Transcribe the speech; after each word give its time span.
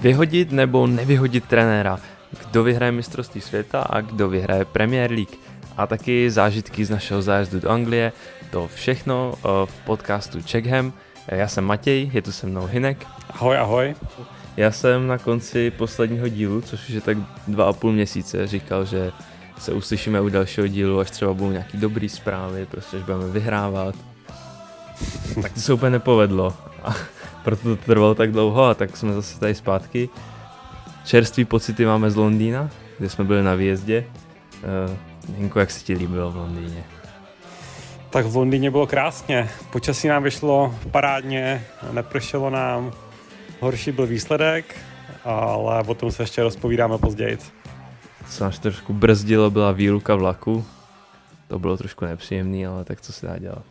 Vyhodit 0.00 0.52
nebo 0.52 0.86
nevyhodit 0.86 1.44
trenéra? 1.44 1.98
Kdo 2.38 2.62
vyhraje 2.64 2.92
mistrovství 2.92 3.40
světa 3.40 3.80
a 3.80 4.00
kdo 4.00 4.28
vyhraje 4.28 4.64
Premier 4.64 5.10
League? 5.10 5.36
A 5.76 5.86
taky 5.86 6.30
zážitky 6.30 6.84
z 6.84 6.90
našeho 6.90 7.22
zájezdu 7.22 7.60
do 7.60 7.70
Anglie. 7.70 8.12
To 8.50 8.68
všechno 8.74 9.34
eh, 9.36 9.48
v 9.64 9.78
podcastu 9.84 10.38
Checkham. 10.42 10.92
Já 11.28 11.48
jsem 11.48 11.64
Matěj, 11.64 12.10
je 12.12 12.22
tu 12.22 12.32
se 12.32 12.46
mnou 12.46 12.66
Hinek. 12.66 13.06
Ahoj, 13.30 13.58
ahoj. 13.58 13.94
Já 14.56 14.70
jsem 14.70 15.06
na 15.06 15.18
konci 15.18 15.70
posledního 15.70 16.28
dílu, 16.28 16.60
což 16.60 16.88
už 16.88 16.94
je 16.94 17.00
tak 17.00 17.18
dva 17.48 17.64
a 17.68 17.72
půl 17.72 17.92
měsíce, 17.92 18.46
říkal, 18.46 18.84
že 18.84 19.12
se 19.58 19.72
uslyšíme 19.72 20.20
u 20.20 20.28
dalšího 20.28 20.66
dílu, 20.66 21.00
až 21.00 21.10
třeba 21.10 21.34
budou 21.34 21.50
nějaký 21.50 21.78
dobrý 21.78 22.08
zprávy, 22.08 22.66
prostě 22.66 22.96
až 22.96 23.02
budeme 23.02 23.28
vyhrávat. 23.28 23.94
tak 25.42 25.52
to 25.52 25.60
se 25.60 25.72
úplně 25.72 25.90
nepovedlo. 25.90 26.54
Proto 27.48 27.76
to 27.76 27.76
trvalo 27.76 28.14
tak 28.14 28.32
dlouho 28.32 28.64
a 28.64 28.74
tak 28.74 28.96
jsme 28.96 29.12
zase 29.12 29.40
tady 29.40 29.54
zpátky. 29.54 30.08
Čerství 31.04 31.44
pocity 31.44 31.86
máme 31.86 32.10
z 32.10 32.16
Londýna, 32.16 32.70
kde 32.98 33.08
jsme 33.08 33.24
byli 33.24 33.42
na 33.42 33.54
výjezdě. 33.54 34.04
Uh, 35.28 35.36
Hinko, 35.36 35.60
jak 35.60 35.70
se 35.70 35.84
ti 35.84 35.94
líbilo 35.94 36.30
v 36.30 36.36
Londýně? 36.36 36.84
Tak 38.10 38.26
v 38.26 38.36
Londýně 38.36 38.70
bylo 38.70 38.86
krásně. 38.86 39.48
Počasí 39.72 40.08
nám 40.08 40.22
vyšlo 40.22 40.74
parádně, 40.90 41.64
nepršelo 41.92 42.50
nám. 42.50 42.92
Horší 43.60 43.92
byl 43.92 44.06
výsledek, 44.06 44.76
ale 45.24 45.82
o 45.86 45.94
tom 45.94 46.12
se 46.12 46.22
ještě 46.22 46.42
rozpovídáme 46.42 46.98
později. 46.98 47.38
Co 48.30 48.44
nás 48.44 48.58
trošku 48.58 48.92
brzdilo, 48.92 49.50
byla 49.50 49.72
výluka 49.72 50.14
vlaku. 50.14 50.64
To 51.46 51.58
bylo 51.58 51.76
trošku 51.76 52.04
nepříjemný, 52.04 52.66
ale 52.66 52.84
tak 52.84 53.00
co 53.00 53.12
se 53.12 53.26
dá 53.26 53.38
dělat. 53.38 53.64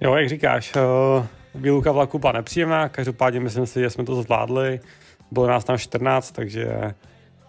Jo, 0.00 0.14
jak 0.14 0.28
říkáš, 0.28 0.72
eh, 0.76 1.26
výluka 1.56 1.92
vlaku 1.92 2.18
byla 2.18 2.32
nepříjemná, 2.32 2.88
každopádně 2.88 3.40
myslím 3.40 3.66
si, 3.66 3.80
že 3.80 3.90
jsme 3.90 4.04
to 4.04 4.22
zvládli. 4.22 4.80
Bylo 5.30 5.46
nás 5.46 5.64
tam 5.64 5.78
14, 5.78 6.30
takže 6.30 6.94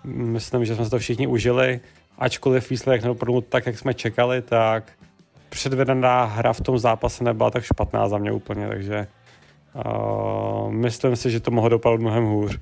myslím, 0.03 0.65
že 0.65 0.75
jsme 0.75 0.85
se 0.85 0.91
to 0.91 0.99
všichni 0.99 1.27
užili. 1.27 1.79
Ačkoliv 2.17 2.69
výsledek 2.69 3.01
nedopadl 3.01 3.41
tak, 3.41 3.65
jak 3.65 3.79
jsme 3.79 3.93
čekali, 3.93 4.41
tak 4.41 4.91
předvedená 5.49 6.23
hra 6.23 6.53
v 6.53 6.61
tom 6.61 6.79
zápase 6.79 7.23
nebyla 7.23 7.51
tak 7.51 7.63
špatná 7.63 8.07
za 8.09 8.17
mě 8.17 8.31
úplně, 8.31 8.67
takže 8.67 9.07
uh, 9.85 10.71
myslím 10.71 11.15
si, 11.15 11.31
že 11.31 11.39
to 11.39 11.51
mohlo 11.51 11.69
dopadnout 11.69 12.01
mnohem 12.01 12.25
hůř. 12.25 12.59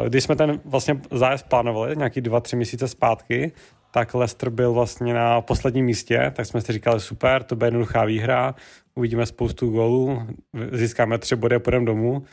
Uh, 0.00 0.06
když 0.08 0.24
jsme 0.24 0.36
ten 0.36 0.60
vlastně 0.64 1.00
zájezd 1.10 1.48
plánovali 1.48 1.96
nějaký 1.96 2.20
dva, 2.20 2.40
tři 2.40 2.56
měsíce 2.56 2.88
zpátky, 2.88 3.52
tak 3.94 4.14
Leicester 4.14 4.50
byl 4.50 4.72
vlastně 4.72 5.14
na 5.14 5.40
posledním 5.40 5.84
místě, 5.84 6.32
tak 6.36 6.46
jsme 6.46 6.60
si 6.60 6.72
říkali 6.72 7.00
super, 7.00 7.42
to 7.42 7.56
bude 7.56 7.66
jednoduchá 7.66 8.04
výhra, 8.04 8.54
uvidíme 8.94 9.26
spoustu 9.26 9.70
gólů, 9.70 10.26
získáme 10.72 11.18
tři 11.18 11.36
body 11.36 11.56
a 11.56 11.58
půjdeme 11.58 11.86
domů. 11.86 12.24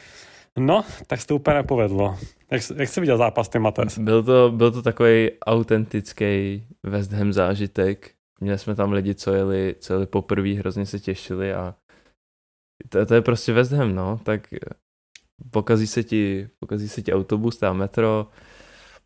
No, 0.58 0.86
tak 1.08 1.22
se 1.22 1.28
to 1.28 1.36
úplně 1.36 1.56
nepovedlo. 1.56 2.18
Jak, 2.52 2.62
jak 2.76 2.90
jsi 2.90 3.00
viděl 3.00 3.18
zápas, 3.18 3.50
ty 3.50 3.60
Mates? 3.60 3.98
Byl 3.98 4.24
to, 4.24 4.52
byl 4.56 4.72
to 4.72 4.82
takový 4.82 5.32
autentický 5.46 6.64
West 6.84 7.12
Ham 7.12 7.34
zážitek. 7.34 8.12
Měli 8.42 8.58
jsme 8.58 8.76
tam 8.76 8.92
lidi, 8.92 9.16
co 9.16 9.34
jeli, 9.34 9.76
co 9.80 9.94
jeli 9.94 10.06
poprvé, 10.06 10.50
hrozně 10.50 10.86
se 10.86 11.00
těšili 11.00 11.54
a 11.54 11.76
to, 12.90 13.06
to 13.06 13.14
je 13.14 13.22
prostě 13.22 13.54
West 13.54 13.72
Ham, 13.72 13.96
no, 13.96 14.20
tak 14.23 14.48
pokazí 15.52 15.88
se 15.88 16.04
ti, 16.04 16.50
pokazí 16.60 16.90
se 16.90 17.02
ti 17.02 17.14
autobus, 17.14 17.58
tam 17.58 17.78
metro, 17.78 18.28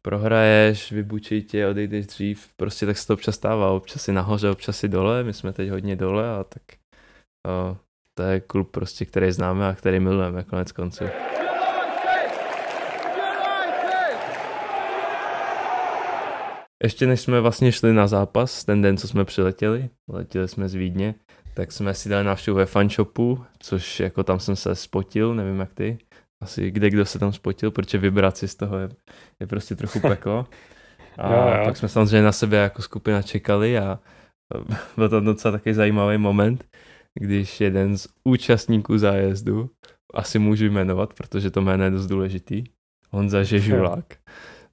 prohraješ, 0.05 0.91
vybučí 0.91 1.43
tě, 1.43 1.67
odejdeš 1.67 2.05
dřív, 2.05 2.47
prostě 2.57 2.85
tak 2.85 2.97
se 2.97 3.07
to 3.07 3.13
občas 3.13 3.35
stává, 3.35 3.71
občas 3.71 4.01
si 4.01 4.11
nahoře, 4.11 4.49
občas 4.49 4.77
si 4.77 4.87
dole, 4.87 5.23
my 5.23 5.33
jsme 5.33 5.53
teď 5.53 5.69
hodně 5.69 5.95
dole 5.95 6.29
a 6.29 6.43
tak 6.43 6.63
o, 7.47 7.77
to 8.13 8.23
je 8.23 8.39
klub 8.39 8.71
prostě, 8.71 9.05
který 9.05 9.31
známe 9.31 9.67
a 9.67 9.73
který 9.73 9.99
milujeme 9.99 10.43
konec 10.43 10.71
konců. 10.71 11.03
Ještě 16.83 17.07
než 17.07 17.21
jsme 17.21 17.41
vlastně 17.41 17.71
šli 17.71 17.93
na 17.93 18.07
zápas, 18.07 18.65
ten 18.65 18.81
den, 18.81 18.97
co 18.97 19.07
jsme 19.07 19.25
přiletěli, 19.25 19.89
letěli 20.09 20.47
jsme 20.47 20.69
z 20.69 20.73
Vídně, 20.73 21.15
tak 21.53 21.71
jsme 21.71 21.93
si 21.93 22.09
dali 22.09 22.23
návštěvu 22.23 22.57
ve 22.57 22.65
fanshopu, 22.65 23.45
což 23.59 23.99
jako 23.99 24.23
tam 24.23 24.39
jsem 24.39 24.55
se 24.55 24.75
spotil, 24.75 25.35
nevím 25.35 25.59
jak 25.59 25.73
ty, 25.73 25.97
asi 26.43 26.71
kde 26.71 26.89
kdo 26.89 27.05
se 27.05 27.19
tam 27.19 27.33
spotil, 27.33 27.71
protože 27.71 27.97
vybrat 27.97 28.37
si 28.37 28.47
z 28.47 28.55
toho 28.55 28.77
je, 28.77 28.89
je 29.39 29.47
prostě 29.47 29.75
trochu 29.75 29.99
peklo. 29.99 30.45
A 31.17 31.33
jo, 31.33 31.57
jo. 31.57 31.65
pak 31.65 31.77
jsme 31.77 31.89
samozřejmě 31.89 32.21
na 32.21 32.31
sebe 32.31 32.57
jako 32.57 32.81
skupina 32.81 33.21
čekali 33.21 33.77
a 33.77 33.99
byl 34.95 35.09
to 35.09 35.19
docela 35.19 35.51
takový 35.51 35.73
zajímavý 35.73 36.17
moment, 36.17 36.65
když 37.19 37.61
jeden 37.61 37.97
z 37.97 38.07
účastníků 38.23 38.97
zájezdu, 38.97 39.69
asi 40.13 40.39
můžu 40.39 40.65
jmenovat, 40.65 41.13
protože 41.13 41.51
to 41.51 41.61
jméno 41.61 41.83
je 41.83 41.91
dost 41.91 42.07
důležitý, 42.07 42.63
Honza 43.09 43.43
Žežulák, 43.43 44.05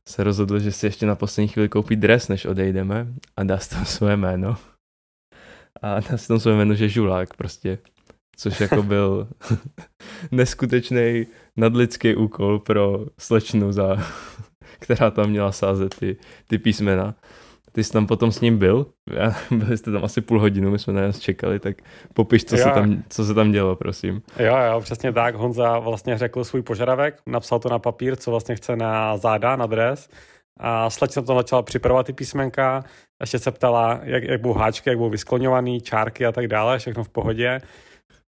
se 0.08 0.24
rozhodl, 0.24 0.58
že 0.58 0.72
si 0.72 0.86
ještě 0.86 1.06
na 1.06 1.14
poslední 1.14 1.48
chvíli 1.48 1.68
koupí 1.68 1.96
dres, 1.96 2.28
než 2.28 2.46
odejdeme 2.46 3.06
a 3.36 3.44
dá 3.44 3.58
si 3.58 3.70
tam 3.70 3.84
své 3.84 4.16
jméno. 4.16 4.56
A 5.82 6.00
dá 6.00 6.16
si 6.16 6.28
tam 6.28 6.40
své 6.40 6.52
jméno 6.52 6.74
Žežulák 6.74 7.36
prostě, 7.36 7.78
což 8.40 8.60
jako 8.60 8.82
byl 8.82 9.28
neskutečný 10.30 11.26
nadlidský 11.56 12.16
úkol 12.16 12.58
pro 12.58 12.98
slečnu, 13.18 13.72
za, 13.72 13.96
která 14.78 15.10
tam 15.10 15.30
měla 15.30 15.52
sázet 15.52 15.94
ty, 15.94 16.16
ty 16.48 16.58
písmena. 16.58 17.14
Ty 17.72 17.84
jsi 17.84 17.92
tam 17.92 18.06
potom 18.06 18.32
s 18.32 18.40
ním 18.40 18.58
byl, 18.58 18.86
já, 19.10 19.34
byli 19.50 19.78
jste 19.78 19.92
tam 19.92 20.04
asi 20.04 20.20
půl 20.20 20.40
hodinu, 20.40 20.70
my 20.70 20.78
jsme 20.78 20.92
na 20.92 21.02
nás 21.02 21.18
čekali, 21.18 21.58
tak 21.58 21.76
popiš, 22.14 22.44
co, 22.44 22.56
se 22.56 22.64
tam, 22.64 23.02
co 23.08 23.24
se 23.24 23.34
tam 23.34 23.52
dělo, 23.52 23.76
prosím. 23.76 24.22
Jo, 24.38 24.56
jo, 24.72 24.80
přesně 24.80 25.12
tak. 25.12 25.34
Honza 25.34 25.78
vlastně 25.78 26.18
řekl 26.18 26.44
svůj 26.44 26.62
požadavek, 26.62 27.18
napsal 27.26 27.58
to 27.58 27.68
na 27.68 27.78
papír, 27.78 28.16
co 28.16 28.30
vlastně 28.30 28.56
chce 28.56 28.76
na 28.76 29.16
záda, 29.16 29.56
na 29.56 29.66
dres. 29.66 30.08
A 30.60 30.90
slečna 30.90 31.22
to 31.22 31.34
začala 31.34 31.62
připravovat 31.62 32.06
ty 32.06 32.12
písmenka, 32.12 32.84
ještě 33.20 33.38
se 33.38 33.50
ptala, 33.50 34.00
jak, 34.02 34.22
jak 34.22 34.40
budou 34.40 34.54
háčky, 34.54 34.90
jak 34.90 34.98
budou 34.98 35.10
vyskloňovaný, 35.10 35.80
čárky 35.80 36.26
a 36.26 36.32
tak 36.32 36.48
dále, 36.48 36.78
všechno 36.78 37.04
v 37.04 37.08
pohodě. 37.08 37.60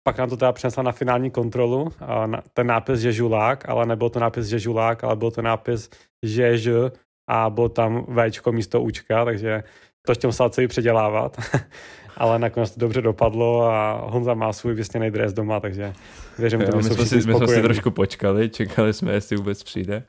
Pak 0.02 0.18
nám 0.18 0.28
to 0.28 0.36
teda 0.36 0.52
přinesla 0.52 0.82
na 0.82 0.92
finální 0.92 1.30
kontrolu, 1.30 1.92
a 2.00 2.26
na, 2.26 2.42
ten 2.54 2.66
nápis, 2.66 3.00
že 3.00 3.12
žulák, 3.12 3.68
ale 3.68 3.86
nebyl 3.86 4.10
to 4.10 4.20
nápis, 4.20 4.46
že 4.46 4.58
žulák, 4.58 5.04
ale 5.04 5.16
byl 5.16 5.30
to 5.30 5.42
nápis, 5.42 5.90
že 6.22 6.58
ž 6.58 6.90
a 7.28 7.50
bylo 7.50 7.68
tam 7.68 8.06
Včko 8.06 8.52
místo 8.52 8.80
Učka, 8.80 9.24
takže 9.24 9.62
to 10.06 10.12
ještě 10.12 10.26
musel 10.26 10.50
celý 10.50 10.68
předělávat. 10.68 11.40
ale 12.20 12.38
nakonec 12.38 12.70
to 12.70 12.80
dobře 12.80 13.02
dopadlo 13.02 13.62
a 13.62 14.06
Honza 14.10 14.34
má 14.34 14.52
svůj 14.52 14.74
vysněný 14.74 15.10
dres 15.10 15.32
doma, 15.32 15.60
takže 15.60 15.92
věřím, 16.38 16.60
že 16.60 16.66
my, 16.76 16.82
jsme 16.82 17.06
si, 17.06 17.16
my 17.16 17.22
jsme 17.22 17.48
si 17.48 17.62
trošku 17.62 17.90
počkali, 17.90 18.48
čekali 18.48 18.92
jsme, 18.92 19.12
jestli 19.12 19.36
vůbec 19.36 19.62
přijde. 19.62 20.02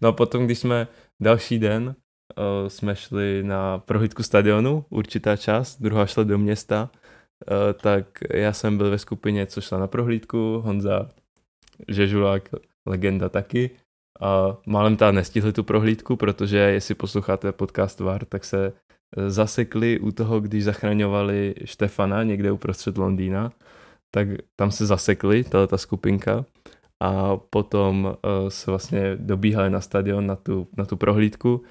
No 0.00 0.08
a 0.08 0.12
potom, 0.12 0.44
když 0.44 0.58
jsme 0.58 0.88
další 1.22 1.58
den 1.58 1.84
uh, 1.84 2.68
jsme 2.68 2.96
šli 2.96 3.42
na 3.42 3.78
prohlídku 3.78 4.22
stadionu, 4.22 4.84
určitá 4.90 5.36
část, 5.36 5.80
druhá 5.80 6.06
šla 6.06 6.24
do 6.24 6.38
města, 6.38 6.90
tak 7.80 8.06
já 8.30 8.52
jsem 8.52 8.78
byl 8.78 8.90
ve 8.90 8.98
skupině, 8.98 9.46
co 9.46 9.60
šla 9.60 9.78
na 9.78 9.86
prohlídku, 9.86 10.62
Honza 10.64 11.08
Žežulák, 11.88 12.48
legenda 12.86 13.28
taky, 13.28 13.70
a 14.20 14.56
málem 14.66 14.96
ta 14.96 15.10
nestihli 15.10 15.52
tu 15.52 15.64
prohlídku, 15.64 16.16
protože 16.16 16.58
jestli 16.58 16.94
posloucháte 16.94 17.52
podcast 17.52 18.00
VAR, 18.00 18.24
tak 18.24 18.44
se 18.44 18.72
eh, 19.16 19.30
zasekli 19.30 19.98
u 19.98 20.12
toho, 20.12 20.40
když 20.40 20.64
zachraňovali 20.64 21.54
Štefana 21.64 22.22
někde 22.22 22.52
uprostřed 22.52 22.98
Londýna, 22.98 23.50
tak 24.10 24.28
tam 24.56 24.70
se 24.70 24.86
zasekli, 24.86 25.44
tato 25.44 25.66
ta 25.66 25.78
skupinka. 25.78 26.44
A 27.04 27.36
potom 27.36 28.04
uh, 28.04 28.48
se 28.48 28.70
vlastně 28.70 29.16
dobíhali 29.16 29.70
na 29.70 29.80
stadion 29.80 30.26
na 30.26 30.36
tu, 30.36 30.68
na 30.76 30.84
tu 30.84 30.96
prohlídku. 30.96 31.62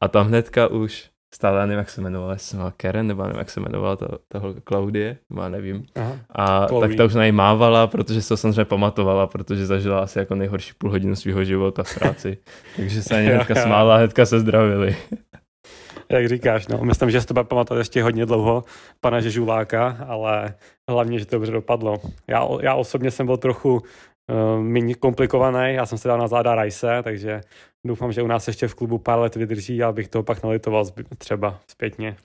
A 0.00 0.08
tam 0.08 0.26
hnedka 0.26 0.68
už 0.68 1.10
stále 1.34 1.66
nevím, 1.66 1.78
jak 1.78 1.90
se 1.90 2.00
jmenovala, 2.00 2.32
jestli 2.32 2.46
se 2.46 2.56
jmenovala 2.56 2.74
Karen, 2.76 3.06
nebo 3.06 3.22
nevím, 3.22 3.38
jak 3.38 3.50
se 3.50 3.60
jmenovala 3.60 3.96
ta, 3.96 4.06
ta 4.28 4.38
holka 4.38 4.60
Klaudie, 4.64 5.18
má 5.30 5.48
nevím. 5.48 5.84
Aha, 5.94 6.18
a 6.30 6.66
Chloe. 6.66 6.88
tak 6.88 6.96
ta 6.96 7.04
už 7.04 7.14
na 7.14 7.22
něj 7.22 7.32
mávala, 7.32 7.86
protože 7.86 8.22
se 8.22 8.28
to 8.28 8.36
samozřejmě 8.36 8.64
pamatovala, 8.64 9.26
protože 9.26 9.66
zažila 9.66 10.00
asi 10.00 10.18
jako 10.18 10.34
nejhorší 10.34 10.72
půl 10.78 10.90
hodinu 10.90 11.16
svého 11.16 11.44
života 11.44 11.82
v 11.82 11.94
práci. 11.94 12.38
Takže 12.76 13.02
se 13.02 13.14
na 13.14 13.20
ně 13.20 13.28
hnedka 13.28 13.54
smála 13.54 13.94
a 13.94 13.98
hnedka 13.98 14.26
se 14.26 14.40
zdravili. 14.40 14.96
Jak 16.10 16.28
říkáš, 16.28 16.68
no, 16.68 16.78
myslím, 16.82 17.10
že 17.10 17.20
se 17.20 17.26
to 17.26 17.34
bude 17.34 17.44
pamatovat 17.44 17.78
ještě 17.78 18.02
hodně 18.02 18.26
dlouho, 18.26 18.64
pana 19.00 19.20
Žežuláka, 19.20 19.96
ale 20.08 20.54
hlavně, 20.90 21.18
že 21.18 21.26
to 21.26 21.36
dobře 21.36 21.52
dopadlo. 21.52 21.96
Já, 22.26 22.48
já 22.60 22.74
osobně 22.74 23.10
jsem 23.10 23.26
byl 23.26 23.36
trochu 23.36 23.74
uh, 23.74 24.62
méně 24.62 24.94
komplikovaný, 24.94 25.74
já 25.74 25.86
jsem 25.86 25.98
se 25.98 26.08
dal 26.08 26.18
na 26.18 26.28
záda 26.28 26.54
Rajse, 26.54 27.00
takže 27.02 27.40
doufám, 27.86 28.12
že 28.12 28.22
u 28.22 28.26
nás 28.26 28.48
ještě 28.48 28.68
v 28.68 28.74
klubu 28.74 28.98
pár 28.98 29.18
let 29.18 29.36
vydrží, 29.36 29.82
abych 29.82 30.08
toho 30.08 30.22
pak 30.22 30.42
nalitoval 30.42 30.84
třeba 31.18 31.60
zpětně. 31.70 32.16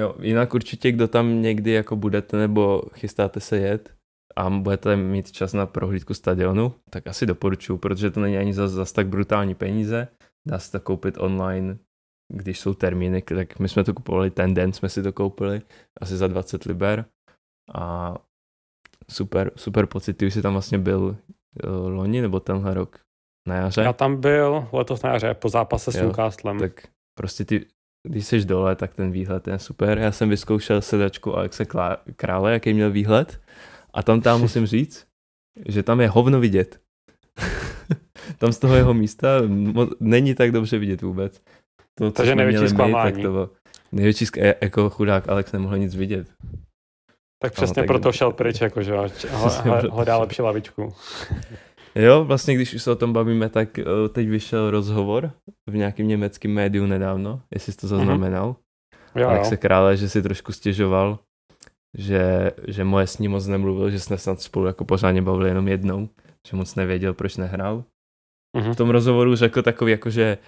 Jo, 0.00 0.14
jinak 0.20 0.54
určitě, 0.54 0.92
kdo 0.92 1.08
tam 1.08 1.42
někdy 1.42 1.70
jako 1.70 1.96
budete 1.96 2.36
nebo 2.36 2.82
chystáte 2.94 3.40
se 3.40 3.58
jet 3.58 3.94
a 4.36 4.50
budete 4.50 4.96
mít 4.96 5.32
čas 5.32 5.52
na 5.52 5.66
prohlídku 5.66 6.14
stadionu, 6.14 6.74
tak 6.90 7.06
asi 7.06 7.26
doporučuji, 7.26 7.78
protože 7.78 8.10
to 8.10 8.20
není 8.20 8.36
ani 8.36 8.54
zas, 8.54 8.70
zas 8.70 8.92
tak 8.92 9.08
brutální 9.08 9.54
peníze. 9.54 10.08
Dá 10.48 10.58
se 10.58 10.72
to 10.72 10.80
koupit 10.80 11.18
online, 11.18 11.78
když 12.32 12.60
jsou 12.60 12.74
termíny, 12.74 13.22
tak 13.22 13.58
my 13.58 13.68
jsme 13.68 13.84
to 13.84 13.94
kupovali 13.94 14.30
ten 14.30 14.54
den, 14.54 14.72
jsme 14.72 14.88
si 14.88 15.02
to 15.02 15.12
koupili 15.12 15.62
asi 16.00 16.16
za 16.16 16.26
20 16.26 16.64
liber 16.64 17.04
a 17.74 18.14
super, 19.10 19.50
super 19.56 19.86
pocit, 19.86 20.14
ty 20.14 20.26
už 20.26 20.34
jsi 20.34 20.42
tam 20.42 20.52
vlastně 20.52 20.78
byl 20.78 21.00
uh, 21.02 21.88
loni 21.88 22.20
nebo 22.20 22.40
tenhle 22.40 22.74
rok 22.74 23.05
na 23.46 23.54
jaře. 23.54 23.82
Já 23.82 23.92
tam 23.92 24.20
byl 24.20 24.68
letos 24.72 25.02
na 25.02 25.12
jaře, 25.12 25.34
po 25.34 25.48
zápase 25.48 25.92
s 25.92 25.96
Newcastlem. 25.96 26.58
Tak 26.58 26.72
prostě 27.18 27.44
ty, 27.44 27.66
když 28.08 28.26
jsi 28.26 28.44
dole, 28.44 28.76
tak 28.76 28.94
ten 28.94 29.10
výhled 29.10 29.48
je 29.48 29.58
super. 29.58 29.98
Já 29.98 30.12
jsem 30.12 30.28
vyzkoušel 30.28 30.82
sedačku 30.82 31.36
Alexe 31.36 31.64
Krále, 32.16 32.52
jaký 32.52 32.74
měl 32.74 32.90
výhled. 32.90 33.40
A 33.94 34.02
tam 34.02 34.20
tam 34.20 34.40
musím 34.40 34.66
říct, 34.76 35.06
že 35.66 35.82
tam 35.82 36.00
je 36.00 36.08
hovno 36.08 36.40
vidět. 36.40 36.80
tam 38.38 38.52
z 38.52 38.58
toho 38.58 38.74
jeho 38.74 38.94
místa 38.94 39.28
není 40.00 40.34
tak 40.34 40.52
dobře 40.52 40.78
vidět 40.78 41.02
vůbec. 41.02 41.42
To, 41.98 42.10
Takže 42.10 42.34
největší 42.34 42.68
zklamání. 42.68 43.12
tak 43.12 43.22
to 43.22 43.30
bylo 43.30 43.50
největší 43.92 44.24
sk- 44.24 44.54
jako 44.60 44.90
chudák 44.90 45.28
Alex 45.28 45.52
nemohl 45.52 45.78
nic 45.78 45.94
vidět. 45.94 46.32
Tak 47.42 47.52
přesně 47.52 47.82
no, 47.82 47.86
proto 47.86 48.12
šel 48.12 48.32
pryč, 48.32 48.60
jakože 48.60 48.94
hledá 49.90 50.18
lepší 50.18 50.42
lavičku. 50.42 50.94
Jo, 51.96 52.24
vlastně 52.24 52.54
když 52.54 52.74
už 52.74 52.82
se 52.82 52.90
o 52.90 52.96
tom 52.96 53.12
bavíme, 53.12 53.48
tak 53.48 53.78
eh, 53.78 53.84
teď 54.12 54.28
vyšel 54.28 54.70
rozhovor 54.70 55.30
v 55.66 55.76
nějakém 55.76 56.08
německém 56.08 56.50
médiu 56.50 56.86
nedávno, 56.86 57.42
jestli 57.50 57.72
jsi 57.72 57.78
to 57.78 57.86
mhm. 57.86 57.96
zaznamenal. 57.96 58.52
Mm-hmm. 58.52 59.20
Jo, 59.20 59.28
Alexe 59.28 59.56
Krále, 59.56 59.96
že 59.96 60.08
si 60.08 60.22
trošku 60.22 60.52
stěžoval, 60.52 61.18
že, 61.98 62.50
že 62.68 62.84
moje 62.84 63.06
s 63.06 63.18
ním 63.18 63.30
moc 63.30 63.46
nemluvil, 63.46 63.90
že 63.90 64.00
jsme 64.00 64.18
snad 64.18 64.40
spolu 64.40 64.66
jako 64.66 64.84
pořádně 64.84 65.22
bavili 65.22 65.50
jenom 65.50 65.68
jednou, 65.68 66.08
že 66.48 66.56
moc 66.56 66.74
nevěděl, 66.74 67.14
proč 67.14 67.36
nehrál. 67.36 67.84
Mm-hmm. 68.56 68.72
V 68.72 68.76
tom 68.76 68.90
rozhovoru 68.90 69.36
řekl 69.36 69.62
takový 69.62 69.92
jako, 69.92 70.10
že 70.10 70.38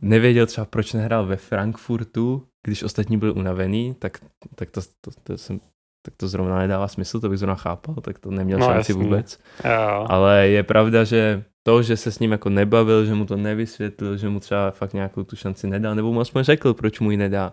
nevěděl 0.00 0.46
třeba, 0.46 0.64
proč 0.64 0.92
nehrál 0.92 1.26
ve 1.26 1.36
Frankfurtu, 1.36 2.46
když 2.66 2.82
ostatní 2.82 3.18
byli 3.18 3.32
unavený, 3.32 3.94
tak, 3.94 4.18
tak 4.54 4.70
to, 4.70 4.80
to, 5.00 5.10
to 5.22 5.38
jsem 5.38 5.60
tak 6.02 6.14
to 6.16 6.28
zrovna 6.28 6.58
nedává 6.58 6.88
smysl, 6.88 7.20
to 7.20 7.28
bych 7.28 7.38
zrovna 7.38 7.54
chápal, 7.54 7.94
tak 7.94 8.18
to 8.18 8.30
neměl 8.30 8.58
no, 8.58 8.66
šanci 8.66 8.92
jasný. 8.92 9.04
vůbec. 9.04 9.38
Jo. 9.64 10.06
Ale 10.08 10.48
je 10.48 10.62
pravda, 10.62 11.04
že 11.04 11.44
to, 11.62 11.82
že 11.82 11.96
se 11.96 12.12
s 12.12 12.18
ním 12.18 12.32
jako 12.32 12.48
nebavil, 12.48 13.04
že 13.04 13.14
mu 13.14 13.26
to 13.26 13.36
nevysvětlil, 13.36 14.16
že 14.16 14.28
mu 14.28 14.40
třeba 14.40 14.70
fakt 14.70 14.92
nějakou 14.92 15.24
tu 15.24 15.36
šanci 15.36 15.66
nedá, 15.66 15.94
nebo 15.94 16.12
mu 16.12 16.20
aspoň 16.20 16.42
řekl, 16.42 16.74
proč 16.74 17.00
mu 17.00 17.10
ji 17.10 17.16
nedá, 17.16 17.52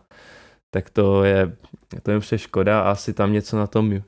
tak 0.73 0.89
to 0.89 1.23
je, 1.23 1.55
to 2.03 2.11
je 2.11 2.19
vše 2.19 2.37
škoda 2.37 2.81
a 2.81 2.91
asi 2.91 3.13
tam 3.13 3.33
něco 3.33 3.57
na 3.57 3.67
tom 3.67 4.01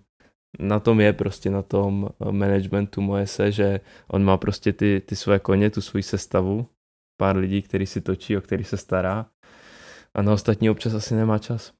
na 0.59 0.79
tom 0.79 0.99
je 0.99 1.13
prostě 1.13 1.49
na 1.49 1.61
tom 1.61 2.09
managementu 2.31 3.01
moje 3.01 3.27
se, 3.27 3.51
že 3.51 3.79
on 4.07 4.23
má 4.23 4.37
prostě 4.37 4.73
ty, 4.73 5.01
ty 5.05 5.15
své 5.15 5.39
koně, 5.39 5.69
tu 5.69 5.81
svoji 5.81 6.03
sestavu, 6.03 6.67
pár 7.19 7.37
lidí, 7.37 7.61
který 7.61 7.85
si 7.85 8.01
točí, 8.01 8.37
o 8.37 8.41
který 8.41 8.63
se 8.63 8.77
stará 8.77 9.25
a 10.13 10.21
na 10.21 10.33
ostatní 10.33 10.69
občas 10.69 10.93
asi 10.93 11.15
nemá 11.15 11.37
čas. 11.37 11.73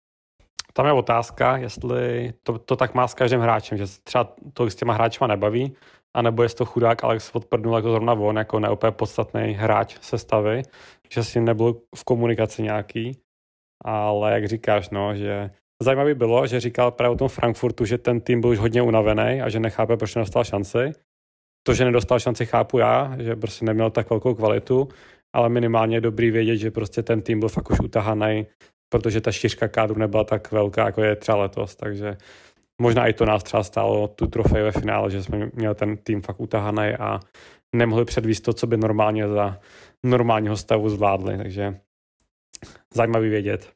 Tam 0.80 0.86
je 0.86 0.94
otázka, 0.94 1.58
jestli 1.58 2.34
to, 2.44 2.60
to 2.60 2.76
tak 2.76 2.94
má 2.94 3.08
s 3.08 3.14
každým 3.14 3.40
hráčem, 3.40 3.78
že 3.78 3.84
třeba 4.04 4.36
to 4.54 4.70
s 4.70 4.76
těma 4.76 4.94
hráčima 4.94 5.28
nebaví, 5.28 5.76
anebo 6.14 6.44
jestli 6.44 6.58
to 6.58 6.66
chudák 6.66 7.04
Alex 7.04 7.32
odprdnul 7.36 7.76
jako 7.76 7.92
zrovna 7.92 8.14
on, 8.14 8.38
jako 8.38 8.60
neopět 8.60 8.92
podstatný 8.92 9.54
hráč 9.54 9.98
sestavy, 10.02 10.62
že 11.12 11.24
s 11.24 11.36
ním 11.36 11.46
nebyl 11.46 11.74
v 11.96 12.04
komunikaci 12.04 12.64
nějaký, 12.64 13.12
ale 13.86 14.34
jak 14.34 14.48
říkáš, 14.48 14.90
no, 14.90 15.16
že 15.16 15.50
zajímavý 15.84 16.14
bylo, 16.14 16.48
že 16.48 16.60
říkal 16.60 16.92
právě 16.92 17.14
o 17.14 17.18
tom 17.18 17.28
Frankfurtu, 17.28 17.86
že 17.86 17.98
ten 17.98 18.22
tým 18.22 18.42
byl 18.42 18.50
už 18.50 18.60
hodně 18.60 18.82
unavený 18.82 19.42
a 19.42 19.50
že 19.50 19.60
nechápe, 19.60 19.98
proč 19.98 20.16
nedostal 20.16 20.44
šanci. 20.44 20.92
To, 21.68 21.74
že 21.74 21.86
nedostal 21.86 22.20
šanci, 22.20 22.46
chápu 22.46 22.78
já, 22.78 23.16
že 23.20 23.36
prostě 23.36 23.66
neměl 23.66 23.90
tak 23.90 24.10
velkou 24.10 24.36
kvalitu, 24.36 24.88
ale 25.36 25.50
minimálně 25.50 25.98
je 25.98 26.02
dobrý 26.02 26.32
vědět, 26.32 26.58
že 26.58 26.72
prostě 26.72 27.04
ten 27.04 27.22
tým 27.22 27.40
byl 27.40 27.50
fakt 27.50 27.72
už 27.72 27.80
utahaný 27.80 28.48
protože 28.90 29.22
ta 29.22 29.32
šířka 29.32 29.68
kádru 29.68 30.00
nebyla 30.00 30.24
tak 30.24 30.52
velká, 30.52 30.86
jako 30.86 31.04
je 31.04 31.16
třeba 31.16 31.38
letos, 31.38 31.76
takže 31.76 32.18
možná 32.82 33.08
i 33.08 33.14
to 33.14 33.26
nás 33.26 33.44
třeba 33.44 33.64
stálo 33.64 34.08
tu 34.08 34.28
trofej 34.28 34.64
ve 34.64 34.72
finále, 34.72 35.12
že 35.12 35.24
jsme 35.24 35.50
měli 35.54 35.76
ten 35.76 35.98
tým 35.98 36.22
fakt 36.22 36.40
utahaný 36.40 36.94
a 37.00 37.20
nemohli 37.76 38.06
předvíst 38.06 38.44
to, 38.44 38.54
co 38.54 38.68
by 38.68 38.78
normálně 38.78 39.28
za 39.28 39.60
normálního 40.06 40.58
stavu 40.58 40.90
zvládli, 40.90 41.38
takže 41.38 41.80
zajímavý 42.94 43.30
vědět. 43.30 43.74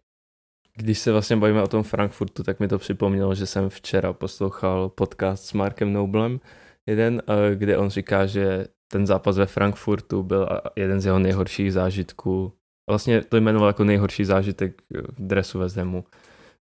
Když 0.75 0.99
se 0.99 1.11
vlastně 1.11 1.35
bavíme 1.35 1.63
o 1.63 1.67
tom 1.67 1.83
Frankfurtu, 1.83 2.43
tak 2.43 2.59
mi 2.59 2.67
to 2.67 2.77
připomnělo, 2.77 3.35
že 3.35 3.45
jsem 3.45 3.69
včera 3.69 4.13
poslouchal 4.13 4.89
podcast 4.89 5.45
s 5.45 5.53
Markem 5.53 5.93
Noblem, 5.93 6.39
jeden, 6.85 7.21
eh, 7.27 7.55
kde 7.55 7.77
on 7.77 7.89
říká, 7.89 8.25
že 8.25 8.67
ten 8.91 9.07
zápas 9.07 9.37
ve 9.37 9.45
Frankfurtu 9.45 10.23
byl 10.23 10.47
jeden 10.75 11.01
z 11.01 11.05
jeho 11.05 11.19
nejhorších 11.19 11.73
zážitků 11.73 12.53
vlastně 12.89 13.21
to 13.21 13.37
jmenoval 13.37 13.69
jako 13.69 13.83
nejhorší 13.83 14.25
zážitek 14.25 14.81
v 14.91 15.27
dresu 15.27 15.59
ve 15.59 15.69
Zemu, 15.69 16.05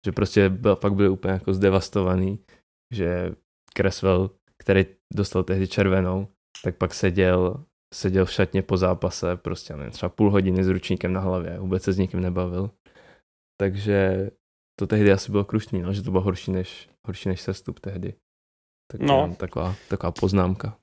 že 0.06 0.12
prostě 0.12 0.50
byl, 0.50 0.75
pak 0.75 0.94
byli 0.94 1.10
úplně 1.10 1.33
jako 1.33 1.54
zdevastovaný, 1.54 2.39
že 2.94 3.31
Creswell, 3.77 4.30
který 4.63 4.86
dostal 5.13 5.44
tehdy 5.44 5.68
červenou, 5.68 6.27
tak 6.63 6.77
pak 6.77 6.94
seděl, 6.94 7.66
seděl 7.94 8.25
v 8.25 8.31
šatně 8.31 8.62
po 8.62 8.77
zápase, 8.77 9.38
prostě 9.38 9.75
nevím, 9.75 9.92
třeba 9.92 10.10
půl 10.10 10.31
hodiny 10.31 10.63
s 10.63 10.68
ručníkem 10.68 11.13
na 11.13 11.19
hlavě, 11.19 11.60
vůbec 11.60 11.83
se 11.83 11.94
s 11.94 11.98
nikým 11.98 12.22
nebavil. 12.22 12.72
Takže 13.62 14.30
to 14.80 14.88
tehdy 14.88 15.12
asi 15.12 15.31
bylo 15.31 15.45
krušný, 15.45 15.81
no, 15.81 15.94
že 15.94 16.04
to 16.04 16.12
bylo 16.12 16.24
horší 16.24 16.51
než, 16.51 16.89
horší 17.07 17.30
než 17.30 17.42
sestup 17.42 17.80
tehdy. 17.80 18.13
Tak 18.92 19.01
no. 19.01 19.36
taková, 19.39 19.75
taková 19.89 20.12
poznámka. 20.12 20.77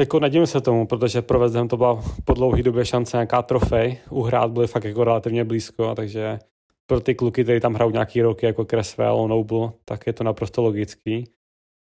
Jako 0.00 0.20
nedivím 0.20 0.46
se 0.46 0.60
tomu, 0.60 0.86
protože 0.86 1.22
pro 1.22 1.38
West 1.38 1.54
Ham 1.54 1.68
to 1.68 1.76
byla 1.76 2.02
po 2.24 2.34
dlouhé 2.34 2.62
době 2.62 2.84
šance 2.84 3.16
nějaká 3.16 3.42
trofej. 3.42 3.98
Uhrát 4.10 4.50
byly 4.50 4.66
fakt 4.66 4.84
jako 4.84 5.04
relativně 5.04 5.44
blízko, 5.44 5.94
takže 5.94 6.38
pro 6.86 7.00
ty 7.00 7.14
kluky, 7.14 7.42
kteří 7.42 7.60
tam 7.60 7.74
hrajou 7.74 7.90
nějaký 7.90 8.22
roky 8.22 8.46
jako 8.46 8.64
Creswell, 8.64 9.28
Noble, 9.28 9.70
tak 9.84 10.06
je 10.06 10.12
to 10.12 10.24
naprosto 10.24 10.62
logický. 10.62 11.24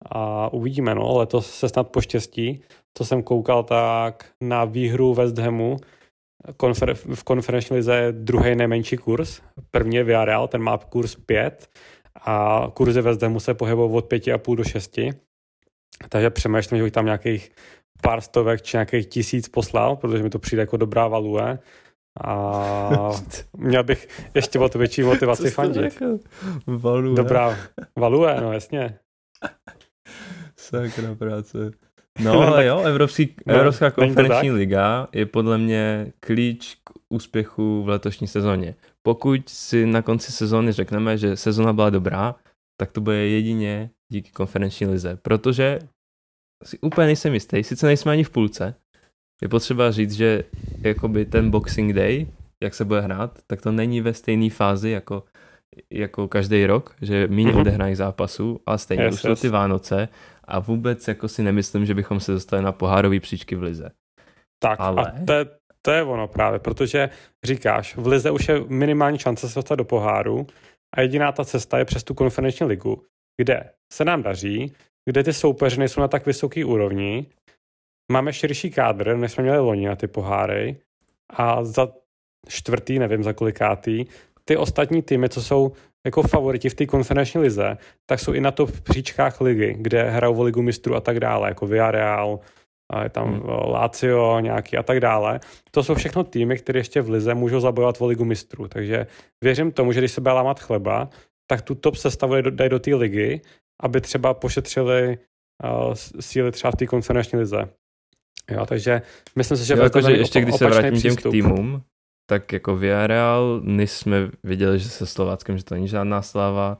A 0.05 0.53
uvidíme, 0.53 0.95
no, 0.95 1.17
letos 1.17 1.51
se 1.51 1.69
snad 1.69 1.83
poštěstí. 1.83 2.61
Co 2.97 3.05
jsem 3.05 3.23
koukal, 3.23 3.63
tak 3.63 4.25
na 4.41 4.65
výhru 4.65 5.13
West 5.13 5.37
Hamu 5.37 5.77
konfer- 6.57 7.15
v 7.15 7.23
konferenční 7.23 7.75
lize 7.75 7.95
je 7.95 8.11
druhý 8.11 8.55
nejmenší 8.55 8.97
kurz. 8.97 9.41
První 9.69 9.95
je 9.95 10.03
Villarreal, 10.03 10.47
ten 10.47 10.61
má 10.61 10.77
kurz 10.77 11.15
5 11.15 11.69
a 12.25 12.67
kurzy 12.73 13.01
West 13.01 13.21
Hamu 13.21 13.39
se 13.39 13.53
pohybují 13.53 13.91
od 13.91 14.05
5,5 14.05 14.55
do 14.55 14.63
6. 14.63 14.99
Takže 16.09 16.29
přemýšlím, 16.29 16.77
že 16.77 16.83
bych 16.83 16.93
tam 16.93 17.05
nějakých 17.05 17.51
pár 18.01 18.21
stovek 18.21 18.61
či 18.61 18.77
nějakých 18.77 19.07
tisíc 19.07 19.49
poslal, 19.49 19.95
protože 19.95 20.23
mi 20.23 20.29
to 20.29 20.39
přijde 20.39 20.61
jako 20.61 20.77
dobrá 20.77 21.07
value. 21.07 21.59
A 22.23 23.11
měl 23.57 23.83
bych 23.83 24.07
ještě 24.35 24.59
o 24.59 24.69
to 24.69 24.79
větší 24.79 25.03
motivaci 25.03 25.43
Co 25.43 25.51
fandit. 25.51 26.01
Value. 26.67 27.15
Dobrá 27.15 27.57
value, 27.99 28.41
no 28.41 28.53
jasně. 28.53 28.99
Sakra 30.55 31.15
práce. 31.15 31.71
No 32.23 32.41
ale 32.41 32.65
jo, 32.65 32.79
Evropský, 32.79 33.35
no, 33.45 33.55
Evropská 33.55 33.91
konferenční 33.91 34.51
liga 34.51 35.07
je 35.13 35.25
podle 35.25 35.57
mě 35.57 36.13
klíč 36.19 36.77
k 36.83 36.89
úspěchu 37.09 37.83
v 37.83 37.89
letošní 37.89 38.27
sezóně. 38.27 38.75
Pokud 39.03 39.49
si 39.49 39.85
na 39.85 40.01
konci 40.01 40.31
sezóny 40.31 40.71
řekneme, 40.71 41.17
že 41.17 41.37
sezóna 41.37 41.73
byla 41.73 41.89
dobrá, 41.89 42.35
tak 42.79 42.91
to 42.91 43.01
bude 43.01 43.15
jedině 43.15 43.89
díky 44.11 44.31
konferenční 44.31 44.87
lize, 44.87 45.17
protože 45.21 45.79
si 46.63 46.79
úplně 46.79 47.07
nejsem 47.07 47.33
jistý, 47.33 47.63
sice 47.63 47.85
nejsme 47.85 48.11
ani 48.11 48.23
v 48.23 48.29
půlce, 48.29 48.75
je 49.41 49.49
potřeba 49.49 49.91
říct, 49.91 50.11
že 50.11 50.43
jakoby 50.81 51.25
ten 51.25 51.51
Boxing 51.51 51.93
Day, 51.93 52.27
jak 52.63 52.73
se 52.73 52.85
bude 52.85 53.01
hrát, 53.01 53.39
tak 53.47 53.61
to 53.61 53.71
není 53.71 54.01
ve 54.01 54.13
stejné 54.13 54.49
fázi 54.49 54.89
jako, 54.89 55.23
jako 55.93 56.27
každý 56.27 56.65
rok, 56.65 56.95
že 57.01 57.27
méně 57.27 57.51
mm-hmm. 57.51 57.59
odehrají 57.59 57.95
zápasů, 57.95 58.59
ale 58.65 58.77
stejně 58.77 59.03
yes, 59.03 59.13
už 59.13 59.21
jsou 59.21 59.35
ty 59.35 59.49
Vánoce 59.49 60.07
a 60.43 60.59
vůbec 60.59 61.07
jako 61.07 61.27
si 61.27 61.43
nemyslím, 61.43 61.85
že 61.85 61.93
bychom 61.93 62.19
se 62.19 62.31
dostali 62.31 62.61
na 62.61 62.71
pohárový 62.71 63.19
příčky 63.19 63.55
v 63.55 63.63
Lize. 63.63 63.91
Tak 64.63 64.79
ale... 64.79 65.11
a 65.11 65.25
to 65.25 65.33
je, 65.33 65.45
to 65.81 65.91
je 65.91 66.03
ono 66.03 66.27
právě, 66.27 66.59
protože 66.59 67.09
říkáš, 67.43 67.95
v 67.95 68.07
Lize 68.07 68.31
už 68.31 68.49
je 68.49 68.63
minimální 68.67 69.17
šance 69.17 69.49
se 69.49 69.59
dostat 69.59 69.75
do 69.75 69.85
poháru 69.85 70.47
a 70.95 71.01
jediná 71.01 71.31
ta 71.31 71.45
cesta 71.45 71.77
je 71.77 71.85
přes 71.85 72.03
tu 72.03 72.13
konferenční 72.13 72.65
ligu, 72.65 73.03
kde 73.41 73.69
se 73.93 74.05
nám 74.05 74.23
daří, 74.23 74.73
kde 75.05 75.23
ty 75.23 75.33
soupeři 75.33 75.79
nejsou 75.79 76.01
na 76.01 76.07
tak 76.07 76.25
vysoké 76.25 76.65
úrovni, 76.65 77.25
máme 78.11 78.33
širší 78.33 78.71
kádr, 78.71 79.17
než 79.17 79.31
jsme 79.31 79.43
měli 79.43 79.59
loni 79.59 79.87
na 79.87 79.95
ty 79.95 80.07
poháry 80.07 80.77
a 81.29 81.63
za 81.63 81.87
čtvrtý, 82.47 82.99
nevím 82.99 83.23
za 83.23 83.33
kolikátý, 83.33 84.05
ty 84.45 84.57
ostatní 84.57 85.01
týmy, 85.01 85.29
co 85.29 85.41
jsou 85.41 85.71
jako 86.05 86.23
favoriti 86.23 86.69
v 86.69 86.73
té 86.73 86.85
konferenční 86.85 87.41
lize, 87.41 87.77
tak 88.05 88.19
jsou 88.19 88.33
i 88.33 88.41
na 88.41 88.51
to 88.51 88.65
v 88.65 88.81
příčkách 88.81 89.41
ligy, 89.41 89.75
kde 89.79 90.09
hrajou 90.09 90.37
o 90.37 90.43
ligu 90.43 90.61
mistrů 90.61 90.95
a 90.95 91.01
tak 91.01 91.19
dále, 91.19 91.49
jako 91.49 91.67
Villarreal, 91.67 92.39
a 92.91 93.03
je 93.03 93.09
tam 93.09 93.33
hmm. 93.33 93.43
Lazio 93.45 94.39
nějaký 94.39 94.77
a 94.77 94.83
tak 94.83 94.99
dále. 94.99 95.39
To 95.71 95.83
jsou 95.83 95.95
všechno 95.95 96.23
týmy, 96.23 96.57
které 96.57 96.79
ještě 96.79 97.01
v 97.01 97.09
lize 97.09 97.33
můžou 97.33 97.59
zabojovat 97.59 98.01
o 98.01 98.05
ligu 98.05 98.25
mistrů. 98.25 98.67
Takže 98.67 99.07
věřím 99.43 99.71
tomu, 99.71 99.91
že 99.91 99.99
když 99.99 100.11
se 100.11 100.21
bude 100.21 100.33
lámat 100.33 100.59
chleba, 100.59 101.09
tak 101.47 101.61
tu 101.61 101.75
top 101.75 101.95
sestavu 101.95 102.41
dají 102.41 102.69
do 102.69 102.79
té 102.79 102.95
ligy 102.95 103.41
aby 103.81 104.01
třeba 104.01 104.33
pošetřili 104.33 105.17
uh, 105.63 105.93
síly 106.19 106.51
třeba 106.51 106.71
v 106.71 106.75
té 106.75 106.85
konferenční 106.87 107.39
lize. 107.39 107.69
Jo, 108.51 108.65
takže 108.65 109.01
myslím 109.35 109.57
si, 109.57 109.65
že... 109.65 109.73
Jo, 109.73 109.83
jako, 109.83 110.01
že 110.01 110.11
ještě 110.11 110.41
když 110.41 110.55
se 110.55 110.65
vrátím 110.65 111.01
těm 111.01 111.15
k 111.15 111.21
týmům, 111.21 111.83
tak 112.29 112.53
jako 112.53 112.75
Villarreal, 112.75 113.61
než 113.63 113.91
jsme 113.91 114.31
viděli, 114.43 114.79
že 114.79 114.89
se 114.89 115.05
Slováckem, 115.05 115.57
že 115.57 115.63
to 115.63 115.75
není 115.75 115.87
žádná 115.87 116.21
slava, 116.21 116.77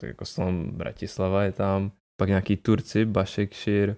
tak 0.00 0.08
jako 0.08 0.24
Slom 0.24 0.70
Bratislava 0.70 1.42
je 1.42 1.52
tam, 1.52 1.92
pak 2.20 2.28
nějaký 2.28 2.56
Turci, 2.56 3.04
Bašek, 3.04 3.54
Šir, 3.54 3.96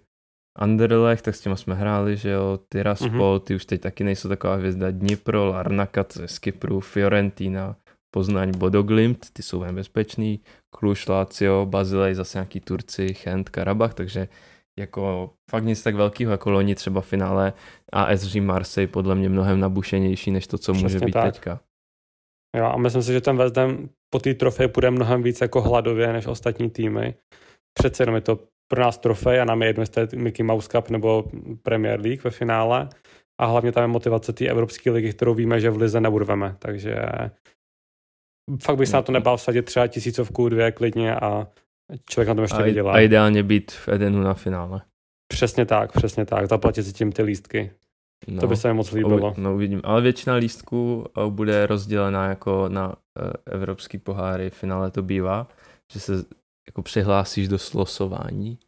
Anderlecht, 0.59 1.25
tak 1.25 1.35
s 1.35 1.41
těma 1.41 1.57
jsme 1.57 1.75
hráli, 1.75 2.17
že 2.17 2.31
jo, 2.31 2.59
Tiraspol, 2.69 3.37
mm-hmm. 3.37 3.41
ty 3.41 3.55
už 3.55 3.65
teď 3.65 3.81
taky 3.81 4.05
nejsou 4.05 4.29
taková 4.29 4.55
hvězda, 4.55 4.91
Dnipro, 4.91 5.47
Larnaka, 5.47 6.05
to 6.05 6.23
je 6.23 6.29
z 6.29 6.39
Kypru, 6.39 6.81
Fiorentina, 6.81 7.77
Poznaň, 8.15 8.59
Bodoglimt, 8.59 9.31
ty 9.33 9.43
jsou 9.43 9.65
bezpečný, 9.73 10.41
Kluž, 10.71 11.09
Lazio, 11.09 11.67
Bazilej, 11.67 12.15
zase 12.15 12.39
nějaký 12.39 12.61
Turci, 12.61 13.15
Chent, 13.15 13.49
Karabach, 13.49 13.95
takže 13.95 14.29
jako 14.79 15.31
fakt 15.51 15.65
nic 15.65 15.83
tak 15.83 15.95
velkého, 15.95 16.33
jako 16.33 16.51
loni 16.51 16.75
třeba 16.75 17.01
finále 17.01 17.53
ASG 17.93 18.37
Marseille 18.37 18.93
podle 18.93 19.15
mě 19.15 19.29
mnohem 19.29 19.61
nabušenější, 19.61 20.31
než 20.31 20.47
to, 20.47 20.59
co 20.59 20.73
Přesně 20.73 20.85
může 20.85 21.01
být 21.01 21.13
tak. 21.13 21.33
teďka. 21.33 21.61
Jo, 22.57 22.65
a 22.65 22.77
myslím 22.77 23.03
si, 23.03 23.13
že 23.13 23.21
ten 23.21 23.37
West 23.37 23.57
Ham 23.57 23.89
po 24.11 24.19
té 24.19 24.35
trofeji 24.35 24.69
půjde 24.69 24.91
mnohem 24.91 25.23
víc 25.23 25.41
jako 25.41 25.61
hladově 25.61 26.13
než 26.13 26.27
ostatní 26.27 26.71
týmy. 26.71 27.15
Přece 27.79 28.03
jenom 28.03 28.15
je 28.15 28.21
to 28.21 28.39
pro 28.71 28.81
nás 28.81 28.99
trofej 28.99 29.41
a 29.41 29.45
nám 29.45 29.63
je 29.63 29.69
jedno, 29.69 29.83
jestli 29.83 30.03
je 30.03 30.09
Mickey 30.15 30.47
Mouse 30.47 30.69
Cup 30.69 30.91
nebo 30.91 31.25
Premier 31.63 32.01
League 32.01 32.25
ve 32.25 32.31
finále. 32.31 32.89
A 33.41 33.47
hlavně 33.47 33.73
tam 33.73 33.83
je 33.83 33.89
motivace 33.89 34.33
té 34.33 34.47
Evropské 34.47 34.91
ligy, 34.91 35.13
kterou 35.13 35.35
víme, 35.35 35.61
že 35.61 35.71
v 35.71 35.77
Lize 35.77 36.01
nebudeme. 36.01 36.57
Takže 36.59 36.97
fakt 38.63 38.77
bych 38.77 38.89
se 38.89 38.97
na 38.97 39.03
to 39.03 39.13
nebál 39.13 39.37
vsadit 39.37 39.63
třeba 39.63 39.87
tisícovku, 39.87 40.49
dvě 40.49 40.73
klidně 40.73 41.17
a 41.17 41.47
člověk 42.11 42.29
na 42.29 42.35
tom 42.35 42.45
ještě 42.45 42.59
a, 42.59 42.63
vydělá. 42.63 42.93
A 42.93 42.99
ideálně 42.99 43.43
být 43.43 43.73
v 43.73 43.89
Edenu 43.89 44.23
na 44.23 44.35
finále. 44.35 44.83
Přesně 45.33 45.67
tak, 45.67 45.93
přesně 45.93 46.27
tak. 46.27 46.49
Zaplatit 46.49 46.83
si 46.83 46.93
tím 46.93 47.13
ty 47.13 47.23
lístky. 47.23 47.71
No, 48.29 48.41
to 48.41 48.47
by 48.47 48.57
se 48.57 48.69
mi 48.69 48.75
moc 48.75 48.93
líbilo. 48.93 49.35
No 49.37 49.55
uvidím. 49.55 49.81
Ale 49.85 50.01
většina 50.01 50.35
lístků 50.35 51.05
eh, 51.09 51.31
bude 51.31 51.67
rozdělená 51.67 52.29
jako 52.29 52.69
na 52.69 52.95
eh, 53.19 53.33
evropský 53.47 53.99
poháry. 53.99 54.51
V 54.51 54.55
finále 54.55 54.91
to 54.91 55.03
bývá, 55.03 55.49
že 55.93 56.01
se 56.01 56.13
jako 56.67 56.83
přihlásíš 56.83 57.49
do 57.49 57.59
slosování 57.59 58.59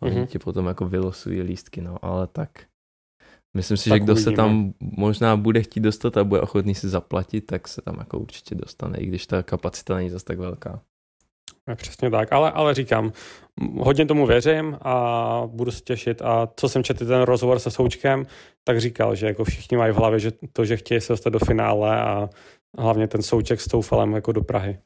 a 0.00 0.02
oni 0.02 0.16
mm-hmm. 0.16 0.26
ti 0.26 0.38
potom 0.38 0.66
jako 0.66 0.88
vylosují 0.88 1.42
lístky, 1.42 1.80
no, 1.80 2.04
ale 2.04 2.26
tak 2.26 2.50
myslím 3.56 3.76
si, 3.76 3.90
tak 3.90 4.00
že 4.00 4.04
kdo 4.04 4.12
uvidíme. 4.12 4.30
se 4.30 4.36
tam 4.36 4.72
možná 4.80 5.36
bude 5.36 5.62
chtít 5.62 5.80
dostat 5.80 6.16
a 6.16 6.24
bude 6.24 6.40
ochotný 6.40 6.74
si 6.74 6.88
zaplatit, 6.88 7.40
tak 7.40 7.68
se 7.68 7.82
tam 7.82 7.96
jako 7.98 8.18
určitě 8.18 8.54
dostane, 8.54 8.98
i 8.98 9.06
když 9.06 9.26
ta 9.26 9.42
kapacita 9.42 9.94
není 9.94 10.10
zase 10.10 10.24
tak 10.24 10.38
velká. 10.38 10.80
Přesně 11.74 12.10
tak, 12.10 12.32
ale, 12.32 12.52
ale 12.52 12.74
říkám, 12.74 13.12
hodně 13.78 14.06
tomu 14.06 14.26
věřím 14.26 14.78
a 14.82 15.42
budu 15.46 15.70
se 15.70 15.80
těšit 15.80 16.22
a 16.22 16.48
co 16.56 16.68
jsem 16.68 16.84
četl 16.84 17.06
ten 17.06 17.22
rozhovor 17.22 17.58
se 17.58 17.70
Součkem, 17.70 18.26
tak 18.64 18.80
říkal, 18.80 19.14
že 19.14 19.26
jako 19.26 19.44
všichni 19.44 19.76
mají 19.76 19.92
v 19.92 19.96
hlavě, 19.96 20.18
že 20.18 20.32
to, 20.52 20.64
že 20.64 20.76
chtějí 20.76 21.00
se 21.00 21.12
dostat 21.12 21.30
do 21.30 21.38
finále 21.38 22.02
a 22.02 22.28
hlavně 22.78 23.08
ten 23.08 23.22
Souček 23.22 23.60
s 23.60 23.68
Toufalem 23.68 24.12
jako 24.12 24.32
do 24.32 24.42
Prahy. 24.42 24.78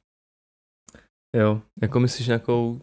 Jo, 1.36 1.60
jako 1.82 2.00
myslíš 2.00 2.26
nějakou 2.26 2.80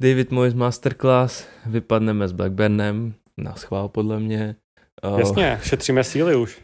David 0.00 0.30
Moyes 0.30 0.54
Masterclass, 0.54 1.46
vypadneme 1.66 2.28
s 2.28 2.32
Blackburnem, 2.32 3.14
na 3.38 3.54
schvál 3.54 3.88
podle 3.88 4.20
mě. 4.20 4.56
Jasně, 5.18 5.58
šetříme 5.62 6.04
síly 6.04 6.36
už. 6.36 6.62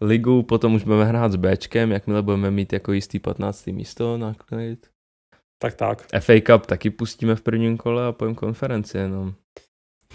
Ligu 0.00 0.42
potom 0.42 0.74
už 0.74 0.84
budeme 0.84 1.04
hrát 1.04 1.32
s 1.32 1.36
Bčkem, 1.36 1.92
jakmile 1.92 2.22
budeme 2.22 2.50
mít 2.50 2.72
jako 2.72 2.92
jistý 2.92 3.18
15. 3.18 3.66
místo 3.66 4.18
na 4.18 4.34
kredit. 4.34 4.86
Tak 5.62 5.74
tak. 5.74 6.06
FA 6.20 6.32
Cup 6.46 6.66
taky 6.66 6.90
pustíme 6.90 7.34
v 7.34 7.42
prvním 7.42 7.76
kole 7.76 8.06
a 8.06 8.12
pojem 8.12 8.34
konferenci 8.34 8.98
jenom. 8.98 9.34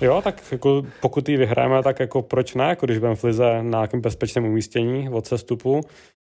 Jo, 0.01 0.21
tak 0.23 0.51
jako 0.51 0.85
pokud 1.01 1.29
ji 1.29 1.37
vyhrajeme, 1.37 1.83
tak 1.83 1.99
jako 1.99 2.21
proč 2.21 2.55
ne, 2.55 2.63
jako 2.63 2.85
když 2.85 2.97
budeme 2.97 3.15
v 3.15 3.23
Lize 3.23 3.63
na 3.63 3.79
nějakém 3.79 4.01
bezpečném 4.01 4.45
umístění 4.45 5.09
od 5.09 5.27
sestupu 5.27 5.81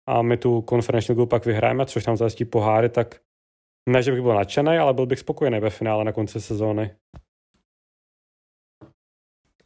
a 0.08 0.22
my 0.22 0.36
tu 0.36 0.62
konferenční 0.62 1.12
ligu 1.12 1.26
pak 1.26 1.46
vyhrajeme, 1.46 1.86
což 1.86 2.06
nám 2.06 2.16
zajistí 2.16 2.44
poháry, 2.44 2.88
tak 2.88 3.20
ne, 3.88 4.02
že 4.02 4.12
bych 4.12 4.22
byl 4.22 4.34
nadšený, 4.34 4.78
ale 4.78 4.94
byl 4.94 5.06
bych 5.06 5.18
spokojený 5.18 5.60
ve 5.60 5.70
finále 5.70 6.04
na 6.04 6.12
konci 6.12 6.40
sezóny. 6.40 6.90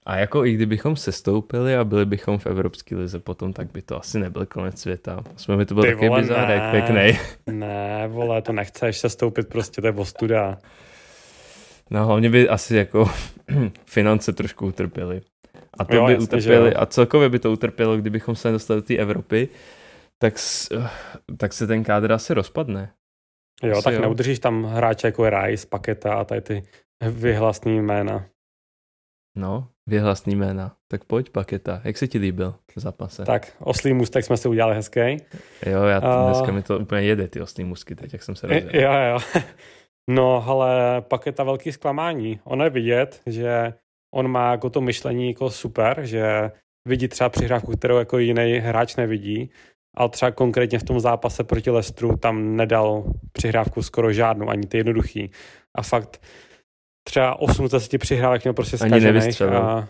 A 0.07 0.17
jako 0.17 0.45
i 0.45 0.53
kdybychom 0.53 0.97
sestoupili 0.97 1.77
a 1.77 1.85
byli 1.85 2.07
bychom 2.07 2.39
v 2.39 2.47
Evropské 2.47 2.97
lize 2.97 3.19
potom, 3.19 3.53
tak 3.53 3.73
by 3.73 3.83
to 3.83 4.01
asi 4.01 4.19
nebyl 4.19 4.47
konec 4.47 4.81
světa. 4.81 5.25
Jsme 5.37 5.57
by 5.57 5.67
to 5.67 5.75
byl 5.75 5.85
taky 5.85 6.11
bizárek, 6.11 6.63
pěkný. 6.71 7.19
Ne, 7.47 8.09
vole, 8.09 8.43
to 8.43 8.53
nechceš 8.53 8.99
sestoupit, 8.99 9.49
prostě 9.49 9.81
to 9.81 9.87
je 9.87 9.93
ostuda. 9.93 10.59
No 11.91 12.07
hlavně 12.07 12.31
by 12.31 12.49
asi 12.49 12.77
jako 12.77 13.11
finance 13.87 14.33
trošku 14.33 14.67
utrpěly. 14.67 15.21
A 15.79 15.85
to 15.85 15.97
jo, 15.97 16.07
by 16.07 16.13
jasně, 16.13 16.25
utrpěli, 16.25 16.75
a 16.75 16.87
celkově 16.87 17.29
by 17.29 17.39
to 17.39 17.53
utrpělo, 17.53 17.97
kdybychom 17.97 18.37
se 18.37 18.49
nedostali 18.49 18.81
do 18.81 18.87
té 18.87 18.97
Evropy, 18.97 19.49
tak, 20.19 20.35
tak 21.37 21.53
se 21.53 21.67
ten 21.67 21.85
kádr 21.85 22.13
asi 22.13 22.35
rozpadne. 22.35 22.93
Jo, 23.63 23.73
asi 23.73 23.85
tak 23.85 23.95
jo. 23.95 24.01
neudržíš 24.01 24.39
tam 24.39 24.65
hráče 24.65 25.07
jako 25.07 25.25
je 25.25 25.31
Rice, 25.31 25.67
Paketa 25.67 26.15
a 26.15 26.25
tady 26.25 26.41
ty 26.41 26.63
vyhlasný 27.03 27.81
jména. 27.81 28.27
No, 29.37 29.69
věhlasný 29.91 30.37
jména. 30.37 30.77
Tak 30.89 31.05
pojď, 31.05 31.31
Paketa. 31.31 31.81
Jak 31.85 31.99
se 31.99 32.09
ti 32.09 32.19
líbil 32.19 32.55
v 32.77 32.81
zápase? 32.81 33.25
Tak, 33.25 33.53
oslý 33.59 33.93
můstek 33.93 34.25
jsme 34.25 34.37
si 34.37 34.49
udělali 34.49 34.75
hezký. 34.75 35.17
Jo, 35.67 35.83
já 35.83 36.01
to, 36.01 36.07
uh, 36.07 36.25
dneska 36.27 36.53
mi 36.53 36.63
to 36.63 36.79
úplně 36.79 37.03
jede, 37.03 37.29
ty 37.29 37.41
oslý 37.41 37.65
můzky, 37.65 37.95
teď, 37.95 38.13
jak 38.13 38.23
jsem 38.23 38.37
se 38.37 38.47
rozjel. 38.47 38.71
Jo, 38.73 38.93
jo. 38.93 39.43
No, 40.11 40.49
ale 40.49 41.01
Paketa 41.01 41.45
velký 41.45 41.73
zklamání. 41.73 42.41
Ono 42.45 42.65
je 42.65 42.71
vidět, 42.71 43.21
že 43.27 43.75
on 44.15 44.29
má 44.29 44.51
jako 44.51 44.71
to 44.71 44.81
myšlení 44.81 45.29
jako 45.29 45.51
super, 45.51 46.01
že 46.03 46.51
vidí 46.89 47.09
třeba 47.09 47.29
přihrávku, 47.29 47.73
kterou 47.77 47.99
jako 47.99 48.19
jiný 48.19 48.59
hráč 48.59 48.97
nevidí, 48.97 49.51
ale 49.97 50.09
třeba 50.09 50.31
konkrétně 50.31 50.79
v 50.79 50.85
tom 50.85 51.01
zápase 51.01 51.45
proti 51.45 51.71
Lestru 51.71 52.17
tam 52.17 52.57
nedal 52.57 53.05
přihrávku 53.33 53.83
skoro 53.83 54.13
žádnou, 54.13 54.49
ani 54.49 54.67
ty 54.67 54.77
jednoduchý. 54.77 55.31
A 55.75 55.83
fakt 55.83 56.23
třeba 57.11 57.41
8 57.41 57.69
z 57.69 57.71
10 57.71 57.99
přihrávek 57.99 58.45
měl 58.45 58.55
prostě 58.55 58.79
zkažených. 58.79 59.43
A, 59.43 59.89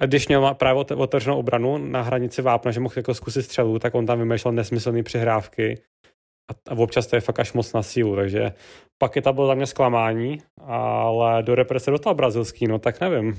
a 0.00 0.06
když 0.06 0.28
měl 0.28 0.54
právě 0.54 0.84
otevřenou 0.96 1.38
obranu 1.38 1.78
na 1.78 2.02
hranici 2.02 2.42
vápna, 2.42 2.70
že 2.70 2.80
mohl 2.80 2.94
jako 2.96 3.14
zkusit 3.14 3.42
střelu, 3.42 3.78
tak 3.78 3.94
on 3.94 4.06
tam 4.06 4.18
vymýšlel 4.18 4.52
nesmyslné 4.52 5.02
přihrávky 5.02 5.82
a, 6.50 6.72
a 6.72 6.74
občas 6.74 7.06
to 7.06 7.16
je 7.16 7.20
fakt 7.20 7.40
až 7.40 7.52
moc 7.52 7.72
na 7.72 7.82
sílu, 7.82 8.16
takže 8.16 8.52
pak 8.98 9.16
je 9.16 9.22
to 9.22 9.32
bylo 9.32 9.46
za 9.46 9.54
mě 9.54 9.66
zklamání, 9.66 10.38
ale 10.66 11.42
do 11.42 11.54
represe 11.54 11.90
dostal 11.90 12.14
brazilský, 12.14 12.66
no 12.66 12.78
tak 12.78 13.00
nevím. 13.00 13.38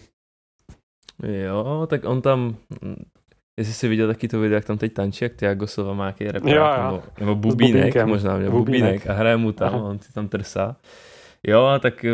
Jo, 1.23 1.87
tak 1.89 2.05
on 2.05 2.21
tam, 2.21 2.55
jestli 3.59 3.73
jsi 3.73 3.87
viděl 3.87 4.07
taky 4.07 4.27
to 4.27 4.39
video, 4.39 4.55
jak 4.55 4.65
tam 4.65 4.77
teď 4.77 4.93
tančí, 4.93 5.25
jak 5.25 5.35
Tiago 5.35 5.67
Silva 5.67 5.93
má 5.93 6.03
nějaký 6.03 6.23
reprák, 6.23 6.91
nebo, 6.91 7.03
nebo 7.19 7.35
bubínek, 7.35 8.05
možná, 8.05 8.37
nebo 8.37 8.57
bubínek. 8.57 8.81
bubínek 8.81 9.09
a 9.09 9.13
hraje 9.13 9.37
mu 9.37 9.51
tam, 9.51 9.75
Aha. 9.75 9.83
on 9.83 9.99
si 9.99 10.13
tam 10.13 10.27
trsá. 10.27 10.75
Jo, 11.47 11.79
tak 11.81 12.05
eh, 12.05 12.11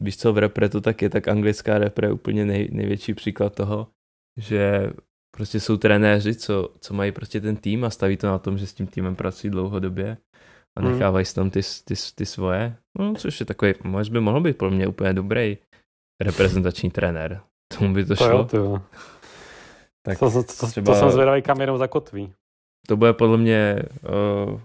víš 0.00 0.16
co, 0.16 0.32
v 0.32 0.38
repre 0.38 0.68
to 0.68 0.80
tak 0.80 1.02
je, 1.02 1.10
tak 1.10 1.28
anglická 1.28 1.78
repre 1.78 2.08
je 2.08 2.12
úplně 2.12 2.44
nej, 2.44 2.68
největší 2.72 3.14
příklad 3.14 3.54
toho, 3.54 3.88
že 4.36 4.90
prostě 5.36 5.60
jsou 5.60 5.76
trenéři, 5.76 6.34
co, 6.34 6.68
co 6.80 6.94
mají 6.94 7.12
prostě 7.12 7.40
ten 7.40 7.56
tým 7.56 7.84
a 7.84 7.90
staví 7.90 8.16
to 8.16 8.26
na 8.26 8.38
tom, 8.38 8.58
že 8.58 8.66
s 8.66 8.74
tím 8.74 8.86
týmem 8.86 9.16
pracují 9.16 9.50
dlouhodobě 9.50 10.16
a 10.78 10.80
hmm. 10.80 10.92
nechávají 10.92 11.26
si 11.26 11.34
tam 11.34 11.50
ty, 11.50 11.60
ty, 11.84 11.94
ty 12.14 12.26
svoje, 12.26 12.76
no, 12.98 13.14
což 13.14 13.40
je 13.40 13.46
takový, 13.46 13.74
možná 13.84 14.12
by 14.12 14.20
mohl 14.20 14.40
být 14.40 14.58
pro 14.58 14.70
mě 14.70 14.86
úplně 14.86 15.12
dobrý 15.12 15.58
reprezentační 16.22 16.90
trenér. 16.90 17.40
Tomu 17.78 17.94
by 17.94 18.04
to, 18.04 18.16
to 18.16 18.24
šlo. 18.24 18.38
Jo, 18.38 18.44
to 18.44 18.82
tak 20.06 20.18
to, 20.18 20.30
to, 20.30 20.42
to, 20.42 20.66
třeba, 20.66 20.92
to 20.92 20.98
jsem 20.98 21.10
zvědavý, 21.10 21.42
kam 21.42 21.60
jenom 21.60 21.78
zakotví. 21.78 22.32
To 22.88 22.96
bude 22.96 23.12
podle 23.12 23.38
mě 23.38 23.82
uh, 24.52 24.60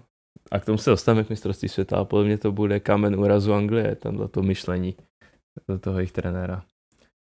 a 0.52 0.58
k 0.58 0.64
tomu 0.64 0.78
se 0.78 0.90
dostaneme 0.90 1.24
k 1.24 1.30
mistrovství 1.30 1.68
světa 1.68 1.96
a 1.96 2.04
podle 2.04 2.24
mě 2.24 2.38
to 2.38 2.52
bude 2.52 2.80
kamen 2.80 3.20
úrazu 3.20 3.54
Anglie, 3.54 3.96
tamhle 3.96 4.28
to 4.28 4.42
myšlení 4.42 4.96
do 5.68 5.78
toho 5.78 5.98
jejich 5.98 6.12
trenéra. 6.12 6.62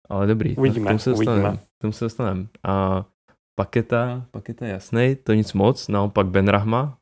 Ale 0.10 0.28
dobrý, 0.28 0.58
uvidíme, 0.58 0.86
k 0.86 0.88
tomu 0.88 1.00
se 1.00 1.10
dostaneme. 1.10 1.58
K 1.58 1.82
tomu 1.82 1.92
se 1.92 2.06
dostaneme. 2.06 2.48
A 2.64 3.06
Paketa, 3.60 4.26
Paketa 4.32 4.66
jasný, 4.66 5.16
to 5.16 5.34
nic 5.34 5.54
moc, 5.54 5.88
naopak 5.88 6.28
Ben 6.28 6.48
Rahma, 6.48 6.98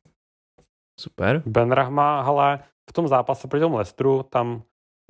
super. 0.99 1.43
Ben 1.45 1.71
Rahma, 1.71 2.21
ale 2.21 2.59
v 2.89 2.93
tom 2.93 3.07
zápase 3.07 3.47
proti 3.47 3.61
tomu 3.61 3.77
Lestru, 3.77 4.23
tam 4.29 4.61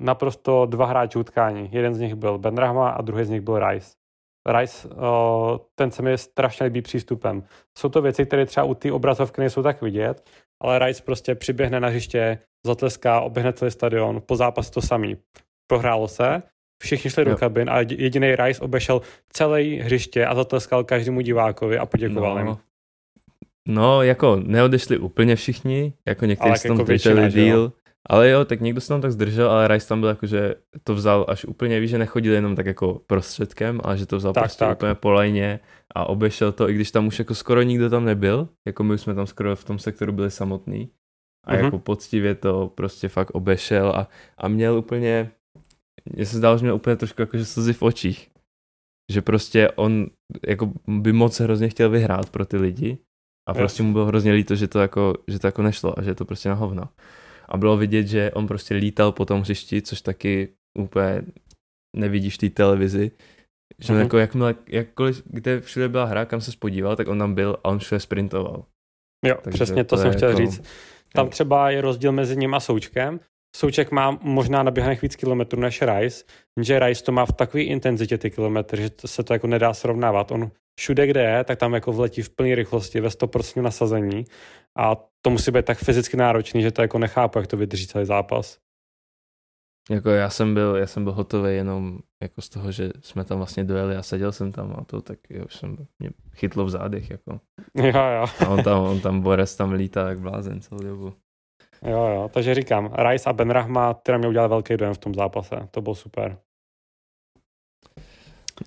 naprosto 0.02 0.66
dva 0.66 0.86
hráči 0.86 1.18
utkání. 1.18 1.68
Jeden 1.72 1.94
z 1.94 2.00
nich 2.00 2.14
byl 2.14 2.38
Ben 2.38 2.56
Rahma 2.56 2.90
a 2.90 3.02
druhý 3.02 3.24
z 3.24 3.30
nich 3.30 3.40
byl 3.40 3.58
Rice. 3.68 3.92
Rice, 4.58 4.88
ten 5.74 5.90
se 5.90 6.02
mi 6.02 6.18
strašně 6.18 6.64
líbí 6.64 6.82
přístupem. 6.82 7.42
Jsou 7.78 7.88
to 7.88 8.02
věci, 8.02 8.26
které 8.26 8.46
třeba 8.46 8.64
u 8.64 8.74
té 8.74 8.92
obrazovky 8.92 9.40
nejsou 9.40 9.62
tak 9.62 9.82
vidět, 9.82 10.30
ale 10.62 10.78
Rice 10.78 11.02
prostě 11.02 11.34
přiběhne 11.34 11.80
na 11.80 11.88
hřiště, 11.88 12.38
zatleská, 12.66 13.20
oběhne 13.20 13.52
celý 13.52 13.70
stadion, 13.70 14.22
po 14.26 14.36
zápase 14.36 14.70
to 14.70 14.82
samý. 14.82 15.16
Prohrálo 15.66 16.08
se, 16.08 16.42
všichni 16.82 17.10
šli 17.10 17.22
jo. 17.22 17.30
do 17.30 17.36
kabin 17.36 17.70
a 17.70 17.80
jediný 17.80 18.36
Rice 18.36 18.60
obešel 18.60 19.02
celé 19.32 19.62
hřiště 19.62 20.26
a 20.26 20.34
zatleskal 20.34 20.84
každému 20.84 21.20
divákovi 21.20 21.78
a 21.78 21.86
poděkoval 21.86 22.34
no. 22.34 22.40
jim. 22.40 22.56
No, 23.68 24.02
jako 24.02 24.36
neodešli 24.36 24.98
úplně 24.98 25.36
všichni, 25.36 25.92
jako 26.06 26.24
někteří 26.26 26.56
se 26.56 26.68
tam 26.68 26.78
jako 26.78 27.28
díl, 27.28 27.72
ale 28.08 28.30
jo, 28.30 28.44
tak 28.44 28.60
někdo 28.60 28.80
se 28.80 28.88
tam 28.88 29.00
tak 29.00 29.12
zdržel, 29.12 29.50
ale 29.50 29.68
Rice 29.68 29.88
tam 29.88 30.00
byl 30.00 30.08
jako, 30.08 30.26
že 30.26 30.54
to 30.84 30.94
vzal 30.94 31.26
až 31.28 31.44
úplně, 31.44 31.80
víš, 31.80 31.90
že 31.90 31.98
nechodil 31.98 32.32
jenom 32.32 32.56
tak 32.56 32.66
jako 32.66 33.00
prostředkem, 33.06 33.80
ale 33.84 33.98
že 33.98 34.06
to 34.06 34.16
vzal 34.16 34.32
tak, 34.32 34.42
prostě 34.42 34.64
tak. 34.64 34.78
úplně 34.78 34.94
po 34.94 35.10
lajně 35.10 35.60
a 35.94 36.08
obešel 36.08 36.52
to, 36.52 36.70
i 36.70 36.74
když 36.74 36.90
tam 36.90 37.06
už 37.06 37.18
jako 37.18 37.34
skoro 37.34 37.62
nikdo 37.62 37.90
tam 37.90 38.04
nebyl, 38.04 38.48
jako 38.66 38.84
my 38.84 38.94
už 38.94 39.00
jsme 39.00 39.14
tam 39.14 39.26
skoro 39.26 39.56
v 39.56 39.64
tom 39.64 39.78
sektoru 39.78 40.12
byli 40.12 40.30
samotní 40.30 40.90
a 41.46 41.52
mm-hmm. 41.52 41.64
jako 41.64 41.78
poctivě 41.78 42.34
to 42.34 42.72
prostě 42.74 43.08
fakt 43.08 43.30
obešel 43.30 43.90
a, 43.90 44.08
a 44.38 44.48
měl 44.48 44.78
úplně, 44.78 45.30
mně 46.04 46.26
se 46.26 46.36
zdálo, 46.36 46.58
že 46.58 46.62
měl 46.62 46.74
úplně 46.74 46.96
trošku 46.96 47.22
jako, 47.22 47.38
že 47.38 47.44
slzy 47.44 47.72
v 47.72 47.82
očích. 47.82 48.30
že 49.12 49.22
prostě 49.22 49.70
on 49.70 50.06
jako 50.46 50.72
by 50.86 51.12
moc 51.12 51.40
hrozně 51.40 51.68
chtěl 51.68 51.90
vyhrát 51.90 52.30
pro 52.30 52.46
ty 52.46 52.56
lidi 52.56 52.98
a 53.48 53.54
prostě 53.54 53.82
mu 53.82 53.92
bylo 53.92 54.06
hrozně 54.06 54.32
líto, 54.32 54.54
že 54.54 54.68
to 54.68 54.78
jako, 54.78 55.14
že 55.28 55.38
to 55.38 55.46
jako 55.46 55.62
nešlo 55.62 55.98
a 55.98 56.02
že 56.02 56.10
je 56.10 56.14
to 56.14 56.24
prostě 56.24 56.48
na 56.48 56.54
hovno. 56.54 56.88
A 57.48 57.56
bylo 57.56 57.76
vidět, 57.76 58.06
že 58.06 58.30
on 58.30 58.46
prostě 58.46 58.74
lítal 58.74 59.12
po 59.12 59.24
tom 59.24 59.40
hřišti, 59.40 59.82
což 59.82 60.00
taky 60.00 60.48
úplně 60.78 61.22
nevidíš 61.96 62.34
v 62.34 62.38
té 62.38 62.50
televizi, 62.50 63.10
že 63.78 63.92
mm-hmm. 63.92 63.98
jako 63.98 64.18
jakmile, 64.18 64.54
jakkoliv, 64.68 65.22
kde 65.26 65.60
všude 65.60 65.88
byla 65.88 66.04
hra, 66.04 66.24
kam 66.24 66.40
se 66.40 66.52
spodíval, 66.52 66.96
tak 66.96 67.08
on 67.08 67.18
tam 67.18 67.34
byl 67.34 67.56
a 67.64 67.68
on 67.68 67.78
všude 67.78 68.00
sprintoval. 68.00 68.64
Jo, 69.26 69.36
Takže 69.42 69.56
přesně 69.56 69.84
to, 69.84 69.96
to 69.96 70.02
jsem 70.02 70.12
chtěl 70.12 70.28
jako... 70.28 70.40
říct. 70.40 70.62
Tam 71.12 71.28
třeba 71.28 71.70
je 71.70 71.80
rozdíl 71.80 72.12
mezi 72.12 72.36
ním 72.36 72.54
a 72.54 72.60
Součkem. 72.60 73.20
Souček 73.56 73.90
má 73.90 74.18
možná 74.22 74.62
naběhaných 74.62 75.02
víc 75.02 75.16
kilometrů 75.16 75.60
než 75.60 75.82
Rice, 75.82 76.24
jenže 76.58 76.78
Rice 76.78 77.04
to 77.04 77.12
má 77.12 77.26
v 77.26 77.32
takové 77.32 77.62
intenzitě 77.62 78.18
ty 78.18 78.30
kilometry, 78.30 78.82
že 78.82 78.90
to 78.90 79.08
se 79.08 79.22
to 79.22 79.32
jako 79.32 79.46
nedá 79.46 79.74
srovnávat. 79.74 80.32
On 80.32 80.50
všude, 80.80 81.06
kde 81.06 81.22
je, 81.22 81.44
tak 81.44 81.58
tam 81.58 81.74
jako 81.74 81.92
vletí 81.92 82.22
v 82.22 82.30
plné 82.30 82.54
rychlosti, 82.54 83.00
ve 83.00 83.08
100% 83.08 83.62
nasazení 83.62 84.24
a 84.78 84.96
to 85.22 85.30
musí 85.30 85.50
být 85.50 85.64
tak 85.64 85.78
fyzicky 85.78 86.16
náročný, 86.16 86.62
že 86.62 86.70
to 86.70 86.82
jako 86.82 86.98
nechápu, 86.98 87.38
jak 87.38 87.46
to 87.46 87.56
vydrží 87.56 87.86
celý 87.86 88.04
zápas. 88.04 88.58
Jako 89.90 90.10
já 90.10 90.30
jsem 90.30 90.54
byl, 90.54 90.76
já 90.76 90.86
jsem 90.86 91.04
byl 91.04 91.12
hotový 91.12 91.54
jenom 91.54 91.98
jako 92.22 92.42
z 92.42 92.48
toho, 92.48 92.72
že 92.72 92.90
jsme 93.00 93.24
tam 93.24 93.38
vlastně 93.38 93.64
dojeli 93.64 93.96
a 93.96 94.02
seděl 94.02 94.32
jsem 94.32 94.52
tam 94.52 94.74
a 94.78 94.84
to 94.84 95.02
tak 95.02 95.18
jo, 95.30 95.44
už 95.44 95.54
jsem 95.54 95.76
mě 95.98 96.10
chytlo 96.34 96.64
v 96.64 96.70
zádech 96.70 97.10
jako. 97.10 97.40
Jo, 97.74 97.86
jo. 97.86 98.26
A 98.46 98.48
on 98.48 98.62
tam, 98.62 98.82
on 98.82 99.00
tam 99.00 99.20
Boris 99.20 99.56
tam 99.56 99.72
lítá 99.72 100.08
jak 100.08 100.20
blázen 100.20 100.60
celou 100.60 100.80
dobu. 100.80 101.14
Jo, 101.82 102.06
jo, 102.06 102.30
takže 102.34 102.54
říkám, 102.54 102.94
Rice 103.08 103.30
a 103.30 103.32
Ben 103.32 103.50
Rahma, 103.50 103.94
teda 103.94 104.18
mě 104.18 104.28
udělali 104.28 104.48
velký 104.48 104.76
dojem 104.76 104.94
v 104.94 104.98
tom 104.98 105.14
zápase, 105.14 105.68
to 105.70 105.80
bylo 105.80 105.94
super. 105.94 106.38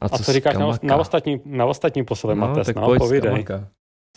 A 0.01 0.09
co, 0.09 0.15
a 0.15 0.17
co 0.17 0.33
říkáš 0.33 0.57
na, 0.57 0.77
na, 0.83 0.97
ostatní, 0.97 1.41
na 1.45 1.65
ostatní 1.65 2.05
poslední 2.05 2.41
no, 2.41 2.47
Mates, 2.47 2.67
tak 2.67 2.75
no, 2.75 2.97
povídej. 2.97 3.45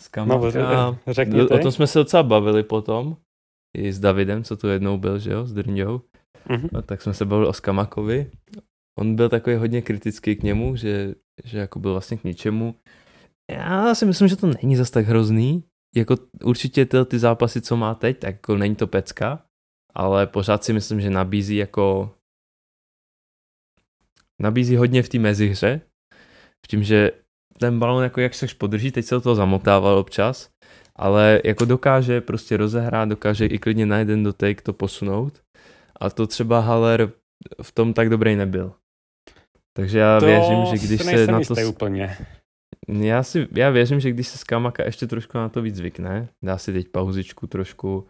Skamaka. 0.01 0.59
No, 0.59 0.97
řekni 1.07 1.41
o 1.41 1.57
tom 1.61 1.71
jsme 1.71 1.87
se 1.87 1.99
docela 1.99 2.23
bavili 2.23 2.63
potom, 2.63 3.17
i 3.77 3.93
s 3.93 3.99
Davidem, 3.99 4.43
co 4.43 4.57
tu 4.57 4.67
jednou 4.67 4.97
byl, 4.97 5.19
že 5.19 5.31
jo, 5.31 5.45
s 5.45 5.53
Drňou. 5.53 6.01
Mm-hmm. 6.47 6.69
No, 6.71 6.81
tak 6.81 7.01
jsme 7.01 7.13
se 7.13 7.25
bavili 7.25 7.47
o 7.47 7.53
Skamakovi. 7.53 8.31
On 8.99 9.15
byl 9.15 9.29
takový 9.29 9.55
hodně 9.55 9.81
kritický 9.81 10.35
k 10.35 10.43
němu, 10.43 10.75
že, 10.75 11.15
že 11.43 11.59
jako 11.59 11.79
byl 11.79 11.91
vlastně 11.91 12.17
k 12.17 12.23
ničemu. 12.23 12.75
Já 13.51 13.95
si 13.95 14.05
myslím, 14.05 14.27
že 14.27 14.35
to 14.35 14.47
není 14.47 14.75
zas 14.75 14.91
tak 14.91 15.05
hrozný. 15.05 15.63
Jako 15.95 16.15
určitě 16.43 16.85
ty, 16.85 16.97
ty 17.05 17.19
zápasy, 17.19 17.61
co 17.61 17.77
má 17.77 17.95
teď, 17.95 18.19
tak 18.19 18.33
jako 18.35 18.57
není 18.57 18.75
to 18.75 18.87
pecka, 18.87 19.45
ale 19.93 20.27
pořád 20.27 20.63
si 20.63 20.73
myslím, 20.73 21.01
že 21.01 21.09
nabízí 21.09 21.55
jako 21.55 22.15
nabízí 24.41 24.75
hodně 24.75 25.03
v 25.03 25.09
té 25.09 25.19
mezihře, 25.19 25.81
v 26.65 26.67
tím, 26.67 26.83
že 26.83 27.11
ten 27.59 27.79
balon 27.79 28.03
jako 28.03 28.21
jak 28.21 28.33
seš 28.33 28.53
podrží, 28.53 28.91
teď 28.91 29.05
se 29.05 29.15
do 29.15 29.21
toho 29.21 29.35
zamotával 29.35 29.97
občas, 29.97 30.49
ale 30.95 31.41
jako 31.43 31.65
dokáže 31.65 32.21
prostě 32.21 32.57
rozehrát, 32.57 33.09
dokáže 33.09 33.45
i 33.45 33.59
klidně 33.59 33.85
na 33.85 33.97
jeden 33.97 34.23
dotek 34.23 34.61
to 34.61 34.73
posunout 34.73 35.41
a 35.99 36.09
to 36.09 36.27
třeba 36.27 36.59
Haller 36.59 37.11
v 37.61 37.71
tom 37.71 37.93
tak 37.93 38.09
dobrý 38.09 38.35
nebyl. 38.35 38.73
Takže 39.77 39.99
já 39.99 40.19
to 40.19 40.25
věřím, 40.25 40.65
že 40.65 40.87
když 40.87 41.01
se 41.01 41.27
na 41.27 41.39
to... 41.39 41.55
úplně. 41.69 42.17
Já, 42.87 43.23
si, 43.23 43.47
já 43.51 43.69
věřím, 43.69 43.99
že 43.99 44.11
když 44.11 44.27
se 44.27 44.37
Skamaka 44.37 44.85
ještě 44.85 45.07
trošku 45.07 45.37
na 45.37 45.49
to 45.49 45.61
víc 45.61 45.75
zvykne, 45.75 46.29
dá 46.43 46.57
si 46.57 46.73
teď 46.73 46.87
pauzičku 46.89 47.47
trošku, 47.47 48.07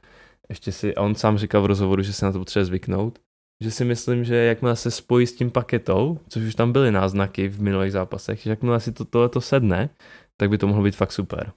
ještě 0.50 0.72
si, 0.72 0.96
a 0.96 1.02
on 1.02 1.16
sám 1.16 1.38
říkal 1.38 1.62
v 1.62 1.66
rozhovoru, 1.66 2.02
že 2.02 2.14
se 2.14 2.26
na 2.26 2.32
to 2.32 2.40
potřebuje 2.40 2.66
zvyknout, 2.66 3.20
že 3.64 3.72
si 3.72 3.86
myslím, 3.86 4.24
že 4.24 4.36
jakmile 4.36 4.76
se 4.76 4.92
spojí 4.92 5.28
s 5.28 5.36
tím 5.36 5.52
paketou, 5.52 6.20
což 6.30 6.44
už 6.44 6.56
tam 6.56 6.72
byly 6.72 6.92
náznaky 6.92 7.48
v 7.48 7.62
minulých 7.62 7.92
zápasech, 7.92 8.40
že 8.40 8.50
jakmile 8.50 8.80
si 8.80 8.92
to 8.92 9.06
tohleto 9.06 9.42
sedne, 9.42 9.90
tak 10.38 10.50
by 10.50 10.58
to 10.58 10.68
mohlo 10.68 10.84
být 10.84 10.96
fakt 10.96 11.12
super. 11.12 11.52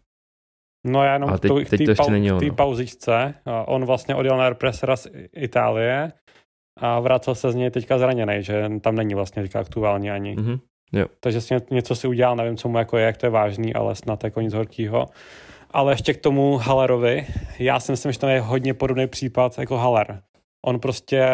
No 0.87 1.04
já 1.04 1.12
jenom 1.12 1.38
teď, 1.38 1.52
v 1.52 1.70
té 1.70 1.94
pau, 1.94 2.54
pauzičce, 2.54 3.34
on 3.66 3.84
vlastně 3.84 4.14
odjel 4.14 4.37
na 4.37 4.48
represera 4.48 4.96
z 4.96 5.06
Itálie 5.37 6.12
a 6.80 7.00
vracel 7.00 7.34
se 7.34 7.52
z 7.52 7.54
něj 7.54 7.70
teďka 7.70 7.98
zraněný, 7.98 8.34
že 8.40 8.70
tam 8.80 8.96
není 8.96 9.14
vlastně 9.14 9.42
teďka 9.42 9.61
aktuálně 9.61 10.12
ani. 10.12 10.37
Mm-hmm. 10.37 10.61
Jo. 10.92 11.06
Takže 11.20 11.40
si 11.40 11.56
něco 11.70 11.94
si 11.96 12.08
udělal, 12.08 12.37
nevím, 12.37 12.56
co 12.56 12.68
mu 12.68 12.78
jako 12.78 12.98
je, 12.98 13.04
jak 13.04 13.16
to 13.16 13.26
je 13.26 13.30
vážný, 13.30 13.74
ale 13.74 13.94
snad 13.94 14.24
jako 14.24 14.40
nic 14.40 14.54
horkýho. 14.54 15.06
Ale 15.70 15.92
ještě 15.92 16.14
k 16.14 16.20
tomu 16.20 16.56
Hallerovi, 16.56 17.26
já 17.58 17.80
si 17.80 17.92
myslím, 17.92 18.12
že 18.12 18.18
to 18.18 18.28
je 18.28 18.40
hodně 18.40 18.74
podobný 18.74 19.06
případ 19.06 19.58
jako 19.58 19.76
Haller. 19.76 20.22
On 20.66 20.80
prostě, 20.80 21.26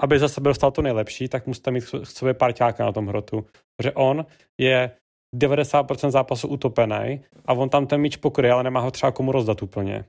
aby 0.00 0.18
za 0.18 0.28
sebe 0.28 0.50
dostal 0.50 0.70
to 0.70 0.82
nejlepší, 0.82 1.28
tak 1.28 1.46
musíte 1.46 1.70
mít 1.70 1.84
k 1.84 2.06
sobě 2.06 2.34
parťáka 2.34 2.84
na 2.84 2.92
tom 2.92 3.06
hrotu. 3.06 3.46
Protože 3.76 3.92
on 3.92 4.26
je 4.60 4.96
90% 5.36 6.10
zápasu 6.10 6.48
utopený 6.48 7.24
a 7.44 7.52
on 7.52 7.68
tam 7.68 7.86
ten 7.86 8.00
míč 8.00 8.16
pokryje, 8.16 8.52
ale 8.52 8.62
nemá 8.62 8.80
ho 8.80 8.90
třeba 8.90 9.12
komu 9.12 9.32
rozdat 9.32 9.62
úplně. 9.62 10.04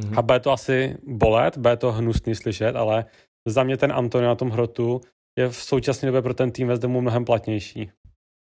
Mm-hmm. 0.00 0.18
A 0.18 0.22
bude 0.22 0.40
to 0.40 0.52
asi 0.52 0.96
bolet, 1.06 1.58
bude 1.58 1.76
to 1.76 1.92
hnusný 1.92 2.34
slyšet, 2.34 2.76
ale 2.76 3.04
za 3.48 3.62
mě 3.62 3.76
ten 3.76 3.92
Antonio 3.92 4.28
na 4.28 4.34
tom 4.34 4.50
hrotu 4.50 5.00
je 5.38 5.48
v 5.48 5.56
současné 5.56 6.06
době 6.06 6.22
pro 6.22 6.34
ten 6.34 6.52
tým 6.52 6.68
West 6.68 6.82
Hamu 6.82 7.00
mnohem 7.00 7.24
platnější. 7.24 7.90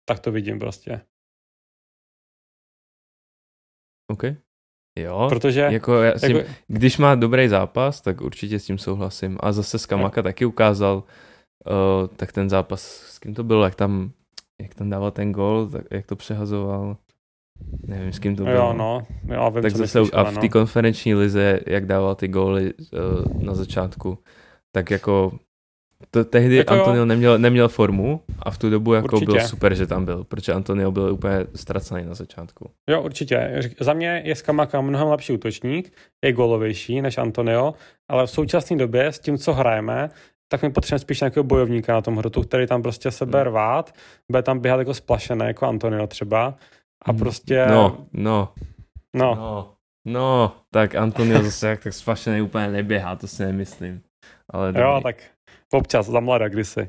Tak 0.09 0.21
to 0.21 0.33
vidím 0.33 0.59
prostě. 0.59 1.01
OK. 4.11 4.23
Jo, 5.01 5.27
protože 5.29 5.61
jako, 5.61 5.95
já 5.95 6.19
si, 6.19 6.33
jako, 6.33 6.49
když 6.69 6.99
má 6.99 7.15
dobrý 7.15 7.49
zápas, 7.49 8.01
tak 8.01 8.21
určitě 8.21 8.59
s 8.59 8.65
tím 8.65 8.79
souhlasím. 8.79 9.39
A 9.41 9.53
zase 9.53 9.79
Skamaka 9.79 10.21
no. 10.21 10.23
taky 10.23 10.45
ukázal, 10.45 10.97
uh, 10.97 12.09
tak 12.17 12.33
ten 12.33 12.51
zápas, 12.51 12.83
s 12.83 13.19
kým 13.19 13.35
to 13.35 13.45
bylo, 13.45 13.65
jak 13.65 13.75
tam 13.75 14.13
jak 14.61 14.75
tam 14.75 14.91
dával 14.91 15.11
ten 15.11 15.33
gol, 15.33 15.69
tak 15.73 15.85
jak 15.91 16.07
to 16.07 16.17
přehazoval. 16.17 16.97
Nevím, 17.87 18.13
s 18.13 18.19
kým 18.19 18.37
to 18.37 18.45
bylo. 18.45 18.57
Jo, 18.57 18.73
no. 18.73 19.07
Jo, 19.35 19.51
vím, 19.51 19.63
tak 19.63 19.77
zase, 19.77 20.01
a 20.13 20.25
v 20.25 20.35
té 20.35 20.47
no. 20.47 20.49
konferenční 20.49 21.15
lize, 21.15 21.61
jak 21.67 21.87
dával 21.87 22.15
ty 22.15 22.29
góly 22.29 22.75
uh, 22.75 23.43
na 23.43 23.55
začátku, 23.55 24.19
tak 24.73 24.91
jako 24.91 25.33
to, 26.11 26.25
tehdy 26.25 26.57
jako 26.57 26.75
Antonio 26.75 27.05
neměl, 27.05 27.39
neměl 27.39 27.69
formu 27.69 28.21
a 28.39 28.51
v 28.51 28.59
tu 28.59 28.71
dobu 28.71 28.95
jako 28.95 29.17
určitě. 29.17 29.33
byl 29.33 29.49
super, 29.49 29.75
že 29.75 29.87
tam 29.87 30.05
byl, 30.05 30.25
protože 30.25 30.53
Antonio 30.53 30.91
byl 30.91 31.13
úplně 31.13 31.47
ztracený 31.55 32.05
na 32.05 32.15
začátku. 32.15 32.71
Jo, 32.91 33.03
určitě. 33.03 33.61
Za 33.81 33.93
mě 33.93 34.23
je 34.25 34.37
Skamaka 34.37 34.81
mnohem 34.81 35.09
lepší 35.09 35.33
útočník, 35.33 35.93
je 36.25 36.33
golovější 36.33 37.03
než 37.03 37.19
Antonio, 37.19 37.75
ale 38.11 38.27
v 38.27 38.31
současné 38.31 38.77
době 38.77 39.07
s 39.07 39.19
tím, 39.19 39.39
co 39.39 39.53
hrajeme, 39.53 40.11
tak 40.53 40.63
mi 40.63 40.71
potřebujeme 40.71 40.99
spíš 40.99 41.21
nějakého 41.21 41.45
bojovníka 41.45 41.93
na 41.93 42.01
tom 42.01 42.17
hrotu, 42.17 42.43
který 42.43 42.67
tam 42.67 42.83
prostě 42.83 43.11
se 43.11 43.27
bude 43.27 43.39
hmm. 43.39 43.47
rvát, 43.47 43.95
bude 44.31 44.43
tam 44.43 44.59
běhat 44.59 44.79
jako 44.79 44.95
splašené, 44.95 45.47
jako 45.47 45.67
Antonio 45.67 46.07
třeba. 46.07 46.55
A 47.05 47.11
hmm. 47.11 47.19
prostě... 47.19 47.67
No, 47.67 48.07
no. 48.13 48.53
No. 49.17 49.35
No, 49.35 49.75
no 50.07 50.53
tak 50.71 50.95
Antonio 50.95 51.43
zase 51.43 51.69
jak 51.69 51.83
tak 51.83 51.93
splašený 51.93 52.41
úplně 52.41 52.69
neběhá, 52.69 53.17
to 53.17 53.27
si 53.27 53.45
nemyslím. 53.45 54.03
Ale 54.53 54.67
dobrý. 54.67 54.83
jo, 54.83 55.01
tak 55.03 55.17
občas, 55.73 56.07
za 56.07 56.21
mlada 56.21 56.49
kdysi. 56.49 56.89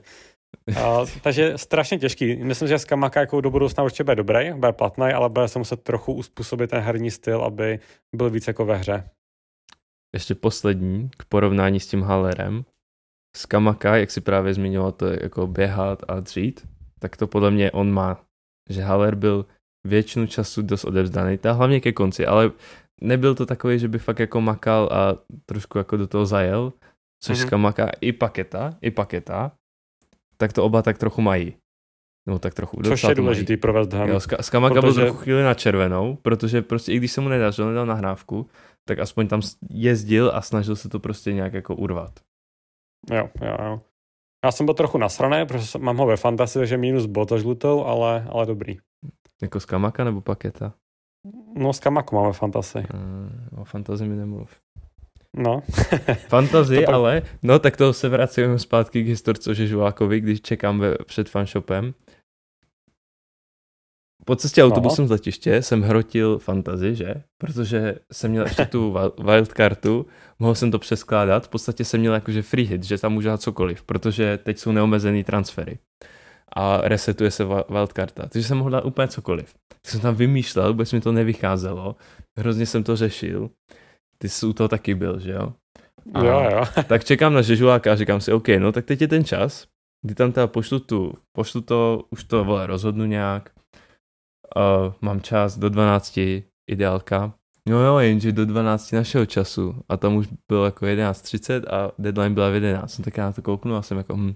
Uh, 0.70 1.10
takže 1.22 1.58
strašně 1.58 2.00
těžký. 2.00 2.36
Myslím, 2.36 2.68
že 2.68 2.80
Skamaka 2.80 3.20
jako 3.20 3.42
do 3.42 3.50
budoucna 3.50 3.84
určitě 3.84 4.04
bude 4.04 4.16
dobrý, 4.16 4.54
bude 4.54 4.72
platný, 4.72 5.06
ale 5.06 5.30
bude 5.30 5.48
se 5.48 5.60
muset 5.60 5.84
trochu 5.84 6.14
uspůsobit 6.14 6.70
ten 6.70 6.80
herní 6.80 7.12
styl, 7.12 7.44
aby 7.44 7.80
byl 8.16 8.30
víc 8.30 8.48
jako 8.48 8.66
ve 8.66 8.76
hře. 8.76 9.10
Ještě 10.16 10.36
poslední 10.36 11.10
k 11.18 11.26
porovnání 11.26 11.80
s 11.80 11.88
tím 11.88 12.02
Hallerem. 12.02 12.66
Skamaka, 13.38 13.98
jak 13.98 14.12
si 14.12 14.22
právě 14.22 14.54
zmiňoval, 14.54 14.92
to 14.92 15.06
je 15.08 15.20
jako 15.22 15.48
běhat 15.48 16.04
a 16.08 16.20
dřít, 16.20 16.68
tak 17.00 17.18
to 17.18 17.28
podle 17.28 17.52
mě 17.52 17.72
on 17.72 17.92
má. 17.92 18.24
Že 18.70 18.82
Haller 18.82 19.16
byl 19.16 19.46
většinu 19.88 20.28
času 20.28 20.62
dost 20.62 20.86
odevzdaný, 20.86 21.38
ta 21.38 21.52
hlavně 21.52 21.80
ke 21.82 21.92
konci, 21.92 22.26
ale 22.26 22.52
nebyl 23.02 23.36
to 23.36 23.46
takový, 23.46 23.80
že 23.80 23.88
by 23.88 24.00
fakt 24.00 24.20
jako 24.20 24.42
makal 24.42 24.90
a 24.92 25.18
trošku 25.46 25.78
jako 25.78 25.98
do 25.98 26.08
toho 26.08 26.26
zajel, 26.26 26.74
což 27.24 27.38
mm-hmm. 27.38 27.48
Skamaka 27.48 27.90
i 28.02 28.12
Paketa, 28.12 28.78
i 28.82 28.92
Paketa, 28.92 29.52
tak 30.38 30.54
to 30.54 30.64
oba 30.64 30.82
tak 30.82 30.98
trochu 30.98 31.22
mají. 31.22 31.56
No 32.28 32.40
tak 32.40 32.54
trochu. 32.54 32.82
Což 32.84 33.04
je 33.04 33.16
důležitý 33.16 33.58
pro 33.58 33.74
West 33.74 33.94
Ham. 33.94 34.10
Jo, 34.10 34.20
Skamaka 34.42 34.82
protože... 34.82 34.96
byl 34.96 35.06
trochu 35.06 35.20
chvíli 35.20 35.44
na 35.44 35.54
červenou, 35.54 36.16
protože 36.16 36.62
prostě 36.62 36.94
i 36.94 36.98
když 36.98 37.12
se 37.12 37.22
mu 37.22 37.30
nedařilo, 37.30 37.68
nedal 37.68 37.86
nahrávku, 37.86 38.48
tak 38.88 39.00
aspoň 39.00 39.28
tam 39.28 39.42
jezdil 39.70 40.32
a 40.34 40.42
snažil 40.42 40.76
se 40.76 40.90
to 40.90 41.00
prostě 41.00 41.34
nějak 41.34 41.54
jako 41.54 41.76
urvat. 41.76 42.20
Jo, 43.12 43.30
jo, 43.42 43.58
jo. 43.64 43.82
Já 44.46 44.52
jsem 44.52 44.66
byl 44.66 44.76
trochu 44.76 44.98
nasraný, 44.98 45.46
protože 45.46 45.80
mám 45.80 45.98
ho 45.98 46.06
ve 46.06 46.18
fantasy, 46.18 46.60
takže 46.60 46.78
minus 46.78 47.06
bota 47.06 47.38
žlutou, 47.38 47.86
ale, 47.86 48.26
ale 48.30 48.46
dobrý. 48.46 48.78
Jako 49.42 49.60
z 49.60 49.66
Kamaka 49.66 50.04
nebo 50.04 50.22
Paketa? 50.22 50.74
No 51.56 51.74
z 51.74 51.80
Kamaku 51.80 52.16
máme 52.16 52.34
fantasy. 52.34 52.80
Uh, 52.80 53.62
o 53.62 53.64
fantasy 53.64 54.08
mi 54.08 54.16
nemluv. 54.16 54.60
No. 55.38 55.62
fantasy, 56.28 56.76
pak... 56.86 56.96
ale, 56.96 57.22
no 57.44 57.60
tak 57.60 57.78
to 57.78 57.94
se 57.94 58.10
vracíme 58.10 58.60
zpátky 58.60 59.04
k 59.04 59.08
historce 59.08 59.56
Žulákovi, 59.56 60.20
když 60.20 60.42
čekám 60.42 60.80
ve, 60.80 60.96
před 61.06 61.30
fanshopem, 61.30 61.94
po 64.26 64.36
cestě 64.36 64.64
autobusem 64.64 65.04
no. 65.04 65.08
z 65.08 65.12
letiště 65.12 65.62
jsem 65.62 65.82
hrotil 65.82 66.40
fantazy, 66.40 66.96
že? 66.96 67.14
Protože 67.38 67.96
jsem 68.12 68.32
měl 68.32 68.44
ještě 68.44 68.66
tu 68.66 68.96
wildcartu, 69.24 70.06
mohl 70.40 70.56
jsem 70.56 70.72
to 70.72 70.80
přeskládat, 70.80 71.46
v 71.46 71.50
podstatě 71.50 71.86
jsem 71.86 72.00
měl 72.00 72.14
jakože 72.14 72.42
free 72.42 72.66
hit, 72.66 72.84
že 72.84 72.98
tam 72.98 73.14
můžu 73.14 73.28
dát 73.28 73.42
cokoliv, 73.42 73.84
protože 73.84 74.40
teď 74.44 74.58
jsou 74.58 74.72
neomezený 74.72 75.24
transfery. 75.24 75.78
a 76.56 76.82
resetuje 76.84 77.32
se 77.32 77.46
wildcarta. 77.70 78.28
Takže 78.28 78.48
jsem 78.48 78.58
mohl 78.58 78.70
dát 78.70 78.86
úplně 78.86 79.08
cokoliv. 79.08 79.54
Tak 79.68 79.92
jsem 79.92 80.00
tam 80.00 80.16
vymýšlel, 80.16 80.68
vůbec 80.68 80.94
mi 80.94 81.02
to 81.02 81.12
nevycházelo. 81.12 81.96
Hrozně 82.40 82.66
jsem 82.66 82.84
to 82.84 82.96
řešil. 82.96 83.50
Ty 84.22 84.30
jsi 84.30 84.46
u 84.46 84.54
toho 84.54 84.68
taky 84.68 84.96
byl, 84.96 85.20
že 85.20 85.32
jo? 85.32 85.54
A 86.14 86.24
jo, 86.24 86.50
jo. 86.52 86.64
tak 86.88 87.04
čekám 87.04 87.34
na 87.34 87.42
žežuláka 87.42 87.92
a 87.92 87.96
říkám 87.96 88.22
si, 88.22 88.34
OK, 88.34 88.48
no 88.60 88.72
tak 88.72 88.86
teď 88.86 89.02
je 89.02 89.08
ten 89.08 89.24
čas, 89.24 89.68
kdy 90.06 90.16
tam 90.16 90.32
teda 90.32 90.48
pošlu 90.48 90.80
tu, 90.80 91.14
pošlu 91.36 91.62
to, 91.62 92.04
už 92.10 92.24
to 92.24 92.44
vole, 92.44 92.68
rozhodnu 92.68 93.06
nějak, 93.06 93.50
uh, 94.56 94.94
mám 95.02 95.22
čas 95.22 95.58
do 95.58 95.70
12, 95.70 96.20
ideálka. 96.72 97.34
No 97.70 97.80
jo, 97.80 97.98
jenže 97.98 98.32
do 98.32 98.46
12 98.46 98.92
našeho 98.92 99.26
času 99.26 99.76
a 99.90 99.98
tam 99.98 100.16
už 100.16 100.28
bylo 100.48 100.66
jako 100.66 100.86
11.30 100.86 101.74
a 101.74 101.92
deadline 102.00 102.34
byla 102.34 102.50
v 102.50 102.54
11. 102.54 102.98
No 102.98 103.06
tak 103.06 103.18
já 103.18 103.26
na 103.26 103.32
to 103.32 103.42
kouknu 103.42 103.76
a 103.76 103.82
jsem 103.82 103.98
jako, 103.98 104.16
hm, 104.16 104.34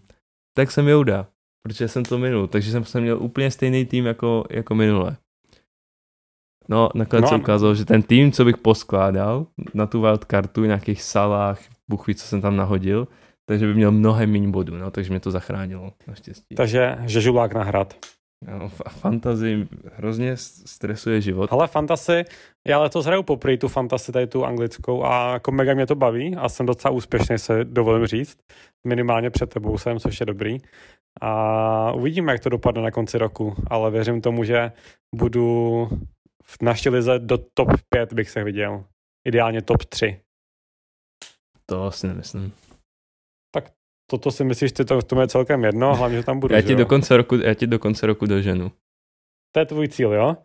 tak 0.58 0.72
jsem 0.72 0.88
Jouda, 0.88 1.28
protože 1.64 1.88
jsem 1.88 2.04
to 2.04 2.18
minul, 2.18 2.48
takže 2.48 2.84
jsem 2.84 3.02
měl 3.02 3.24
úplně 3.24 3.52
stejný 3.52 3.86
tým 3.86 4.06
jako, 4.06 4.46
jako 4.50 4.76
minule. 4.76 5.18
No, 6.70 6.90
nakonec 6.96 7.24
no, 7.24 7.30
se 7.30 7.36
ukázalo, 7.36 7.76
že 7.76 7.86
ten 7.86 8.04
tým, 8.04 8.32
co 8.32 8.46
bych 8.46 8.58
poskládal 8.58 9.46
na 9.74 9.86
tu 9.86 10.02
wildcartu, 10.02 10.66
nějakých 10.66 11.02
salách, 11.02 11.60
buchví, 11.90 12.16
co 12.16 12.28
jsem 12.28 12.42
tam 12.42 12.56
nahodil, 12.56 13.08
takže 13.46 13.68
by 13.68 13.74
měl 13.74 13.92
mnohem 13.92 14.32
méně 14.32 14.48
bodů, 14.48 14.78
no, 14.78 14.92
takže 14.92 15.10
mě 15.10 15.20
to 15.20 15.32
zachránilo, 15.32 15.92
naštěstí. 16.08 16.56
Takže 16.56 16.98
žežulák 17.06 17.54
na 17.54 17.64
hrad. 17.64 17.94
No, 18.48 18.70
fantasy 18.90 19.68
hrozně 19.94 20.38
stresuje 20.38 21.22
život. 21.22 21.54
Ale 21.54 21.68
fantasy, 21.68 22.24
já 22.68 22.80
letos 22.80 23.06
hraju 23.06 23.24
poprvé 23.24 23.58
tu 23.58 23.68
fantasy, 23.68 24.12
tady 24.12 24.28
tu 24.28 24.46
anglickou 24.46 25.04
a 25.04 25.34
jako 25.34 25.52
mega 25.52 25.74
mě 25.74 25.86
to 25.86 25.96
baví 25.96 26.36
a 26.36 26.50
jsem 26.50 26.66
docela 26.66 26.92
úspěšný, 26.92 27.38
se 27.38 27.64
dovolím 27.64 28.08
říct. 28.08 28.38
Minimálně 28.88 29.30
před 29.30 29.50
tebou 29.50 29.78
jsem, 29.78 30.00
což 30.00 30.20
je 30.20 30.26
dobrý. 30.26 30.58
A 31.22 31.92
uvidíme, 31.92 32.32
jak 32.32 32.42
to 32.42 32.50
dopadne 32.50 32.82
na 32.82 32.92
konci 32.92 33.18
roku, 33.18 33.56
ale 33.68 33.92
věřím 33.92 34.22
tomu, 34.22 34.44
že 34.44 34.72
budu 35.16 35.88
v 36.48 36.62
naší 36.62 36.90
lize 36.90 37.20
do 37.20 37.38
top 37.38 37.68
5 37.90 38.14
bych 38.14 38.30
se 38.30 38.44
viděl. 38.44 38.86
Ideálně 39.28 39.62
top 39.62 39.86
3. 39.86 40.22
To 41.66 41.92
si 41.92 42.08
nemyslím. 42.08 42.54
Tak 43.54 43.72
toto 44.10 44.32
si 44.32 44.44
myslíš, 44.44 44.72
ty 44.72 44.86
to, 44.86 45.02
to 45.02 45.22
je 45.22 45.28
celkem 45.28 45.64
jedno, 45.64 45.96
hlavně, 45.96 46.18
že 46.18 46.24
tam 46.24 46.40
budu, 46.40 46.56
já 46.56 46.62
ti, 46.62 46.76
do 46.76 46.86
konce 46.86 47.18
roku, 47.18 47.36
já 47.36 47.54
ti 47.54 47.68
do 47.68 47.80
konce 47.80 48.06
roku 48.06 48.26
doženu. 48.26 48.72
To 49.52 49.60
je 49.60 49.66
tvůj 49.66 49.88
cíl, 49.88 50.14
jo? 50.14 50.38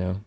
Jo. 0.00 0.20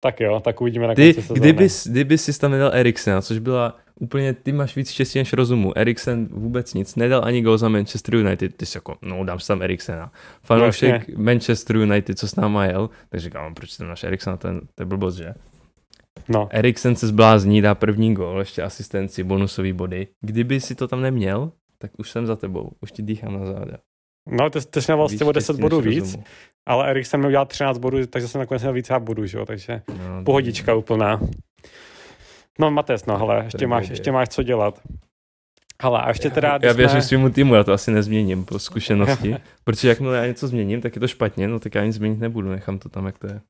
Tak 0.00 0.20
jo, 0.20 0.40
tak 0.40 0.60
uvidíme 0.60 0.86
na 0.86 0.94
ty, 0.94 1.14
konci 1.14 1.22
sezóny. 1.22 1.40
Kdyby, 1.40 1.68
kdyby 1.86 2.18
jsi 2.18 2.38
tam 2.38 2.50
nedal 2.50 2.70
Eriksena, 2.74 3.22
což 3.22 3.38
byla 3.38 3.76
úplně, 4.00 4.34
ty 4.34 4.52
máš 4.52 4.76
víc 4.76 4.90
štěstí 4.90 5.18
než 5.18 5.32
rozumu. 5.32 5.78
Eriksen 5.78 6.28
vůbec 6.30 6.74
nic, 6.74 6.96
nedal 6.96 7.24
ani 7.24 7.42
gol 7.42 7.58
za 7.58 7.68
Manchester 7.68 8.14
United, 8.14 8.56
ty 8.56 8.66
jsi 8.66 8.76
jako, 8.76 8.96
no 9.02 9.24
dám 9.24 9.40
si 9.40 9.46
tam 9.46 9.62
Eriksena. 9.62 10.12
Fanoušek 10.42 11.08
no, 11.08 11.24
Manchester 11.24 11.76
United, 11.76 12.18
co 12.18 12.28
s 12.28 12.36
náma 12.36 12.64
jel, 12.64 12.90
tak 13.08 13.20
říkám, 13.20 13.54
proč 13.54 13.76
tam 13.76 13.88
náš 13.88 14.04
Eriksena, 14.04 14.38
je, 14.44 14.60
to 14.74 14.82
je 14.82 14.86
blbost, 14.86 15.16
že? 15.16 15.34
No. 16.28 16.48
Eriksen 16.50 16.96
se 16.96 17.06
zblázní, 17.06 17.62
dá 17.62 17.74
první 17.74 18.14
gol, 18.14 18.38
ještě 18.38 18.62
asistenci, 18.62 19.24
bonusový 19.24 19.72
body. 19.72 20.08
Kdyby 20.20 20.60
si 20.60 20.74
to 20.74 20.88
tam 20.88 21.00
neměl, 21.00 21.52
tak 21.78 21.90
už 21.98 22.10
jsem 22.10 22.26
za 22.26 22.36
tebou, 22.36 22.72
už 22.80 22.92
ti 22.92 23.02
dýchám 23.02 23.32
na 23.32 23.46
záda. 23.46 23.76
No, 24.30 24.50
ty, 24.50 24.60
ty 24.60 24.82
jsi 24.82 24.92
měl 24.92 24.98
vlastně 24.98 25.26
o 25.26 25.32
10 25.32 25.56
bodů 25.56 25.80
víc, 25.80 26.04
rozumu. 26.04 26.24
ale 26.66 26.90
Eriksen 26.90 27.20
měl 27.20 27.28
udělat 27.28 27.48
13 27.48 27.78
bodů, 27.78 28.06
takže 28.06 28.28
jsem 28.28 28.38
nakonec 28.38 28.62
měl 28.62 28.72
víc 28.72 28.90
bodů, 28.98 29.26
že 29.26 29.38
jo, 29.38 29.46
takže 29.46 29.82
no, 29.88 30.24
pohodička 30.24 30.74
úplná. 30.74 31.20
No 32.58 32.70
Mates, 32.70 33.06
no 33.06 33.18
hele, 33.18 33.40
ještě 33.44 33.66
máš, 33.66 33.88
ještě 33.88 34.12
máš 34.12 34.28
co 34.28 34.42
dělat. 34.42 34.80
Ale 35.80 36.00
a 36.00 36.08
ještě 36.08 36.30
teda... 36.30 36.58
Já 36.62 36.72
věřím 36.72 37.00
jsme... 37.00 37.08
svýmu 37.08 37.30
týmu, 37.30 37.54
já 37.54 37.64
to 37.64 37.72
asi 37.72 37.90
nezměním 37.90 38.44
po 38.44 38.58
zkušenosti, 38.58 39.36
protože 39.64 39.88
jakmile 39.88 40.16
já 40.16 40.26
něco 40.26 40.48
změním, 40.48 40.80
tak 40.80 40.96
je 40.96 41.00
to 41.00 41.08
špatně, 41.08 41.48
no 41.48 41.58
tak 41.58 41.74
já 41.74 41.84
nic 41.84 41.94
změnit 41.94 42.20
nebudu, 42.20 42.48
nechám 42.50 42.78
to 42.78 42.88
tam, 42.88 43.06
jak 43.06 43.18
to 43.18 43.26
je. 43.26 43.40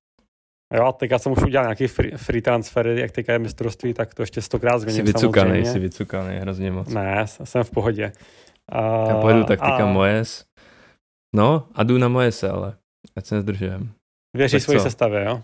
Jo, 0.75 0.85
a 0.85 0.93
teďka 0.93 1.19
jsem 1.19 1.33
už 1.33 1.43
udělal 1.43 1.65
nějaký 1.65 1.87
free, 1.87 2.13
free 2.17 2.43
transfery, 2.43 3.01
jak 3.01 3.11
teďka 3.11 3.33
je 3.33 3.39
mistrovství, 3.39 3.95
tak 3.95 4.15
to 4.15 4.23
ještě 4.23 4.43
stokrát 4.43 4.79
změním 4.79 5.07
Jsi 5.07 5.13
vycukaný, 5.13 5.67
jsi 5.67 5.79
vycukaný, 5.79 6.37
hrozně 6.37 6.71
moc. 6.71 6.89
Ne, 6.89 7.25
jsem 7.45 7.65
v 7.65 7.71
pohodě. 7.71 8.13
A, 8.69 9.09
já 9.09 9.21
pojedu 9.21 9.45
taktika 9.45 9.77
a... 9.77 9.87
Mojes. 9.87 10.45
No, 11.37 11.69
a 11.75 11.83
jdu 11.83 11.99
na 11.99 12.09
Moese, 12.09 12.51
ale 12.51 12.77
ať 13.17 13.27
se 13.27 13.35
nezdržujem. 13.35 13.93
Věříš 14.37 14.63
svoji 14.63 14.81
sestavě, 14.81 15.25
jo? 15.25 15.43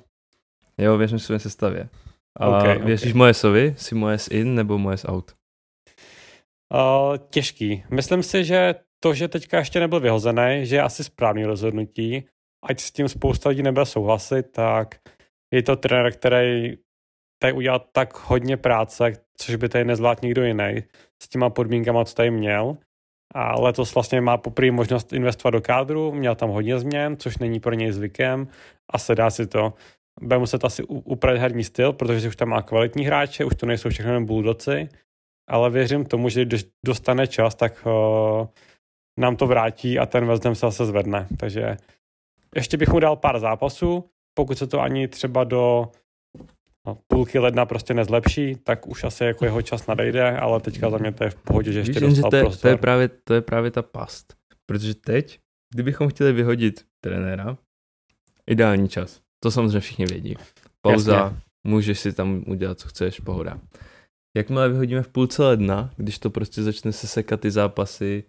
Jo, 0.78 0.98
věřím 0.98 1.18
své 1.18 1.38
sestavě. 1.38 1.88
A 2.36 2.48
okay, 2.48 2.78
věříš 2.78 3.10
okay. 3.10 3.18
Moesovi? 3.18 3.74
Jsi 3.78 3.94
Moes 3.94 4.28
in 4.28 4.54
nebo 4.54 4.78
Moes 4.78 5.04
out? 5.08 5.34
Uh, 6.74 7.16
těžký. 7.30 7.84
Myslím 7.90 8.22
si, 8.22 8.44
že 8.44 8.74
to, 9.00 9.14
že 9.14 9.28
teďka 9.28 9.58
ještě 9.58 9.80
nebyl 9.80 10.00
vyhozený, 10.00 10.60
že 10.62 10.76
je 10.76 10.82
asi 10.82 11.04
správný 11.04 11.44
rozhodnutí. 11.44 12.28
Ať 12.64 12.80
s 12.80 12.92
tím 12.92 13.08
spousta 13.08 13.48
lidí 13.48 13.62
nebude 13.62 13.86
souhlasit, 13.86 14.42
tak 14.42 15.00
je 15.54 15.62
to 15.62 15.76
trenér, 15.76 16.12
který 16.12 16.76
tady 17.38 17.52
udělal 17.52 17.80
tak 17.92 18.28
hodně 18.28 18.56
práce, 18.56 19.12
což 19.36 19.56
by 19.56 19.68
tady 19.68 19.84
nezvládl 19.84 20.20
nikdo 20.22 20.44
jiný 20.44 20.82
s 21.22 21.28
těma 21.28 21.50
podmínkama, 21.50 22.04
co 22.04 22.14
tady 22.14 22.30
měl. 22.30 22.76
A 23.34 23.60
letos 23.60 23.94
vlastně 23.94 24.20
má 24.20 24.36
poprvé 24.36 24.70
možnost 24.70 25.12
investovat 25.12 25.50
do 25.50 25.60
kádru, 25.60 26.12
měl 26.12 26.34
tam 26.34 26.50
hodně 26.50 26.78
změn, 26.78 27.16
což 27.16 27.38
není 27.38 27.60
pro 27.60 27.74
něj 27.74 27.92
zvykem 27.92 28.48
a 28.90 28.98
se 28.98 29.14
dá 29.14 29.30
si 29.30 29.46
to 29.46 29.74
bude 30.20 30.38
muset 30.38 30.64
asi 30.64 30.82
upravit 30.84 31.38
herní 31.38 31.64
styl, 31.64 31.92
protože 31.92 32.28
už 32.28 32.36
tam 32.36 32.48
má 32.48 32.62
kvalitní 32.62 33.04
hráče, 33.04 33.44
už 33.44 33.54
to 33.56 33.66
nejsou 33.66 33.90
všechno 33.90 34.12
jen 34.12 34.26
buldoci, 34.26 34.88
ale 35.48 35.70
věřím 35.70 36.04
tomu, 36.04 36.28
že 36.28 36.44
když 36.44 36.64
dostane 36.86 37.26
čas, 37.26 37.54
tak 37.54 37.86
uh, 37.86 38.46
nám 39.18 39.36
to 39.36 39.46
vrátí 39.46 39.98
a 39.98 40.06
ten 40.06 40.24
Ham 40.24 40.54
se 40.54 40.66
zase 40.66 40.86
zvedne. 40.86 41.26
Takže 41.38 41.76
ještě 42.54 42.76
bych 42.76 42.88
mu 42.88 43.00
dal 43.00 43.16
pár 43.16 43.38
zápasů, 43.38 44.10
pokud 44.34 44.58
se 44.58 44.66
to 44.66 44.80
ani 44.80 45.08
třeba 45.08 45.44
do 45.44 45.88
půlky 46.94 47.38
ledna 47.38 47.66
prostě 47.66 47.94
nezlepší, 47.94 48.56
tak 48.56 48.86
už 48.86 49.04
asi 49.04 49.24
jako 49.24 49.44
jeho 49.44 49.62
čas 49.62 49.86
nadejde, 49.86 50.38
ale 50.38 50.60
teďka 50.60 50.90
za 50.90 50.98
mě 50.98 51.12
to 51.12 51.24
je 51.24 51.30
v 51.30 51.34
pohodě, 51.34 51.72
že 51.72 51.78
ještě 51.78 51.92
Víš, 51.92 52.00
dostal 52.00 52.14
že 52.14 52.30
to, 52.30 52.36
je, 52.36 52.42
prostor. 52.42 52.62
To 52.62 52.68
je, 52.68 52.76
právě, 52.76 53.08
to 53.24 53.34
je 53.34 53.40
právě 53.40 53.70
ta 53.70 53.82
past. 53.82 54.34
Protože 54.66 54.94
teď, 54.94 55.40
kdybychom 55.74 56.08
chtěli 56.08 56.32
vyhodit 56.32 56.84
trenéra, 57.04 57.58
ideální 58.50 58.88
čas. 58.88 59.20
To 59.42 59.50
samozřejmě 59.50 59.80
všichni 59.80 60.06
vědí. 60.06 60.36
Pauza, 60.80 61.16
Jasně. 61.16 61.38
můžeš 61.66 62.00
si 62.00 62.12
tam 62.12 62.44
udělat, 62.46 62.80
co 62.80 62.88
chceš, 62.88 63.20
pohoda. 63.20 63.60
Jakmile 64.36 64.68
vyhodíme 64.68 65.02
v 65.02 65.08
půlce 65.08 65.42
ledna, 65.42 65.90
když 65.96 66.18
to 66.18 66.30
prostě 66.30 66.62
začne 66.62 66.92
se 66.92 67.06
sekat 67.06 67.40
ty 67.40 67.50
zápasy, 67.50 68.24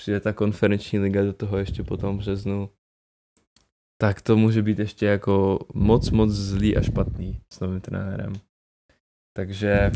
přijde 0.00 0.20
ta 0.20 0.32
konferenční 0.32 0.98
liga 0.98 1.22
do 1.22 1.32
toho 1.32 1.58
ještě 1.58 1.82
potom 1.82 2.18
březnu, 2.18 2.70
tak 4.02 4.20
to 4.20 4.36
může 4.36 4.62
být 4.62 4.78
ještě 4.78 5.06
jako 5.06 5.58
moc, 5.74 6.10
moc 6.10 6.30
zlý 6.30 6.76
a 6.76 6.82
špatný 6.82 7.40
s 7.52 7.60
novým 7.60 7.80
trenérem. 7.80 8.32
Takže... 9.36 9.90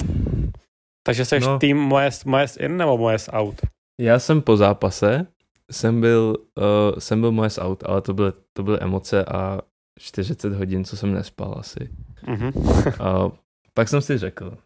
Takže 1.07 1.25
jsi 1.25 1.41
no, 1.41 1.59
tým 1.59 1.77
Moes, 1.77 2.25
Moes 2.25 2.57
in 2.57 2.77
nebo 2.77 2.99
Moes 2.99 3.31
out? 3.33 3.61
Já 4.01 4.19
jsem 4.19 4.43
po 4.43 4.57
zápase, 4.57 5.27
jsem 5.71 6.01
byl, 6.01 6.37
uh, 6.59 6.99
jsem 6.99 7.21
byl 7.21 7.33
Moes 7.33 7.59
out, 7.59 7.85
ale 7.87 8.03
to 8.03 8.15
byly, 8.15 8.33
to 8.53 8.63
byly 8.63 8.79
emoce 8.81 9.25
a 9.25 9.61
40 9.99 10.53
hodin, 10.53 10.85
co 10.85 10.97
jsem 10.97 11.15
nespal 11.15 11.55
asi. 11.59 11.91
Mm-hmm. 12.25 13.03
a 13.05 13.33
pak 13.75 13.89
jsem 13.89 14.01
si 14.01 14.19
řekl, 14.19 14.59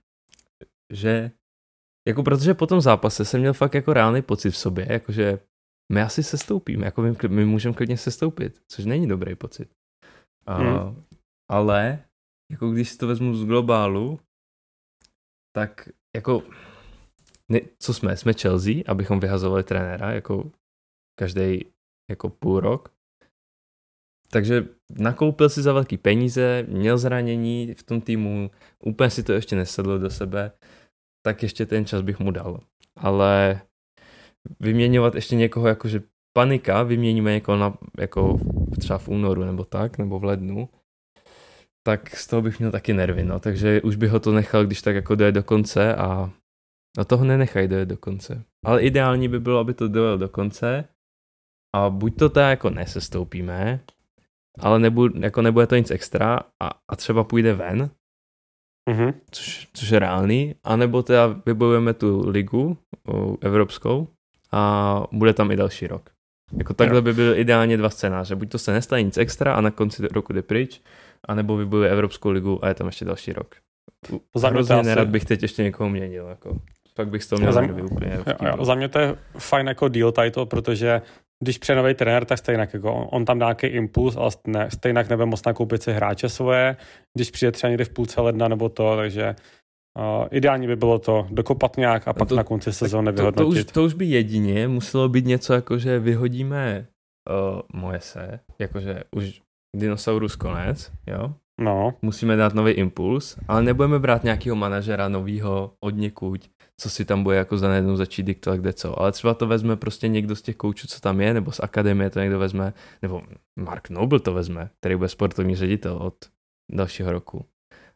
že 0.92 1.30
jako 2.08 2.22
protože 2.22 2.54
po 2.54 2.66
tom 2.66 2.80
zápase 2.80 3.24
jsem 3.24 3.40
měl 3.40 3.52
fakt 3.52 3.74
jako 3.74 3.92
reálný 3.92 4.22
pocit 4.22 4.50
v 4.50 4.56
sobě, 4.56 4.86
jakože 4.90 5.38
my 5.92 6.02
asi 6.02 6.22
sestoupíme, 6.22 6.84
jako 6.86 7.02
my, 7.02 7.16
my 7.28 7.44
můžeme 7.44 7.74
klidně 7.74 7.96
sestoupit, 7.96 8.62
což 8.68 8.84
není 8.84 9.08
dobrý 9.08 9.34
pocit. 9.34 9.70
A, 10.46 10.58
mm. 10.62 11.04
Ale 11.50 12.04
jako 12.50 12.70
když 12.70 12.88
si 12.88 12.98
to 12.98 13.06
vezmu 13.06 13.34
z 13.34 13.44
globálu, 13.44 14.20
tak 15.56 15.88
jako 16.16 16.42
ne, 17.48 17.60
co 17.78 17.94
jsme? 17.94 18.16
Jsme 18.16 18.32
Chelsea, 18.32 18.74
abychom 18.86 19.20
vyhazovali 19.20 19.64
trenéra 19.64 20.12
jako 20.12 20.50
každý 21.18 21.64
jako 22.10 22.28
půl 22.28 22.60
rok. 22.60 22.94
Takže 24.30 24.68
nakoupil 24.90 25.48
si 25.48 25.62
za 25.62 25.72
velký 25.72 25.96
peníze, 25.96 26.66
měl 26.68 26.98
zranění 26.98 27.74
v 27.74 27.82
tom 27.82 28.00
týmu, 28.00 28.50
úplně 28.84 29.10
si 29.10 29.22
to 29.22 29.32
ještě 29.32 29.56
nesedlo 29.56 29.98
do 29.98 30.10
sebe, 30.10 30.52
tak 31.22 31.42
ještě 31.42 31.66
ten 31.66 31.86
čas 31.86 32.02
bych 32.02 32.18
mu 32.18 32.30
dal. 32.30 32.60
Ale 32.96 33.62
vyměňovat 34.60 35.14
ještě 35.14 35.36
někoho, 35.36 35.68
jakože 35.68 36.02
panika, 36.32 36.82
vyměníme 36.82 37.32
někoho 37.32 37.58
na, 37.58 37.78
jako 37.98 38.40
třeba 38.78 38.98
v 38.98 39.08
únoru 39.08 39.44
nebo 39.44 39.64
tak, 39.64 39.98
nebo 39.98 40.18
v 40.18 40.24
lednu, 40.24 40.68
tak 41.86 42.16
z 42.16 42.26
toho 42.26 42.42
bych 42.42 42.58
měl 42.58 42.70
taky 42.70 42.92
nervy, 42.92 43.24
no, 43.24 43.40
takže 43.40 43.82
už 43.82 43.96
bych 43.96 44.10
ho 44.10 44.20
to 44.20 44.32
nechal, 44.32 44.66
když 44.66 44.82
tak 44.82 44.94
jako 44.94 45.14
doje 45.14 45.32
do 45.32 45.42
konce 45.42 45.94
a 45.94 46.30
no 46.98 47.04
toho 47.04 47.24
nenechaj 47.24 47.68
dojet 47.68 47.88
do 47.88 47.96
konce. 47.96 48.44
Ale 48.64 48.82
ideální 48.82 49.28
by 49.28 49.40
bylo, 49.40 49.58
aby 49.58 49.74
to 49.74 49.88
dojel 49.88 50.18
do 50.18 50.28
konce 50.28 50.84
a 51.76 51.90
buď 51.90 52.18
to 52.18 52.28
tak 52.28 52.50
jako 52.50 52.70
nesestoupíme, 52.70 53.80
ale 54.58 54.78
nebude, 54.78 55.26
jako 55.26 55.42
nebude 55.42 55.66
to 55.66 55.76
nic 55.76 55.90
extra 55.90 56.38
a, 56.62 56.70
a 56.88 56.96
třeba 56.96 57.24
půjde 57.24 57.54
ven, 57.54 57.90
mm-hmm. 58.90 59.14
což, 59.30 59.68
což 59.72 59.88
je 59.90 59.98
reálný, 59.98 60.54
anebo 60.64 61.02
teda 61.02 61.26
vybojujeme 61.26 61.94
tu 61.94 62.28
ligu 62.28 62.78
o, 63.08 63.36
evropskou 63.40 64.08
a 64.52 65.02
bude 65.12 65.34
tam 65.34 65.50
i 65.50 65.56
další 65.56 65.86
rok. 65.86 66.10
Jako 66.58 66.74
takhle 66.74 67.02
by 67.02 67.12
byly 67.12 67.40
ideálně 67.40 67.76
dva 67.76 67.90
scénáře. 67.90 68.36
Buď 68.36 68.50
to 68.50 68.58
se 68.58 68.72
nestane 68.72 69.02
nic 69.02 69.18
extra 69.18 69.54
a 69.54 69.60
na 69.60 69.70
konci 69.70 70.08
roku 70.08 70.32
jde 70.32 70.42
pryč, 70.42 70.80
anebo 71.28 71.56
vybuduje 71.56 71.90
Evropskou 71.90 72.30
ligu 72.30 72.64
a 72.64 72.68
je 72.68 72.74
tam 72.74 72.86
ještě 72.86 73.04
další 73.04 73.32
rok. 73.32 73.54
Za 74.36 74.48
Hrozně 74.48 74.74
asi... 74.74 74.88
nerad 74.88 75.08
bych 75.08 75.24
teď 75.24 75.42
ještě 75.42 75.62
někoho 75.62 75.90
měnil. 75.90 76.26
Jako. 76.26 76.56
Pak 76.94 77.08
bych 77.08 77.26
to 77.26 77.36
měl 77.36 77.52
za 77.52 77.60
mě, 77.60 77.82
úplně. 77.82 78.18
Jo, 78.26 78.34
jo, 78.42 78.64
za 78.64 78.74
mě 78.74 78.88
to 78.88 78.98
je 78.98 79.16
fajn 79.38 79.68
jako 79.68 79.88
deal 79.88 80.12
title, 80.12 80.46
protože 80.46 81.02
když 81.42 81.58
přijde 81.58 81.76
nový 81.76 81.94
trenér, 81.94 82.24
tak 82.24 82.38
stejně 82.38 82.60
jako 82.60 82.94
on, 82.94 83.08
on 83.10 83.24
tam 83.24 83.38
dá 83.38 83.46
nějaký 83.46 83.66
impuls, 83.66 84.16
ale 84.16 84.30
ne, 84.46 84.70
stejně 84.70 85.04
nebude 85.10 85.26
moc 85.26 85.44
nakoupit 85.44 85.82
si 85.82 85.92
hráče 85.92 86.28
svoje, 86.28 86.76
když 87.16 87.30
přijde 87.30 87.52
třeba 87.52 87.68
někdy 87.68 87.84
v 87.84 87.88
půlce 87.88 88.20
ledna 88.20 88.48
nebo 88.48 88.68
to, 88.68 88.96
takže 88.96 89.34
Uh, 89.98 90.28
ideálně 90.30 90.66
by 90.66 90.76
bylo 90.76 90.98
to 90.98 91.26
dokopat 91.30 91.76
nějak 91.76 92.08
a 92.08 92.12
pak 92.12 92.28
to, 92.28 92.36
na 92.36 92.44
konci 92.44 92.72
sezóny 92.72 93.12
vyhodnotit. 93.12 93.36
To, 93.36 93.64
to, 93.64 93.68
už, 93.68 93.72
to 93.72 93.84
už 93.84 93.94
by 93.94 94.06
jedině 94.06 94.68
muselo 94.68 95.08
být 95.08 95.26
něco 95.26 95.52
jako, 95.52 95.78
že 95.78 95.98
vyhodíme 95.98 96.86
uh, 97.30 97.80
moje 97.80 98.00
se, 98.00 98.40
jakože 98.58 99.02
už 99.16 99.40
dinosaurus 99.76 100.36
konec, 100.36 100.92
jo? 101.06 101.34
No. 101.60 101.94
Musíme 102.02 102.36
dát 102.36 102.54
nový 102.54 102.72
impuls, 102.72 103.36
ale 103.48 103.62
nebudeme 103.62 103.98
brát 103.98 104.24
nějakého 104.24 104.56
manažera 104.56 105.08
novýho 105.08 105.72
od 105.80 105.90
někud, 105.90 106.50
co 106.80 106.90
si 106.90 107.04
tam 107.04 107.22
bude 107.22 107.36
jako 107.36 107.58
za 107.58 107.68
najednou 107.68 107.96
začít 107.96 108.22
diktovat 108.22 108.60
kde 108.60 108.72
co. 108.72 109.00
Ale 109.00 109.12
třeba 109.12 109.34
to 109.34 109.46
vezme 109.46 109.76
prostě 109.76 110.08
někdo 110.08 110.36
z 110.36 110.42
těch 110.42 110.56
koučů, 110.56 110.86
co 110.86 111.00
tam 111.00 111.20
je, 111.20 111.34
nebo 111.34 111.52
z 111.52 111.60
akademie 111.60 112.10
to 112.10 112.20
někdo 112.20 112.38
vezme, 112.38 112.72
nebo 113.02 113.22
Mark 113.60 113.90
Noble 113.90 114.20
to 114.20 114.34
vezme, 114.34 114.70
který 114.80 114.96
bude 114.96 115.08
sportovní 115.08 115.56
ředitel 115.56 115.96
od 115.96 116.14
dalšího 116.72 117.12
roku. 117.12 117.44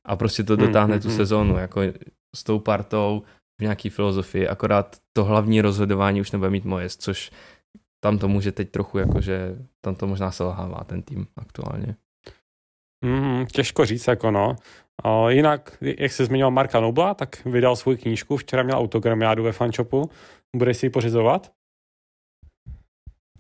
A 0.05 0.17
prostě 0.17 0.45
to 0.45 0.57
dotáhne 0.57 0.95
mm, 0.95 1.03
tu 1.03 1.09
mm, 1.09 1.17
sezónu, 1.17 1.57
jako 1.57 1.81
s 2.37 2.45
tou 2.45 2.59
partou 2.59 3.23
v 3.61 3.63
nějaký 3.63 3.89
filozofii, 3.89 4.49
akorát 4.49 4.97
to 5.13 5.25
hlavní 5.25 5.61
rozhodování 5.61 6.21
už 6.21 6.33
nebude 6.33 6.51
mít 6.51 6.65
moje, 6.65 6.89
což 6.89 7.31
tam 8.05 8.19
to 8.19 8.29
může 8.29 8.53
teď 8.53 8.71
trochu 8.71 8.99
jakože, 8.99 9.57
tam 9.81 9.95
to 9.95 10.07
možná 10.07 10.31
selhává 10.31 10.85
ten 10.85 11.03
tým 11.03 11.27
aktuálně. 11.37 11.97
Mm, 13.05 13.47
těžko 13.47 13.87
říct, 13.87 14.07
jako 14.07 14.31
no. 14.31 14.57
O, 15.05 15.31
jinak, 15.31 15.79
jak 15.81 16.13
jsi 16.13 16.25
zmiňoval 16.25 16.51
Marka 16.51 16.81
Nobla, 16.81 17.15
tak 17.15 17.45
vydal 17.45 17.77
svou 17.77 17.97
knížku, 17.97 18.37
včera 18.37 18.63
měl 18.63 18.79
autogramiádu 18.79 19.43
ve 19.43 19.53
fanshopu. 19.53 20.11
Budeš 20.57 20.77
si 20.77 20.87
ji 20.87 20.91
pořizovat? 20.91 21.53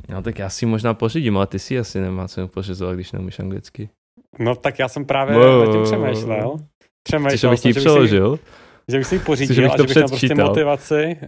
No 0.08 0.22
tak 0.22 0.38
já 0.38 0.48
si 0.48 0.66
možná 0.66 0.94
pořídím, 0.94 1.36
ale 1.36 1.46
ty 1.46 1.58
si 1.58 1.78
asi 1.78 2.00
nemá 2.00 2.28
co 2.28 2.48
pořizovat, 2.48 2.94
když 2.94 3.12
neumíš 3.12 3.38
anglicky. 3.38 3.88
No 4.38 4.54
tak 4.54 4.78
já 4.78 4.88
jsem 4.88 5.04
právě 5.04 5.36
wow. 5.36 5.66
na 5.66 5.72
tím 5.72 5.82
přemýšlel. 5.82 6.56
Přemýšlel 7.02 7.30
Chceš, 7.30 7.44
abych 7.44 7.60
ti 7.60 7.72
přeložil? 7.72 8.38
Že 8.88 8.98
bych 8.98 9.06
si 9.06 9.14
ji 9.14 9.18
pořídil 9.18 9.72
a 9.72 9.76
že 9.76 9.82
bych 9.82 9.94
prostě 10.08 10.34
motivaci, 10.34 11.18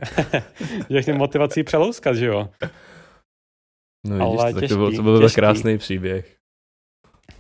že 0.91 0.97
bych 0.97 1.07
měl 1.07 1.19
motivaci 1.19 1.63
přelouskat, 1.63 2.17
že 2.17 2.27
jo? 2.27 2.49
No 4.07 4.27
vidíš, 4.27 4.41
Ale 4.41 4.53
to, 4.53 4.61
těžký, 4.61 4.75
to 4.75 4.79
byl, 4.79 4.97
to 4.97 5.03
byl 5.03 5.31
krásný 5.31 5.79
příběh. 5.79 6.37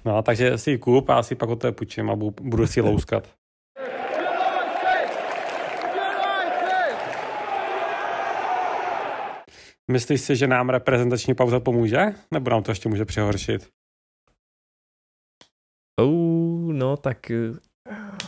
No, 0.04 0.22
takže 0.22 0.58
si 0.58 0.70
ji 0.70 0.78
kup 0.78 1.10
a 1.10 1.16
já 1.16 1.22
si 1.22 1.34
pak 1.34 1.48
o 1.48 1.56
té 1.56 1.72
půjčím 1.72 2.10
a 2.10 2.16
budu 2.40 2.66
si 2.66 2.80
louskat. 2.80 3.28
Myslíš 9.90 10.20
si, 10.20 10.36
že 10.36 10.46
nám 10.46 10.68
reprezentační 10.68 11.34
pauza 11.34 11.60
pomůže? 11.60 11.98
Nebo 12.30 12.50
nám 12.50 12.62
to 12.62 12.70
ještě 12.70 12.88
může 12.88 13.04
přehoršit? 13.04 13.75
Oh, 16.00 16.72
no 16.72 16.96
tak 16.96 17.30
eh, 17.30 17.54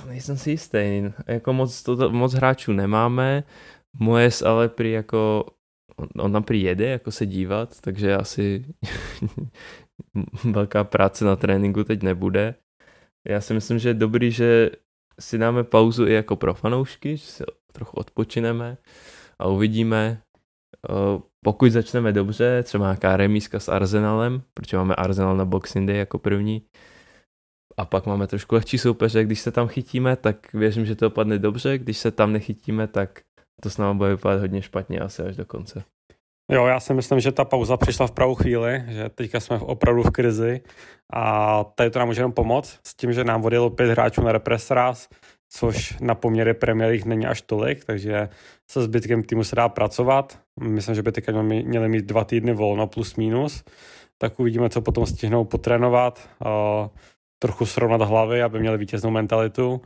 nejsem 0.06 0.36
si 0.36 0.50
jistý. 0.50 1.02
Jako 1.26 1.52
moc, 1.52 1.82
to, 1.82 2.10
moc 2.10 2.34
hráčů 2.34 2.72
nemáme. 2.72 3.44
Mojes 4.00 4.42
ale 4.42 4.68
prý 4.68 4.92
jako 4.92 5.44
on, 5.96 6.08
on 6.18 6.32
tam 6.32 6.42
prý 6.42 6.62
jede 6.62 6.88
jako 6.88 7.10
se 7.10 7.26
dívat, 7.26 7.80
takže 7.80 8.16
asi 8.16 8.64
velká 10.44 10.84
práce 10.84 11.24
na 11.24 11.36
tréninku 11.36 11.84
teď 11.84 12.02
nebude. 12.02 12.54
Já 13.28 13.40
si 13.40 13.54
myslím, 13.54 13.78
že 13.78 13.88
je 13.88 13.94
dobrý, 13.94 14.30
že 14.30 14.70
si 15.20 15.38
dáme 15.38 15.64
pauzu 15.64 16.06
i 16.06 16.12
jako 16.12 16.36
pro 16.36 16.54
fanoušky, 16.54 17.16
že 17.16 17.26
se 17.26 17.44
trochu 17.72 17.96
odpočineme 17.96 18.76
a 19.38 19.46
uvidíme, 19.46 20.22
pokud 21.44 21.72
začneme 21.72 22.12
dobře, 22.12 22.62
třeba 22.62 22.84
nějaká 22.84 23.16
remízka 23.16 23.60
s 23.60 23.68
Arsenalem, 23.68 24.42
protože 24.54 24.76
máme 24.76 24.94
Arsenal 24.94 25.36
na 25.36 25.44
Boxing 25.44 25.88
Day 25.88 25.96
jako 25.96 26.18
první, 26.18 26.62
a 27.78 27.84
pak 27.84 28.06
máme 28.06 28.26
trošku 28.26 28.54
lehčí 28.54 28.78
soupeře, 28.78 29.24
když 29.24 29.40
se 29.40 29.50
tam 29.50 29.68
chytíme, 29.68 30.16
tak 30.16 30.52
věřím, 30.52 30.86
že 30.86 30.94
to 30.94 31.04
dopadne 31.04 31.38
dobře, 31.38 31.78
když 31.78 31.98
se 31.98 32.10
tam 32.10 32.32
nechytíme, 32.32 32.86
tak 32.86 33.20
to 33.62 33.70
s 33.70 33.78
námi 33.78 33.98
bude 33.98 34.10
vypadat 34.10 34.40
hodně 34.40 34.62
špatně 34.62 34.98
asi 35.00 35.22
až 35.22 35.36
do 35.36 35.44
konce. 35.44 35.84
Jo, 36.52 36.66
já 36.66 36.80
si 36.80 36.94
myslím, 36.94 37.20
že 37.20 37.32
ta 37.32 37.44
pauza 37.44 37.76
přišla 37.76 38.06
v 38.06 38.12
pravou 38.12 38.34
chvíli, 38.34 38.84
že 38.88 39.08
teďka 39.08 39.40
jsme 39.40 39.58
opravdu 39.58 40.02
v 40.02 40.10
krizi 40.10 40.60
a 41.12 41.64
tady 41.64 41.90
to 41.90 41.98
nám 41.98 42.08
může 42.08 42.20
jenom 42.20 42.32
pomoct 42.32 42.80
s 42.86 42.94
tím, 42.94 43.12
že 43.12 43.24
nám 43.24 43.44
odjelo 43.44 43.70
pět 43.70 43.90
hráčů 43.90 44.22
na 44.22 44.32
represras, 44.32 45.08
což 45.50 45.98
na 46.00 46.14
poměry 46.14 46.54
Premier 46.54 46.90
League 46.90 47.06
není 47.06 47.26
až 47.26 47.42
tolik, 47.42 47.84
takže 47.84 48.28
se 48.70 48.82
zbytkem 48.82 49.22
týmu 49.22 49.44
se 49.44 49.56
dá 49.56 49.68
pracovat. 49.68 50.38
Myslím, 50.60 50.94
že 50.94 51.02
by 51.02 51.12
teďka 51.12 51.42
měli 51.42 51.88
mít 51.88 52.04
dva 52.04 52.24
týdny 52.24 52.52
volno 52.52 52.86
plus 52.86 53.16
minus, 53.16 53.64
tak 54.18 54.40
uvidíme, 54.40 54.70
co 54.70 54.80
potom 54.80 55.06
stihnou 55.06 55.44
potrénovat, 55.44 56.28
trochu 57.38 57.66
srovnat 57.66 58.02
hlavy, 58.02 58.42
aby 58.42 58.60
měli 58.60 58.78
vítěznou 58.78 59.10
mentalitu 59.10 59.82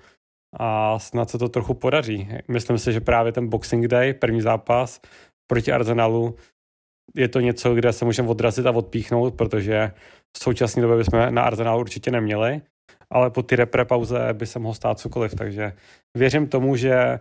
a 0.58 0.98
snad 0.98 1.30
se 1.30 1.38
to 1.38 1.48
trochu 1.48 1.74
podaří. 1.74 2.28
Myslím 2.48 2.78
si, 2.78 2.92
že 2.92 3.00
právě 3.00 3.32
ten 3.32 3.48
Boxing 3.48 3.86
Day, 3.86 4.14
první 4.14 4.40
zápas 4.40 5.00
proti 5.46 5.72
Arsenalu, 5.72 6.36
je 7.14 7.28
to 7.28 7.40
něco, 7.40 7.74
kde 7.74 7.92
se 7.92 8.04
můžeme 8.04 8.28
odrazit 8.28 8.66
a 8.66 8.70
odpíchnout, 8.70 9.34
protože 9.34 9.92
v 10.36 10.42
současné 10.42 10.82
době 10.82 10.96
bychom 10.96 11.34
na 11.34 11.42
Arsenalu 11.42 11.80
určitě 11.80 12.10
neměli, 12.10 12.60
ale 13.10 13.30
po 13.30 13.42
ty 13.42 13.56
repre 13.56 13.84
pauze 13.84 14.28
by 14.32 14.46
se 14.46 14.58
mohl 14.58 14.74
stát 14.74 14.98
cokoliv, 14.98 15.34
takže 15.34 15.72
věřím 16.16 16.48
tomu, 16.48 16.76
že 16.76 17.20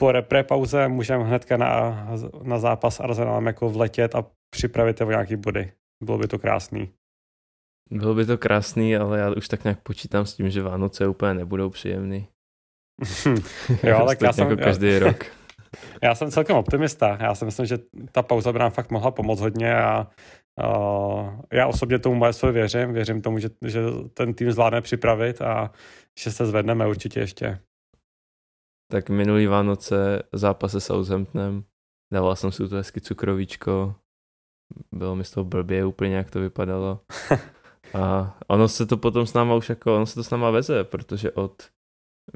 po 0.00 0.12
repre 0.12 0.42
pauze 0.42 0.88
můžeme 0.88 1.24
hnedka 1.24 1.56
na, 1.56 2.08
na 2.42 2.58
zápas 2.58 3.00
Arsenalem 3.00 3.46
jako 3.46 3.70
vletět 3.70 4.14
a 4.14 4.24
připravit 4.50 5.00
o 5.00 5.10
nějaký 5.10 5.36
body. 5.36 5.72
Bylo 6.04 6.18
by 6.18 6.28
to 6.28 6.38
krásný. 6.38 6.88
Bylo 7.90 8.14
by 8.14 8.26
to 8.26 8.38
krásný, 8.38 8.96
ale 8.96 9.18
já 9.18 9.30
už 9.36 9.48
tak 9.48 9.64
nějak 9.64 9.80
počítám 9.80 10.26
s 10.26 10.34
tím, 10.34 10.50
že 10.50 10.62
Vánoce 10.62 11.06
úplně 11.06 11.34
nebudou 11.34 11.70
příjemný. 11.70 12.28
jo, 13.82 14.04
tak 14.06 14.20
já 14.22 14.32
jsem... 14.32 14.50
Jako 14.50 14.62
každý 14.62 14.88
já, 14.88 14.98
rok. 14.98 15.24
Já 16.02 16.14
jsem 16.14 16.30
celkem 16.30 16.56
optimista. 16.56 17.18
Já 17.20 17.34
si 17.34 17.44
myslím, 17.44 17.66
že 17.66 17.78
ta 18.12 18.22
pauza 18.22 18.52
by 18.52 18.58
nám 18.58 18.70
fakt 18.70 18.90
mohla 18.90 19.10
pomoct 19.10 19.40
hodně 19.40 19.76
a 19.76 20.06
uh, 20.64 21.40
já 21.52 21.66
osobně 21.66 21.98
tomu 21.98 22.14
Majesovi 22.14 22.52
věřím. 22.52 22.92
Věřím 22.92 23.22
tomu, 23.22 23.38
že, 23.38 23.48
že 23.66 23.80
ten 24.14 24.34
tým 24.34 24.52
zvládne 24.52 24.80
připravit 24.80 25.42
a 25.42 25.72
že 26.18 26.32
se 26.32 26.46
zvedneme 26.46 26.86
určitě 26.86 27.20
ještě. 27.20 27.58
Tak 28.90 29.10
minulý 29.10 29.46
Vánoce 29.46 30.22
zápas 30.32 30.72
se 30.72 30.80
Southamptonem. 30.80 31.64
Dával 32.12 32.36
jsem 32.36 32.52
si 32.52 32.68
tu 32.68 32.74
hezky 32.74 33.00
cukrovíčko. 33.00 33.94
Bylo 34.92 35.16
mi 35.16 35.24
z 35.24 35.30
toho 35.30 35.44
blbě 35.44 35.84
úplně, 35.84 36.16
jak 36.16 36.30
to 36.30 36.40
vypadalo. 36.40 37.00
A 37.94 38.36
ono 38.46 38.68
se 38.68 38.86
to 38.86 38.96
potom 38.96 39.26
s 39.26 39.34
náma 39.34 39.54
už 39.54 39.68
jako, 39.68 39.96
ono 39.96 40.06
se 40.06 40.14
to 40.14 40.24
s 40.24 40.30
náma 40.30 40.50
veze, 40.50 40.84
protože 40.84 41.32
od, 41.32 41.62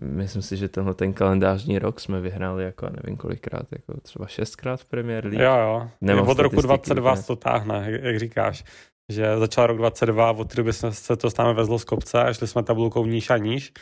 myslím 0.03 0.43
si, 0.43 0.57
že 0.57 0.69
tenhle 0.69 0.95
ten 0.95 1.13
kalendářní 1.13 1.79
rok 1.79 2.01
jsme 2.01 2.21
vyhráli 2.21 2.65
jako, 2.65 2.87
nevím 2.91 3.17
kolikrát, 3.17 3.67
jako 3.73 4.01
třeba 4.01 4.27
šestkrát 4.27 4.81
v 4.81 4.85
Premier 4.85 5.25
League. 5.25 5.41
Jo, 5.41 5.57
jo. 5.57 5.89
Nemám 6.01 6.29
od 6.29 6.39
roku 6.39 6.61
22 6.61 7.17
se 7.17 7.27
to 7.27 7.37
táhne, 7.37 7.85
jak, 7.91 8.03
jak 8.03 8.19
říkáš 8.19 8.65
že 9.09 9.39
začal 9.39 9.67
rok 9.67 9.77
22, 9.79 10.31
od 10.31 10.49
té 10.51 10.57
doby 10.57 10.73
se 10.73 11.17
to 11.17 11.31
s 11.31 11.37
námi 11.37 11.55
vezlo 11.55 11.79
z 11.79 11.85
kopce 11.85 12.23
a 12.23 12.33
šli 12.33 12.47
jsme 12.47 12.63
tabulkou 12.63 13.07
níž 13.07 13.31
a 13.31 13.37
níž 13.37 13.73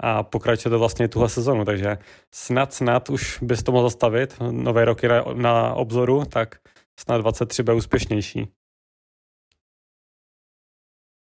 a 0.00 0.22
pokračuje 0.22 0.70
to 0.70 0.78
vlastně 0.78 1.08
tuhle 1.08 1.28
sezonu, 1.28 1.64
takže 1.64 1.98
snad, 2.34 2.72
snad 2.72 3.10
už 3.10 3.38
bys 3.42 3.62
to 3.62 3.72
mohl 3.72 3.84
zastavit, 3.84 4.36
nové 4.50 4.84
roky 4.84 5.08
na, 5.08 5.24
na 5.34 5.74
obzoru, 5.74 6.24
tak 6.24 6.56
snad 7.00 7.18
23 7.18 7.62
bude 7.62 7.76
úspěšnější. 7.76 8.48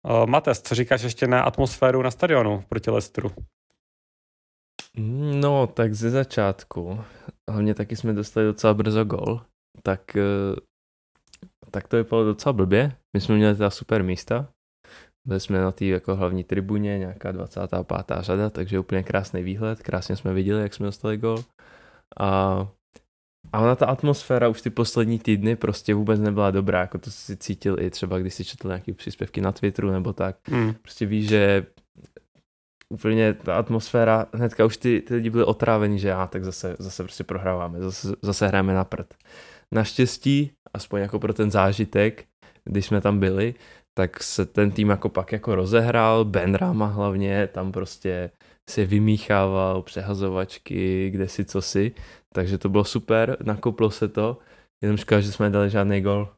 Uh, 0.09 0.25
Mates, 0.25 0.61
co 0.61 0.75
říkáš 0.75 1.01
ještě 1.01 1.27
na 1.27 1.41
atmosféru 1.41 2.01
na 2.01 2.11
stadionu 2.11 2.63
proti 2.69 2.91
Lestru? 2.91 3.31
No, 5.41 5.67
tak 5.67 5.93
ze 5.93 6.09
začátku. 6.09 6.99
Hlavně 7.49 7.73
taky 7.73 7.95
jsme 7.95 8.13
dostali 8.13 8.45
docela 8.45 8.73
brzo 8.73 9.05
gol. 9.05 9.41
Tak, 9.83 10.15
eh, 10.15 10.55
tak 11.71 11.87
to 11.87 11.97
vypadalo 11.97 12.25
docela 12.25 12.53
blbě. 12.53 12.95
My 13.15 13.21
jsme 13.21 13.35
měli 13.35 13.55
teda 13.55 13.69
super 13.69 14.03
místa. 14.03 14.47
Byli 15.27 15.39
jsme 15.39 15.59
na 15.59 15.71
té 15.71 15.85
jako 15.85 16.15
hlavní 16.15 16.43
tribuně, 16.43 16.97
nějaká 16.99 17.31
25. 17.31 18.21
řada, 18.21 18.49
takže 18.49 18.79
úplně 18.79 19.03
krásný 19.03 19.43
výhled. 19.43 19.83
Krásně 19.83 20.15
jsme 20.15 20.33
viděli, 20.33 20.61
jak 20.61 20.73
jsme 20.73 20.85
dostali 20.85 21.17
gol. 21.17 21.37
A 22.19 22.59
a 23.53 23.59
ona 23.61 23.75
ta 23.75 23.85
atmosféra 23.85 24.47
už 24.47 24.61
ty 24.61 24.69
poslední 24.69 25.19
týdny 25.19 25.55
prostě 25.55 25.93
vůbec 25.93 26.19
nebyla 26.19 26.51
dobrá, 26.51 26.79
jako 26.79 26.97
to 26.97 27.11
si 27.11 27.37
cítil 27.37 27.79
i 27.79 27.89
třeba, 27.89 28.19
když 28.19 28.33
si 28.33 28.45
četl 28.45 28.67
nějaký 28.67 28.93
příspěvky 28.93 29.41
na 29.41 29.51
Twitteru 29.51 29.91
nebo 29.91 30.13
tak. 30.13 30.35
Mm. 30.49 30.73
Prostě 30.81 31.05
víš, 31.05 31.29
že 31.29 31.65
úplně 32.89 33.33
ta 33.33 33.55
atmosféra, 33.55 34.25
hnedka 34.33 34.65
už 34.65 34.77
ty, 34.77 35.01
ty 35.01 35.15
lidi 35.15 35.29
byli 35.29 35.43
otrávení, 35.43 35.99
že 35.99 36.07
já, 36.07 36.27
tak 36.27 36.43
zase, 36.43 36.75
zase 36.79 37.03
prostě 37.03 37.23
prohráváme, 37.23 37.81
zase, 37.81 38.15
zase 38.21 38.47
hrajeme 38.47 38.73
na 38.73 38.83
prd. 38.83 39.13
Naštěstí, 39.73 40.51
aspoň 40.73 41.01
jako 41.01 41.19
pro 41.19 41.33
ten 41.33 41.51
zážitek, 41.51 42.25
když 42.65 42.85
jsme 42.85 43.01
tam 43.01 43.19
byli, 43.19 43.53
tak 43.97 44.23
se 44.23 44.45
ten 44.45 44.71
tým 44.71 44.89
jako 44.89 45.09
pak 45.09 45.31
jako 45.31 45.55
rozehrál, 45.55 46.25
Ben 46.25 46.55
Rama 46.55 46.85
hlavně, 46.85 47.47
tam 47.47 47.71
prostě 47.71 48.31
si 48.69 48.85
vymíchával 48.85 49.81
přehazovačky, 49.81 51.09
kde 51.09 51.27
si 51.27 51.45
co 51.45 51.61
si, 51.61 51.91
takže 52.35 52.57
to 52.57 52.69
bylo 52.69 52.83
super, 52.83 53.37
nakoplo 53.43 53.91
se 53.91 54.07
to, 54.07 54.37
jenom 54.83 54.97
škoda, 54.97 55.21
že 55.21 55.31
jsme 55.31 55.49
dali 55.49 55.69
žádný 55.69 56.01
gol, 56.01 56.29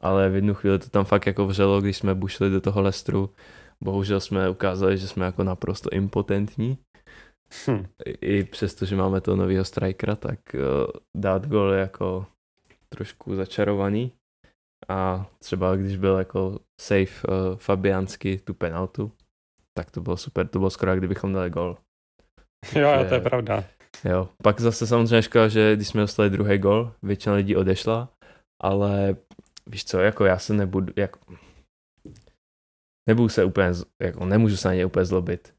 ale 0.00 0.28
v 0.30 0.34
jednu 0.34 0.54
chvíli 0.54 0.78
to 0.78 0.90
tam 0.90 1.04
fakt 1.04 1.26
jako 1.26 1.46
vřelo, 1.46 1.80
když 1.80 1.96
jsme 1.96 2.14
bušli 2.14 2.50
do 2.50 2.60
toho 2.60 2.82
Lestru, 2.82 3.30
bohužel 3.84 4.20
jsme 4.20 4.50
ukázali, 4.50 4.98
že 4.98 5.08
jsme 5.08 5.24
jako 5.24 5.44
naprosto 5.44 5.90
impotentní, 5.90 6.78
hm. 7.70 7.86
i 8.20 8.44
přesto, 8.44 8.86
že 8.86 8.96
máme 8.96 9.20
toho 9.20 9.36
nového 9.36 9.64
strikera, 9.64 10.16
tak 10.16 10.38
uh, 10.54 10.60
dát 11.16 11.46
gol 11.46 11.72
jako 11.72 12.26
trošku 12.88 13.34
začarovaný 13.34 14.12
a 14.88 15.26
třeba 15.38 15.76
když 15.76 15.96
byl 15.96 16.16
jako 16.18 16.58
safe 16.80 17.28
uh, 17.28 17.56
Fabiansky 17.56 18.38
tu 18.38 18.54
penaltu, 18.54 19.12
tak 19.78 19.90
to 19.90 20.00
bylo 20.00 20.16
super, 20.16 20.48
to 20.48 20.58
bylo 20.58 20.70
skoro 20.70 20.96
kdybychom 20.96 21.32
dali 21.32 21.50
gol. 21.50 21.76
Jo, 22.74 22.90
jo, 22.90 23.04
to 23.08 23.14
je 23.14 23.20
pravda. 23.20 23.64
Jo, 24.04 24.28
pak 24.42 24.60
zase 24.60 24.86
samozřejmě 24.86 25.22
škoda, 25.22 25.48
že 25.48 25.76
když 25.76 25.88
jsme 25.88 26.00
dostali 26.00 26.30
druhý 26.30 26.58
gol, 26.58 26.92
většina 27.02 27.34
lidí 27.34 27.56
odešla, 27.56 28.12
ale 28.62 29.16
víš 29.66 29.84
co, 29.84 30.00
jako 30.00 30.24
já 30.24 30.38
se 30.38 30.54
nebudu, 30.54 30.92
jako, 30.96 31.18
nebudu 33.08 33.28
se 33.28 33.44
úplně, 33.44 33.68
jako 34.02 34.24
nemůžu 34.24 34.56
se 34.56 34.68
na 34.68 34.74
ně 34.74 34.86
úplně 34.86 35.04
zlobit. 35.04 35.54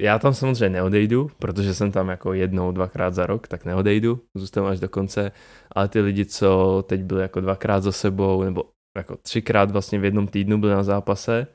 Já 0.00 0.18
tam 0.18 0.34
samozřejmě 0.34 0.68
neodejdu, 0.68 1.30
protože 1.38 1.74
jsem 1.74 1.92
tam 1.92 2.08
jako 2.08 2.32
jednou, 2.32 2.72
dvakrát 2.72 3.14
za 3.14 3.26
rok, 3.26 3.48
tak 3.48 3.64
neodejdu, 3.64 4.20
zůstanu 4.34 4.66
až 4.66 4.80
do 4.80 4.88
konce, 4.88 5.32
ale 5.72 5.88
ty 5.88 6.00
lidi, 6.00 6.24
co 6.24 6.84
teď 6.88 7.00
byli 7.00 7.22
jako 7.22 7.40
dvakrát 7.40 7.80
za 7.80 7.92
sebou, 7.92 8.42
nebo 8.42 8.64
jako 8.96 9.16
třikrát 9.16 9.70
vlastně 9.70 9.98
v 9.98 10.04
jednom 10.04 10.26
týdnu 10.26 10.58
byli 10.58 10.72
na 10.72 10.82
zápase, 10.82 11.46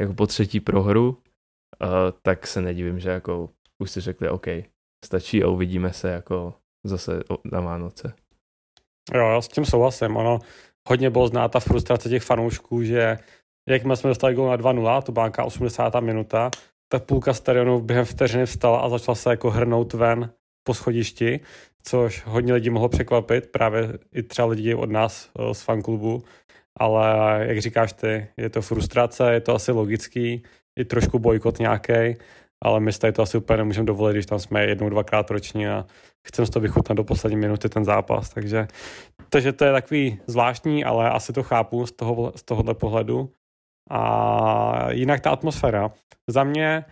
jako 0.00 0.14
po 0.14 0.26
třetí 0.26 0.60
prohru, 0.60 1.08
uh, 1.08 1.88
tak 2.22 2.46
se 2.46 2.60
nedivím, 2.60 3.00
že 3.00 3.10
jako 3.10 3.50
už 3.82 3.90
si 3.90 4.00
řekli, 4.00 4.28
OK, 4.28 4.46
stačí 5.04 5.42
a 5.42 5.48
uvidíme 5.48 5.92
se 5.92 6.08
jako 6.10 6.54
zase 6.86 7.22
na 7.44 7.60
Vánoce. 7.60 8.12
Jo, 9.14 9.28
já 9.28 9.40
s 9.40 9.48
tím 9.48 9.64
souhlasím. 9.64 10.16
Ono 10.16 10.38
hodně 10.88 11.10
bylo 11.10 11.28
znát 11.28 11.48
ta 11.48 11.60
frustrace 11.60 12.08
těch 12.08 12.22
fanoušků, 12.22 12.82
že 12.82 13.18
jakmile 13.68 13.96
jsme 13.96 14.08
dostali 14.08 14.34
gol 14.34 14.48
na 14.48 14.56
2-0, 14.56 15.02
to 15.02 15.12
byla 15.12 15.30
80. 15.44 15.94
minuta, 16.00 16.50
ta 16.92 16.98
půlka 16.98 17.34
stadionu 17.34 17.80
během 17.80 18.04
vteřiny 18.04 18.46
vstala 18.46 18.80
a 18.80 18.88
začala 18.88 19.14
se 19.14 19.30
jako 19.30 19.50
hrnout 19.50 19.92
ven 19.92 20.30
po 20.66 20.74
schodišti, 20.74 21.40
což 21.82 22.22
hodně 22.26 22.52
lidí 22.52 22.70
mohlo 22.70 22.88
překvapit, 22.88 23.46
právě 23.46 23.98
i 24.14 24.22
třeba 24.22 24.48
lidi 24.48 24.74
od 24.74 24.90
nás 24.90 25.30
eh, 25.38 25.54
z 25.54 25.62
fanklubu, 25.62 26.24
ale 26.76 27.38
jak 27.48 27.60
říkáš 27.60 27.92
ty, 27.92 28.28
je 28.36 28.50
to 28.50 28.62
frustrace, 28.62 29.32
je 29.32 29.40
to 29.40 29.54
asi 29.54 29.72
logický, 29.72 30.42
i 30.78 30.84
trošku 30.84 31.18
bojkot 31.18 31.58
nějaký, 31.58 32.16
ale 32.64 32.80
my 32.80 32.92
tady 32.92 33.12
to 33.12 33.22
asi 33.22 33.38
úplně 33.38 33.56
nemůžeme 33.56 33.86
dovolit, 33.86 34.12
když 34.12 34.26
tam 34.26 34.38
jsme 34.38 34.64
jednou, 34.64 34.88
dvakrát 34.88 35.30
ročně 35.30 35.72
a 35.72 35.86
chceme 36.26 36.46
z 36.46 36.50
toho 36.50 36.62
vychutnat 36.62 36.96
do 36.96 37.04
poslední 37.04 37.36
minuty 37.36 37.68
ten 37.68 37.84
zápas, 37.84 38.28
takže, 38.28 38.68
takže 39.28 39.52
to 39.52 39.64
je 39.64 39.72
takový 39.72 40.20
zvláštní, 40.26 40.84
ale 40.84 41.10
asi 41.10 41.32
to 41.32 41.42
chápu 41.42 41.86
z, 41.86 41.92
toho, 41.92 42.32
z 42.36 42.42
tohohle 42.42 42.74
pohledu. 42.74 43.32
A 43.90 44.92
jinak 44.92 45.20
ta 45.20 45.30
atmosféra. 45.30 45.90
Za 46.30 46.44
mě 46.44 46.84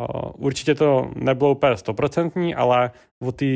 uh, 0.00 0.46
určitě 0.46 0.74
to 0.74 1.10
nebylo 1.16 1.50
úplně 1.50 1.76
stoprocentní, 1.76 2.54
ale 2.54 2.90
o 3.22 3.32
té 3.32 3.46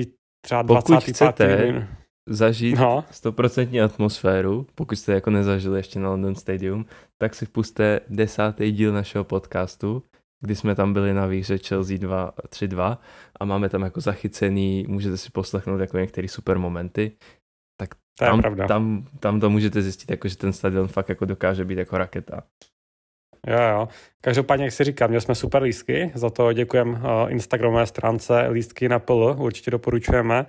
třeba 0.45 0.63
25. 0.63 1.15
Chcete 1.15 1.89
zažít 2.29 2.79
no. 2.79 3.05
100% 3.13 3.85
atmosféru, 3.85 4.67
pokud 4.75 4.95
jste 4.97 5.13
jako 5.13 5.31
nezažili 5.31 5.79
ještě 5.79 5.99
na 5.99 6.11
London 6.11 6.35
Stadium, 6.35 6.87
tak 7.19 7.35
si 7.35 7.47
puste 7.47 8.01
desátý 8.09 8.73
díl 8.73 8.93
našeho 8.93 9.25
podcastu, 9.25 10.03
kdy 10.43 10.57
jsme 10.57 10.75
tam 10.75 10.93
byli 10.93 11.15
na 11.15 11.27
výhře 11.27 11.59
Chelsea 11.59 11.99
2, 11.99 12.33
3-2 12.49 12.99
a 13.41 13.45
máme 13.45 13.69
tam 13.69 13.83
jako 13.83 14.01
zachycený, 14.01 14.85
můžete 14.89 15.17
si 15.17 15.31
poslechnout 15.31 15.81
jako 15.81 15.99
některé 15.99 16.29
super 16.29 16.59
momenty, 16.59 17.13
tak 17.81 17.95
to 17.95 18.25
tam, 18.25 18.41
pravda. 18.41 18.67
Tam, 18.67 19.05
tam 19.21 19.41
to 19.41 19.51
můžete 19.51 19.83
zjistit, 19.83 20.11
jako, 20.11 20.29
že 20.29 20.37
ten 20.37 20.53
stadion 20.53 20.89
fakt 20.89 21.09
jako 21.09 21.25
dokáže 21.25 21.65
být 21.65 21.79
jako 21.79 21.99
raketa. 21.99 22.43
Jo, 23.47 23.59
jo. 23.61 23.89
Každopádně, 24.21 24.65
jak 24.65 24.75
si 24.75 24.85
říkám, 24.85 25.11
měli 25.11 25.21
jsme 25.21 25.35
super 25.35 25.63
lístky, 25.63 26.13
za 26.15 26.31
to 26.31 26.53
děkujeme 26.53 26.99
uh, 26.99 27.33
Instagramové 27.33 27.87
stránce 27.87 28.49
lístky 28.49 28.89
na 28.89 28.99
PL, 28.99 29.37
určitě 29.39 29.71
doporučujeme. 29.71 30.47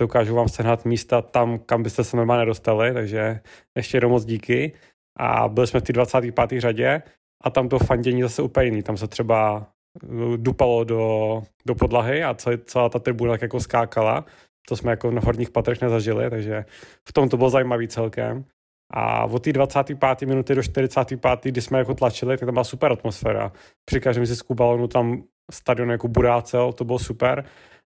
Dokážu 0.00 0.34
vám 0.34 0.48
sehnat 0.48 0.84
místa 0.84 1.22
tam, 1.22 1.58
kam 1.58 1.82
byste 1.82 2.04
se 2.04 2.16
normálně 2.16 2.40
nedostali, 2.40 2.92
takže 2.92 3.40
ještě 3.76 3.96
jednou 3.96 4.10
moc 4.10 4.24
díky. 4.24 4.72
A 5.18 5.48
byli 5.48 5.66
jsme 5.66 5.80
v 5.80 5.82
té 5.82 5.92
25. 5.92 6.60
řadě 6.60 7.02
a 7.44 7.50
tam 7.50 7.68
to 7.68 7.78
fandění 7.78 8.22
zase 8.22 8.42
úplně 8.42 8.66
jiný. 8.66 8.82
Tam 8.82 8.96
se 8.96 9.06
třeba 9.06 9.66
uh, 10.02 10.36
dupalo 10.36 10.84
do, 10.84 11.42
do 11.66 11.74
podlahy 11.74 12.24
a 12.24 12.34
celý, 12.34 12.58
celá 12.64 12.88
ta 12.88 12.98
tribuna 12.98 13.32
tak 13.32 13.42
jako 13.42 13.60
skákala. 13.60 14.24
To 14.68 14.76
jsme 14.76 14.90
jako 14.90 15.10
na 15.10 15.20
horních 15.24 15.50
patrech 15.50 15.80
nezažili, 15.80 16.30
takže 16.30 16.64
v 17.08 17.12
tom 17.12 17.28
to 17.28 17.36
bylo 17.36 17.50
zajímavý 17.50 17.88
celkem. 17.88 18.44
A 18.92 19.24
od 19.24 19.42
té 19.42 19.52
25. 19.52 20.22
minuty 20.22 20.54
do 20.54 20.62
45. 20.62 21.40
kdy 21.42 21.60
jsme 21.60 21.78
jako 21.78 21.94
tlačili, 21.94 22.36
tak 22.36 22.46
tam 22.46 22.54
byla 22.54 22.64
super 22.64 22.92
atmosféra. 22.92 23.52
Při 23.84 24.00
každém 24.00 24.26
zisku 24.26 24.54
balonu 24.54 24.88
tam 24.88 25.22
stadion 25.52 25.90
jako 25.90 26.08
burácel, 26.08 26.72
to 26.72 26.84
bylo 26.84 26.98
super. 26.98 27.44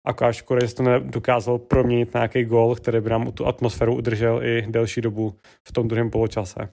A 0.05 0.31
škoda, 0.31 0.67
že 0.67 0.75
to 0.75 0.83
nedokázal 0.83 1.57
proměnit 1.57 2.13
na 2.13 2.19
nějaký 2.19 2.43
gol, 2.43 2.75
který 2.75 3.01
by 3.01 3.09
nám 3.09 3.31
tu 3.31 3.45
atmosféru 3.45 3.95
udržel 3.95 4.43
i 4.43 4.65
delší 4.69 5.01
dobu 5.01 5.35
v 5.67 5.71
tom 5.71 5.87
druhém 5.87 6.09
poločase. 6.09 6.69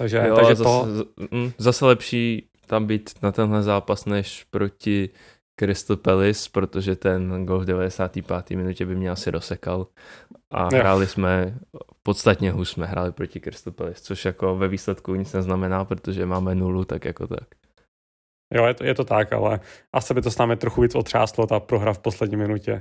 Takže, 0.00 0.24
jo, 0.28 0.36
takže 0.36 0.54
zase, 0.54 0.64
to... 0.64 0.86
Mm, 1.30 1.52
zase 1.58 1.86
lepší 1.86 2.48
tam 2.66 2.86
být 2.86 3.10
na 3.22 3.32
tenhle 3.32 3.62
zápas, 3.62 4.04
než 4.04 4.44
proti 4.50 5.10
Crystal 5.58 5.96
Palace, 5.96 6.50
protože 6.52 6.96
ten 6.96 7.46
gol 7.46 7.58
v 7.60 7.64
95. 7.64 8.50
minutě 8.50 8.86
by 8.86 8.96
mě 8.96 9.10
asi 9.10 9.30
rozsekal. 9.30 9.86
A 10.50 10.62
jo. 10.62 10.80
hráli 10.80 11.06
jsme, 11.06 11.58
podstatně 12.02 12.52
hůř 12.52 12.68
jsme 12.68 12.86
hráli 12.86 13.12
proti 13.12 13.40
Crystal 13.40 13.72
Palace, 13.72 14.02
což 14.02 14.24
jako 14.24 14.56
ve 14.56 14.68
výsledku 14.68 15.14
nic 15.14 15.32
neznamená, 15.32 15.84
protože 15.84 16.26
máme 16.26 16.54
nulu, 16.54 16.84
tak 16.84 17.04
jako 17.04 17.26
tak. 17.26 17.48
Jo, 18.54 18.66
je 18.66 18.74
to, 18.74 18.84
je 18.84 18.94
to 18.94 19.04
tak, 19.04 19.32
ale 19.32 19.60
asi 19.92 20.14
by 20.14 20.22
to 20.22 20.30
s 20.30 20.38
námi 20.38 20.56
trochu 20.56 20.80
víc 20.80 20.94
otřáslo, 20.94 21.46
ta 21.46 21.60
prohra 21.60 21.92
v 21.92 21.98
poslední 21.98 22.36
minutě. 22.36 22.80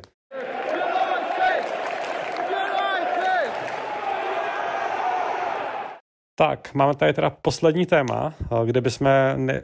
Tak, 6.40 6.74
máme 6.74 6.96
tady 6.96 7.14
teda 7.14 7.30
poslední 7.30 7.86
téma, 7.86 8.34
kde 8.66 8.82
bychom 8.82 9.10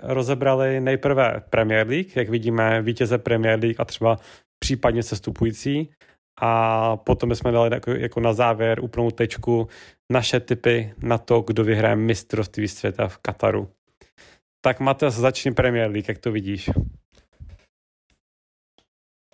rozebrali 0.02 0.80
nejprve 0.80 1.42
Premier 1.50 1.88
League, 1.88 2.16
jak 2.16 2.30
vidíme 2.30 2.82
vítěze 2.82 3.18
Premier 3.18 3.60
League 3.60 3.82
a 3.82 3.86
třeba 3.86 4.20
případně 4.60 5.04
sestupující. 5.04 5.92
A 6.42 6.98
potom 6.98 7.30
bychom 7.30 7.54
dali 7.54 7.70
jako, 7.74 7.92
jako 7.92 8.20
na 8.20 8.34
závěr 8.34 8.84
úplnou 8.84 9.12
tečku 9.12 9.68
naše 10.12 10.40
typy 10.40 10.94
na 11.04 11.18
to, 11.18 11.42
kdo 11.42 11.64
vyhraje 11.64 11.96
mistrovství 11.96 12.68
světa 12.68 13.08
v 13.08 13.18
Kataru. 13.18 13.72
Tak 14.66 14.80
Mates, 14.80 15.16
začni 15.16 15.52
Premier 15.52 15.92
League, 15.92 16.10
jak 16.10 16.18
to 16.18 16.32
vidíš? 16.32 16.70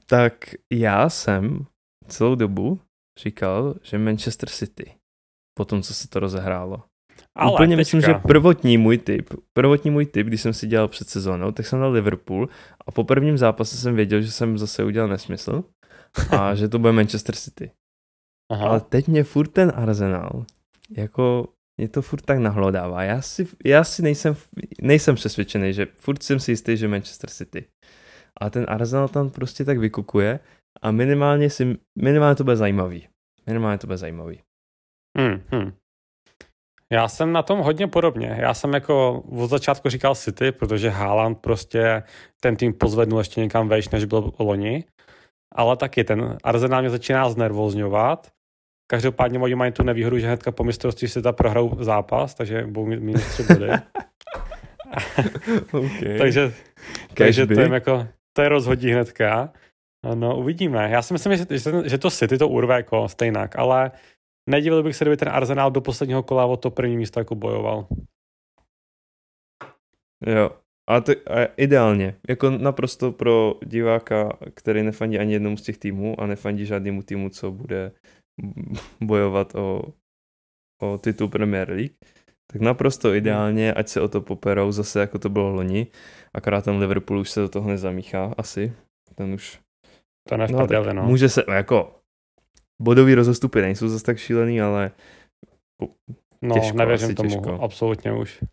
Tak 0.06 0.34
já 0.74 1.10
jsem 1.10 1.66
celou 2.08 2.36
dobu 2.36 2.80
říkal, 3.20 3.76
že 3.84 3.98
Manchester 3.98 4.50
City, 4.50 4.96
po 5.58 5.66
tom, 5.66 5.82
co 5.82 5.94
se 5.94 6.08
to 6.08 6.20
rozehrálo. 6.20 6.84
Ale 7.38 7.54
Úplně 7.54 7.68
teďka. 7.68 7.78
myslím, 7.78 8.02
že 8.02 8.14
prvotní 8.14 8.78
můj 8.78 8.98
typ, 8.98 9.30
prvotní 9.54 9.92
můj 9.92 10.06
typ, 10.06 10.28
když 10.28 10.42
jsem 10.42 10.54
si 10.54 10.68
dělal 10.68 10.88
před 10.88 11.10
sezónou, 11.10 11.52
tak 11.52 11.66
jsem 11.66 11.80
dal 11.80 11.92
Liverpool 11.92 12.50
a 12.88 12.92
po 12.92 13.04
prvním 13.04 13.38
zápase 13.38 13.78
jsem 13.78 13.96
věděl, 13.96 14.22
že 14.22 14.32
jsem 14.32 14.58
zase 14.58 14.84
udělal 14.84 15.10
nesmysl 15.10 15.64
a 16.32 16.56
že 16.60 16.70
to 16.70 16.80
bude 16.80 16.94
Manchester 16.94 17.36
City. 17.36 17.72
Aha. 18.52 18.70
Ale 18.70 18.82
teď 18.82 19.08
mě 19.08 19.24
furt 19.24 19.48
ten 19.48 19.72
Arsenal, 19.76 20.46
jako 20.98 21.48
mě 21.78 21.90
to 21.90 22.02
furt 22.02 22.22
tak 22.22 22.38
nahlodává. 22.40 23.04
Já 23.04 23.22
si, 23.22 23.48
já 23.66 23.84
si 23.84 24.02
nejsem, 24.02 24.36
nejsem 24.82 25.16
přesvědčený, 25.16 25.74
že 25.74 25.88
furt 25.96 26.24
jsem 26.24 26.40
si 26.40 26.52
jistý, 26.52 26.78
že 26.78 26.88
Manchester 26.88 27.30
City. 27.30 27.66
A 28.42 28.50
ten 28.50 28.66
Arsenal 28.68 29.08
tam 29.08 29.30
prostě 29.30 29.66
tak 29.66 29.78
vykukuje 29.78 30.40
a 30.82 30.92
minimálně, 30.92 31.50
si, 31.50 31.78
minimálně 32.00 32.36
to 32.36 32.44
bude 32.44 32.56
zajímavý. 32.56 33.08
Minimálně 33.48 33.78
to 33.78 33.88
bude 33.88 33.98
zajímavý. 33.98 34.42
Hmm, 35.18 35.42
hmm. 35.52 35.72
Já 36.92 37.08
jsem 37.08 37.32
na 37.32 37.44
tom 37.44 37.60
hodně 37.60 37.88
podobně. 37.88 38.38
Já 38.40 38.54
jsem 38.54 38.74
jako 38.74 39.24
od 39.32 39.48
začátku 39.48 39.90
říkal 39.90 40.16
City, 40.16 40.52
protože 40.52 40.90
Haaland 40.90 41.40
prostě 41.40 42.04
ten 42.40 42.56
tým 42.56 42.74
pozvednul 42.74 43.20
ještě 43.20 43.42
někam 43.42 43.70
vejš, 43.70 43.90
než 43.90 44.06
byl 44.06 44.34
loni. 44.40 44.84
Ale 45.56 45.78
taky 45.78 46.04
ten 46.04 46.38
Arsenal 46.44 46.82
mě 46.82 46.90
začíná 46.90 47.30
znervozňovat. 47.30 48.32
Každopádně 48.88 49.40
oni 49.40 49.56
mají 49.56 49.72
tu 49.72 49.84
nevýhodu, 49.84 50.20
že 50.20 50.28
hnedka 50.28 50.52
po 50.52 50.64
mistrovství 50.64 51.22
ta 51.24 51.32
prohrou 51.32 51.78
zápas, 51.80 52.34
takže 52.34 52.68
budou 52.68 52.86
mít 52.86 53.00
minus 53.00 53.28
tři 53.28 53.44
body. 53.44 53.68
okay. 55.72 56.18
takže, 56.18 56.54
takže 57.14 57.48
to 57.48 57.62
je 57.62 57.70
jako, 57.74 58.08
to 58.34 58.42
je 58.42 58.50
rozhodí 58.50 58.92
hnedka. 58.92 59.54
No, 60.14 60.38
uvidíme. 60.38 60.90
Já 60.92 61.02
si 61.02 61.14
myslím, 61.14 61.38
že, 61.38 61.46
že 61.86 61.98
to 61.98 62.12
City 62.12 62.38
to 62.38 62.48
urve 62.48 62.76
jako 62.76 63.08
stejnak, 63.08 63.60
ale 63.60 63.92
Nedivil 64.50 64.84
bych 64.84 64.96
se, 64.96 65.06
kdyby 65.06 65.18
ten 65.18 65.30
Arsenal 65.30 65.72
do 65.72 65.82
posledního 65.82 66.24
kola 66.24 66.46
o 66.46 66.58
to 66.58 66.72
první 66.72 66.98
místo 66.98 67.20
jako 67.20 67.36
bojoval. 67.36 67.88
Jo, 70.26 70.52
a, 70.90 71.02
to, 71.02 71.12
a 71.12 71.46
ideálně, 71.58 72.16
jako 72.30 72.50
naprosto 72.50 73.12
pro 73.12 73.56
diváka, 73.66 74.38
který 74.54 74.84
nefandí 74.84 75.20
ani 75.20 75.34
jednomu 75.34 75.58
z 75.58 75.62
těch 75.62 75.78
týmů 75.78 76.22
a 76.22 76.26
nefandí 76.26 76.66
žádnému 76.66 77.04
týmu, 77.04 77.30
co 77.30 77.52
bude 77.52 77.92
bojovat 79.02 79.56
o, 79.56 79.82
o 80.82 80.98
titul 80.98 81.28
Premier 81.28 81.70
League, 81.70 81.96
tak 82.52 82.62
naprosto 82.62 83.14
ideálně, 83.14 83.74
ať 83.74 83.88
se 83.88 84.02
o 84.02 84.08
to 84.08 84.22
poperou 84.22 84.72
zase 84.72 85.00
jako 85.00 85.20
to 85.20 85.30
bylo 85.30 85.50
loni, 85.50 85.88
akorát 86.34 86.66
ten 86.66 86.78
Liverpool 86.78 87.20
už 87.20 87.30
se 87.30 87.40
do 87.40 87.50
toho 87.50 87.70
nezamíchá 87.70 88.34
asi, 88.38 88.74
ten 89.16 89.34
už... 89.34 89.60
To 90.30 90.38
no, 90.38 90.94
no. 90.94 91.04
Může 91.04 91.30
se, 91.30 91.44
jako 91.54 92.01
bodový 92.82 93.16
rozostupy 93.16 93.62
nejsou 93.62 93.88
zase 93.88 94.06
tak 94.06 94.18
šílený, 94.18 94.62
ale 94.62 94.92
No, 96.42 96.56
těžko, 96.56 96.78
nevěřím 96.78 97.16
tomu, 97.16 97.30
těžko. 97.30 97.60
absolutně 97.62 98.14
už. 98.14 98.44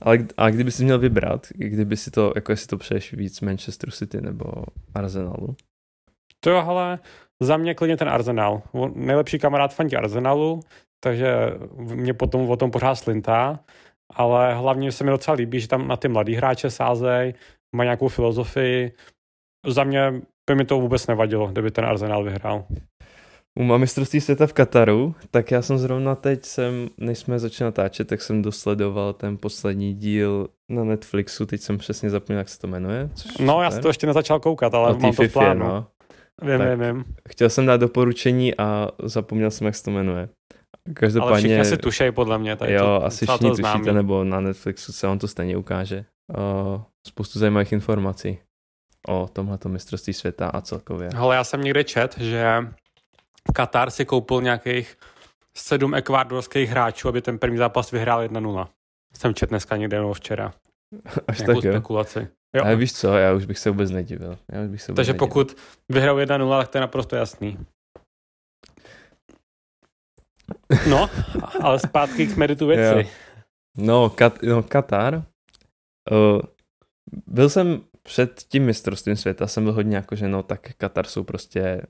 Ale 0.00 0.18
a 0.36 0.50
kdyby 0.50 0.72
si 0.72 0.84
měl 0.84 0.98
vybrat, 0.98 1.46
kdyby 1.54 1.96
si 1.96 2.10
to, 2.10 2.32
jako 2.34 2.52
jestli 2.52 2.66
to 2.66 2.76
přeješ 2.78 3.12
víc 3.12 3.40
Manchester 3.40 3.90
City 3.90 4.20
nebo 4.20 4.44
Arsenalu? 4.94 5.56
To 6.40 6.50
jo, 6.50 6.56
ale 6.56 6.98
za 7.42 7.56
mě 7.56 7.74
klidně 7.74 7.96
ten 7.96 8.08
Arsenal. 8.08 8.62
Nejlepší 8.94 9.38
kamarád 9.38 9.74
fandí 9.74 9.96
Arsenalu, 9.96 10.60
takže 11.04 11.50
mě 11.76 12.14
potom 12.14 12.50
o 12.50 12.56
tom 12.56 12.70
pořád 12.70 12.94
slintá, 12.94 13.60
ale 14.14 14.54
hlavně 14.54 14.92
se 14.92 15.04
mi 15.04 15.10
docela 15.10 15.34
líbí, 15.34 15.60
že 15.60 15.68
tam 15.68 15.88
na 15.88 15.96
ty 15.96 16.08
mladý 16.08 16.34
hráče 16.34 16.70
sázej, 16.70 17.34
má 17.76 17.84
nějakou 17.84 18.08
filozofii. 18.08 18.92
Za 19.66 19.84
mě 19.84 20.22
by 20.46 20.54
mi 20.54 20.64
to 20.64 20.80
vůbec 20.80 21.06
nevadilo, 21.06 21.46
kdyby 21.46 21.70
ten 21.70 21.84
Arsenal 21.84 22.24
vyhrál. 22.24 22.64
U 23.60 23.78
mistrovství 23.78 24.20
světa 24.20 24.46
v 24.46 24.52
Kataru, 24.52 25.14
tak 25.30 25.50
já 25.50 25.62
jsem 25.62 25.78
zrovna 25.78 26.14
teď, 26.14 26.44
jsem, 26.44 26.88
než 26.98 27.18
jsme 27.18 27.38
začali 27.38 27.66
natáčet, 27.66 28.08
tak 28.08 28.22
jsem 28.22 28.42
dosledoval 28.42 29.12
ten 29.12 29.36
poslední 29.36 29.94
díl 29.94 30.48
na 30.70 30.84
Netflixu, 30.84 31.46
teď 31.46 31.60
jsem 31.60 31.78
přesně 31.78 32.10
zapomněl, 32.10 32.38
jak 32.38 32.48
se 32.48 32.58
to 32.58 32.66
jmenuje. 32.66 33.10
Což 33.14 33.38
no, 33.38 33.62
já 33.62 33.70
jsem 33.70 33.82
to 33.82 33.88
ještě 33.88 34.06
nezačal 34.06 34.40
koukat, 34.40 34.74
ale 34.74 34.98
mám 34.98 35.14
to 35.14 35.22
v 35.22 35.32
plánu. 35.32 35.66
No. 35.66 35.86
Vím, 36.42 36.60
vím, 36.60 36.80
vím. 36.80 37.04
Chtěl 37.28 37.50
jsem 37.50 37.66
dát 37.66 37.76
doporučení 37.76 38.56
a 38.56 38.88
zapomněl 39.02 39.50
jsem, 39.50 39.66
jak 39.66 39.74
se 39.74 39.84
to 39.84 39.90
jmenuje. 39.90 40.28
Každopádně... 40.94 41.32
Ale 41.32 41.38
všichni 41.38 41.60
asi 41.60 41.76
tušejí 41.76 42.12
podle 42.12 42.38
mě. 42.38 42.56
Tady 42.56 42.72
jo, 42.72 42.80
to, 42.80 43.04
asi 43.04 43.26
všichni 43.26 43.50
tušíte, 43.50 43.92
nebo 43.92 44.24
na 44.24 44.40
Netflixu 44.40 44.92
se 44.92 45.06
vám 45.06 45.18
to 45.18 45.28
stejně 45.28 45.56
ukáže. 45.56 46.04
O, 46.38 46.82
spoustu 47.06 47.38
zajímavých 47.38 47.72
informací 47.72 48.38
o 49.08 49.28
tomhleto 49.32 49.68
mistrovství 49.68 50.12
světa 50.12 50.48
a 50.48 50.60
celkově. 50.60 51.08
Ale 51.16 51.36
já 51.36 51.44
jsem 51.44 51.62
někde 51.62 51.84
čet, 51.84 52.18
že 52.18 52.68
Katar 53.54 53.90
si 53.90 54.04
koupil 54.04 54.42
nějakých 54.42 54.96
sedm 55.56 55.94
ekvádorských 55.94 56.70
hráčů, 56.70 57.08
aby 57.08 57.22
ten 57.22 57.38
první 57.38 57.56
zápas 57.56 57.90
vyhrál 57.90 58.26
1-0. 58.26 58.68
Jsem 59.14 59.34
čet 59.34 59.50
dneska 59.50 59.76
někde 59.76 59.98
nebo 59.98 60.14
včera. 60.14 60.52
Až 61.28 61.38
tak 61.38 61.56
jo. 61.64 61.72
spekulaci. 61.72 62.28
Jo. 62.56 62.64
Ale 62.64 62.76
víš 62.76 62.92
co, 62.92 63.16
já 63.16 63.32
už 63.32 63.44
bych 63.44 63.58
se 63.58 63.70
vůbec 63.70 63.90
nedivil. 63.90 64.38
Já 64.52 64.62
už 64.62 64.68
bych 64.68 64.82
se 64.82 64.92
Takže 64.92 65.12
nedivil. 65.12 65.28
pokud 65.28 65.56
vyhrál 65.88 66.16
1-0, 66.16 66.58
tak 66.58 66.68
to 66.68 66.78
je 66.78 66.80
naprosto 66.80 67.16
jasný. 67.16 67.58
No, 70.90 71.10
ale 71.62 71.78
zpátky 71.78 72.26
k 72.26 72.36
meritu 72.36 72.66
věci. 72.66 72.98
Jo. 72.98 73.14
No, 73.76 74.10
Kat, 74.10 74.42
no, 74.42 74.62
Katar. 74.62 75.14
Uh, 76.10 76.40
byl 77.26 77.48
jsem 77.48 77.80
před 78.06 78.42
tím 78.48 78.64
mistrovstvím 78.64 79.16
světa, 79.16 79.46
jsem 79.46 79.64
byl 79.64 79.72
hodně 79.72 79.96
jako, 79.96 80.16
že 80.16 80.28
no, 80.28 80.42
tak 80.42 80.72
Katar 80.76 81.06
jsou 81.06 81.24
prostě 81.24 81.82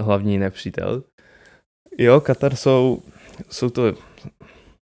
hlavní 0.00 0.38
nepřítel. 0.38 1.04
Jo, 1.98 2.20
Katar 2.20 2.56
jsou, 2.56 3.02
jsou 3.50 3.70
to, 3.70 3.94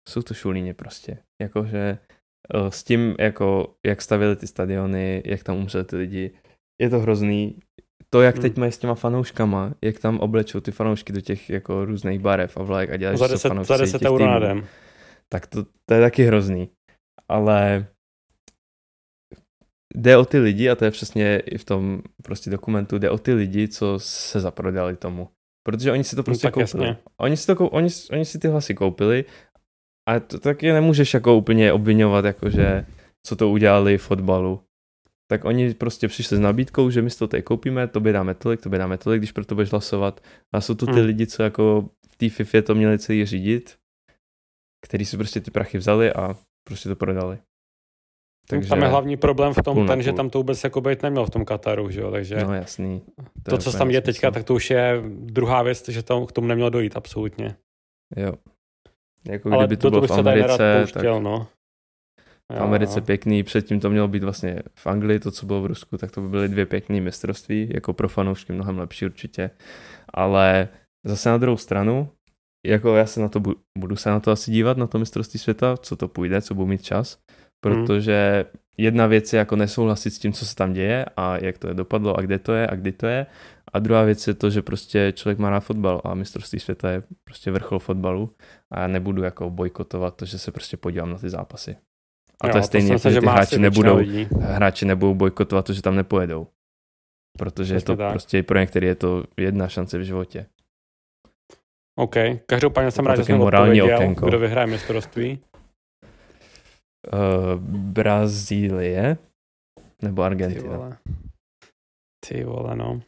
jsou 0.09 0.21
to 0.21 0.33
šulíně 0.33 0.73
prostě. 0.73 1.17
Jakože 1.41 1.97
eh, 2.53 2.71
s 2.71 2.83
tím, 2.83 3.15
jako, 3.19 3.75
jak 3.85 4.01
stavili 4.01 4.35
ty 4.35 4.47
stadiony, 4.47 5.23
jak 5.25 5.43
tam 5.43 5.57
umřeli 5.57 5.83
ty 5.83 5.95
lidi, 5.95 6.31
je 6.81 6.89
to 6.89 6.99
hrozný. 6.99 7.59
To, 8.09 8.21
jak 8.21 8.35
hmm. 8.35 8.41
teď 8.41 8.57
mají 8.57 8.71
s 8.71 8.77
těma 8.77 8.95
fanouškama, 8.95 9.73
jak 9.83 9.99
tam 9.99 10.19
oblečou 10.19 10.59
ty 10.59 10.71
fanoušky 10.71 11.13
do 11.13 11.21
těch 11.21 11.49
jako 11.49 11.85
různých 11.85 12.19
barev 12.19 12.57
a 12.57 12.63
vlajek 12.63 12.89
a 12.89 12.97
dělají, 12.97 13.17
za 13.17 13.27
10, 13.27 13.53
za 13.61 13.77
10 13.77 14.01
euro 14.05 14.25
na 14.25 14.39
den. 14.39 14.67
Tak 15.29 15.47
to, 15.47 15.63
to 15.85 15.93
je 15.93 16.01
taky 16.01 16.23
hrozný. 16.23 16.69
Ale 17.29 17.87
jde 19.95 20.17
o 20.17 20.25
ty 20.25 20.39
lidi 20.39 20.69
a 20.69 20.75
to 20.75 20.85
je 20.85 20.91
přesně 20.91 21.39
i 21.39 21.57
v 21.57 21.65
tom 21.65 22.01
prostě 22.23 22.49
dokumentu, 22.49 22.97
jde 22.97 23.09
o 23.09 23.17
ty 23.17 23.33
lidi, 23.33 23.67
co 23.67 23.99
se 23.99 24.39
zaprodali 24.39 24.95
tomu. 24.95 25.29
Protože 25.65 25.91
oni 25.91 26.03
si 26.03 26.15
to 26.15 26.19
no 26.19 26.23
prostě 26.23 26.47
no, 26.47 26.51
koupili. 26.51 26.95
Oni 27.17 27.37
si, 27.37 27.55
to, 27.55 27.69
oni, 27.69 27.89
oni 28.11 28.25
si 28.25 28.39
ty 28.39 28.47
hlasy 28.47 28.73
koupili 28.73 29.25
a 30.09 30.19
to 30.19 30.39
taky 30.39 30.71
nemůžeš 30.71 31.13
jako 31.13 31.35
úplně 31.35 31.73
obvinovat, 31.73 32.25
jakože 32.25 32.85
co 33.27 33.35
to 33.35 33.49
udělali 33.49 33.97
v 33.97 34.03
fotbalu. 34.03 34.61
Tak 35.31 35.45
oni 35.45 35.73
prostě 35.73 36.07
přišli 36.07 36.37
s 36.37 36.39
nabídkou, 36.39 36.89
že 36.89 37.01
my 37.01 37.09
si 37.09 37.19
to 37.19 37.27
tady 37.27 37.43
koupíme, 37.43 37.87
to 37.87 37.99
by 37.99 38.11
dáme 38.11 38.33
tolik, 38.33 38.61
to 38.61 38.69
by 38.69 38.77
dáme 38.77 38.97
tolik, 38.97 39.19
když 39.19 39.31
pro 39.31 39.45
to 39.45 39.55
budeš 39.55 39.71
hlasovat. 39.71 40.23
A 40.53 40.61
jsou 40.61 40.75
to 40.75 40.85
ty 40.85 40.91
hmm. 40.91 41.05
lidi, 41.05 41.27
co 41.27 41.43
jako 41.43 41.89
v 42.09 42.15
té 42.15 42.29
FIFA 42.29 42.61
to 42.61 42.75
měli 42.75 42.99
celý 42.99 43.25
řídit, 43.25 43.77
který 44.85 45.05
si 45.05 45.17
prostě 45.17 45.41
ty 45.41 45.51
prachy 45.51 45.77
vzali 45.77 46.13
a 46.13 46.35
prostě 46.67 46.89
to 46.89 46.95
prodali. 46.95 47.37
Takže 48.47 48.69
tam 48.69 48.81
je 48.81 48.87
hlavní 48.87 49.17
problém 49.17 49.53
v 49.53 49.63
tom, 49.63 49.87
ten, 49.87 50.01
že 50.01 50.13
tam 50.13 50.29
to 50.29 50.37
vůbec 50.39 50.63
jako 50.63 50.81
být 50.81 51.03
neměl 51.03 51.25
v 51.25 51.29
tom 51.29 51.45
Kataru, 51.45 51.89
že 51.89 52.01
jo, 52.01 52.11
takže 52.11 52.35
no, 52.35 52.53
jasný. 52.53 53.01
To, 53.43 53.51
to 53.51 53.57
co 53.57 53.77
tam 53.77 53.91
je 53.91 54.01
teďka, 54.01 54.31
tak 54.31 54.43
to 54.43 54.53
už 54.53 54.69
je 54.69 55.03
druhá 55.07 55.63
věc, 55.63 55.89
že 55.89 56.03
tam 56.03 56.25
k 56.25 56.31
tomu 56.31 56.47
nemělo 56.47 56.69
dojít, 56.69 56.97
absolutně. 56.97 57.55
Jo. 58.15 58.33
Jako 59.27 59.53
Ale 59.53 59.63
kdyby 59.63 59.77
to, 59.77 59.91
to 59.91 60.01
bylo 60.01 60.07
v 60.07 60.19
Americe, 60.19 60.77
pouštěl, 60.79 61.13
tak 61.13 61.23
no. 61.23 61.47
V 62.53 62.61
Americe 62.61 63.01
pěkný, 63.01 63.43
předtím 63.43 63.79
to 63.79 63.89
mělo 63.89 64.07
být 64.07 64.23
vlastně 64.23 64.59
v 64.75 64.87
Anglii, 64.87 65.19
to, 65.19 65.31
co 65.31 65.45
bylo 65.45 65.61
v 65.61 65.65
Rusku, 65.65 65.97
tak 65.97 66.11
to 66.11 66.21
by 66.21 66.27
byly 66.27 66.49
dvě 66.49 66.65
pěkné 66.65 67.01
mistrovství, 67.01 67.69
jako 67.73 67.93
pro 67.93 68.09
fanoušky 68.09 68.53
mnohem 68.53 68.79
lepší 68.79 69.05
určitě. 69.05 69.51
Ale 70.13 70.67
zase 71.05 71.29
na 71.29 71.37
druhou 71.37 71.57
stranu, 71.57 72.09
jako 72.65 72.95
já 72.95 73.05
se 73.05 73.21
na 73.21 73.29
to 73.29 73.39
budu, 73.39 73.55
budu 73.77 73.95
se 73.95 74.09
na 74.09 74.19
to 74.19 74.31
asi 74.31 74.51
dívat, 74.51 74.77
na 74.77 74.87
to 74.87 74.99
mistrovství 74.99 75.39
světa, 75.39 75.77
co 75.77 75.95
to 75.95 76.07
půjde, 76.07 76.41
co 76.41 76.55
budu 76.55 76.67
mít 76.67 76.83
čas. 76.83 77.17
Protože 77.65 78.45
hmm. 78.45 78.61
jedna 78.77 79.07
věc 79.07 79.33
je 79.33 79.39
jako 79.39 79.55
nesouhlasit 79.55 80.11
s 80.11 80.19
tím, 80.19 80.33
co 80.33 80.45
se 80.45 80.55
tam 80.55 80.73
děje 80.73 81.05
a 81.17 81.37
jak 81.37 81.57
to 81.57 81.67
je 81.67 81.73
dopadlo 81.73 82.17
a 82.17 82.21
kde 82.21 82.39
to 82.39 82.53
je 82.53 82.67
a 82.67 82.75
kdy 82.75 82.91
to 82.91 83.07
je. 83.07 83.25
A 83.73 83.79
druhá 83.79 84.03
věc 84.03 84.27
je 84.27 84.33
to, 84.33 84.49
že 84.49 84.61
prostě 84.61 85.13
člověk 85.15 85.39
má 85.39 85.49
rád 85.49 85.59
fotbal 85.59 86.01
a 86.03 86.13
mistrovství 86.13 86.59
světa 86.59 86.91
je 86.91 87.01
prostě 87.23 87.51
vrchol 87.51 87.79
fotbalu 87.79 88.31
a 88.71 88.79
já 88.79 88.87
nebudu 88.87 89.23
jako 89.23 89.49
bojkotovat 89.49 90.15
to, 90.15 90.25
že 90.25 90.39
se 90.39 90.51
prostě 90.51 90.77
podívám 90.77 91.09
na 91.09 91.17
ty 91.17 91.29
zápasy. 91.29 91.77
A 92.41 92.47
jo, 92.47 92.51
to 92.51 92.57
je 92.57 92.63
stejně, 92.63 92.99
to 92.99 93.09
že 93.09 93.19
ty 93.19 93.25
hráči 93.25 93.59
nebudou, 93.59 93.99
hráči 94.39 94.85
nebudou 94.85 95.13
bojkotovat 95.13 95.65
to, 95.65 95.73
že 95.73 95.81
tam 95.81 95.95
nepojedou. 95.95 96.47
Protože 97.37 97.75
Přesně 97.75 97.93
je 97.93 97.95
to 97.95 97.95
tak. 97.95 98.11
prostě 98.11 98.43
pro 98.43 98.59
některý 98.59 98.87
je 98.87 98.95
to 98.95 99.23
jedna 99.37 99.67
šance 99.67 99.97
v 99.97 100.01
životě. 100.01 100.45
OK, 101.95 102.15
každopádně 102.45 102.91
jsem 102.91 103.05
rád, 103.05 103.15
že 103.15 103.23
jsem 103.23 103.41
odpověděl, 103.41 104.15
kdo 104.15 104.39
vyhraje 104.39 104.67
mistrovství. 104.67 105.39
Uh, 107.13 107.59
Brazílie 107.91 109.17
nebo 110.01 110.23
Argentina. 110.23 110.61
Ty 110.61 110.67
vole. 110.67 110.97
Ty 112.27 112.43
vole, 112.43 112.75
no. 112.75 113.01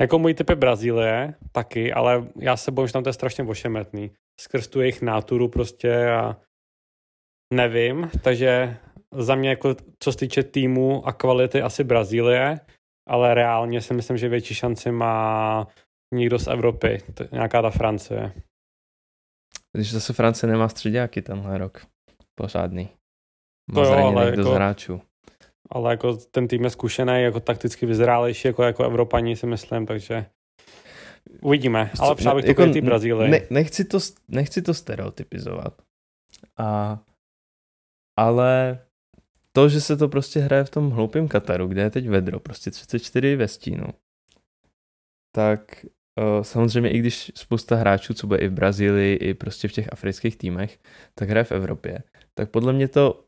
Jako 0.00 0.18
můj 0.18 0.34
typ 0.34 0.50
je 0.50 0.56
Brazílie, 0.56 1.34
taky, 1.52 1.92
ale 1.92 2.28
já 2.36 2.56
se 2.56 2.70
bojím, 2.70 2.86
že 2.86 2.92
tam 2.92 3.02
to 3.02 3.08
je 3.08 3.12
strašně 3.12 3.44
ošemetný. 3.44 4.10
Skrz 4.40 4.68
tu 4.68 4.80
jejich 4.80 5.02
náturu 5.02 5.48
prostě 5.48 6.10
a 6.10 6.36
nevím, 7.54 8.10
takže 8.22 8.76
za 9.12 9.34
mě 9.34 9.48
jako 9.48 9.76
co 9.98 10.12
se 10.12 10.18
týče 10.18 10.42
týmu 10.42 11.06
a 11.06 11.12
kvality 11.12 11.62
asi 11.62 11.84
Brazílie, 11.84 12.60
ale 13.08 13.34
reálně 13.34 13.80
si 13.80 13.94
myslím, 13.94 14.16
že 14.16 14.28
větší 14.28 14.54
šanci 14.54 14.92
má 14.92 15.66
někdo 16.14 16.38
z 16.38 16.46
Evropy, 16.46 17.02
nějaká 17.32 17.62
ta 17.62 17.70
Francie. 17.70 18.32
Když 19.76 19.92
zase 19.92 20.12
Francie 20.12 20.52
nemá 20.52 20.68
středáky 20.68 21.22
tenhle 21.22 21.58
rok. 21.58 21.86
Pořádný. 22.34 22.97
To 23.74 23.82
jo, 23.82 23.92
ale 23.92 24.30
jako, 24.30 24.42
z 24.42 24.46
hráčů. 24.46 25.00
Ale 25.70 25.90
jako 25.90 26.16
ten 26.16 26.48
tým 26.48 26.64
je 26.64 26.70
zkušený, 26.70 27.22
jako 27.22 27.40
takticky 27.40 27.86
vyzrálejší 27.86 28.48
jako, 28.48 28.62
jako 28.62 28.84
Evropani 28.84 29.36
si 29.36 29.46
myslím, 29.46 29.86
takže 29.86 30.26
uvidíme. 31.42 31.90
Ale 32.00 32.14
přál 32.14 32.36
bych 32.36 32.44
jako, 32.44 32.72
to 32.72 32.80
Brazílii. 32.80 33.30
Ne, 33.30 33.40
nechci, 33.50 33.84
to, 33.84 33.98
nechci 34.28 34.62
to 34.62 34.74
stereotypizovat. 34.74 35.82
A, 36.56 37.00
ale 38.18 38.78
to, 39.52 39.68
že 39.68 39.80
se 39.80 39.96
to 39.96 40.08
prostě 40.08 40.40
hraje 40.40 40.64
v 40.64 40.70
tom 40.70 40.90
hloupém 40.90 41.28
Kataru, 41.28 41.66
kde 41.66 41.82
je 41.82 41.90
teď 41.90 42.08
vedro, 42.08 42.40
prostě 42.40 42.70
34 42.70 43.36
ve 43.36 43.48
stínu, 43.48 43.86
tak 45.34 45.86
samozřejmě 46.42 46.90
i 46.90 46.98
když 46.98 47.32
spousta 47.34 47.76
hráčů, 47.76 48.14
co 48.14 48.26
bude 48.26 48.40
i 48.40 48.48
v 48.48 48.52
Brazílii, 48.52 49.16
i 49.16 49.34
prostě 49.34 49.68
v 49.68 49.72
těch 49.72 49.92
afrických 49.92 50.36
týmech, 50.36 50.78
tak 51.14 51.30
hraje 51.30 51.44
v 51.44 51.52
Evropě, 51.52 52.02
tak 52.34 52.50
podle 52.50 52.72
mě 52.72 52.88
to 52.88 53.24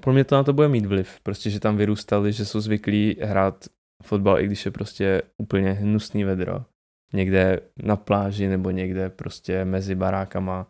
pro 0.00 0.12
mě 0.12 0.24
to 0.24 0.34
na 0.34 0.44
to 0.44 0.52
bude 0.52 0.68
mít 0.68 0.86
vliv, 0.86 1.20
prostě, 1.22 1.50
že 1.50 1.60
tam 1.60 1.76
vyrůstali, 1.76 2.32
že 2.32 2.44
jsou 2.44 2.60
zvyklí 2.60 3.16
hrát 3.20 3.64
fotbal, 4.02 4.40
i 4.40 4.46
když 4.46 4.64
je 4.64 4.70
prostě 4.70 5.22
úplně 5.42 5.72
hnusný 5.72 6.24
vedro. 6.24 6.64
Někde 7.12 7.60
na 7.82 7.96
pláži 7.96 8.48
nebo 8.48 8.70
někde 8.70 9.10
prostě 9.10 9.64
mezi 9.64 9.94
barákama, 9.94 10.66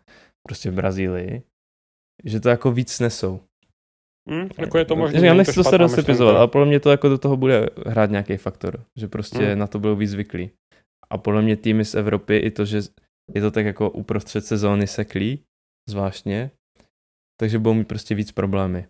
prostě 0.49 0.71
v 0.71 0.75
Brazílii. 0.75 1.43
Že 2.25 2.41
to 2.41 2.49
jako 2.49 2.73
víc 2.73 3.01
nesou. 3.01 3.41
Hmm, 4.29 4.49
jako 4.59 4.79
je 4.79 4.85
to 4.85 4.97
možné. 4.97 5.27
Já 5.27 5.35
nechci 5.35 5.55
to 5.55 5.65
se 5.65 5.77
rozepizovat, 5.77 6.37
ale 6.37 6.49
podle 6.49 6.67
mě 6.67 6.81
to 6.81 6.91
jako 6.91 7.09
do 7.09 7.19
toho 7.19 7.37
bude 7.37 7.69
hrát 7.87 8.11
nějaký 8.11 8.37
faktor, 8.37 8.85
že 8.97 9.09
prostě 9.09 9.45
hmm. 9.45 9.59
na 9.59 9.67
to 9.67 9.79
budou 9.79 9.97
víc 9.97 10.11
zvyklí. 10.11 10.51
A 11.11 11.19
podle 11.19 11.43
mě 11.43 11.57
týmy 11.57 11.85
z 11.85 11.95
Evropy 11.95 12.37
i 12.37 12.51
to, 12.51 12.65
že 12.65 12.81
je 13.35 13.41
to 13.41 13.51
tak 13.51 13.67
jako 13.67 13.91
uprostřed 13.91 14.47
sezóny 14.47 14.87
seklí, 14.87 15.45
zvláštně, 15.89 16.51
takže 17.41 17.59
budou 17.59 17.75
mít 17.75 17.89
prostě 17.89 18.15
víc 18.15 18.33
problémy. 18.33 18.87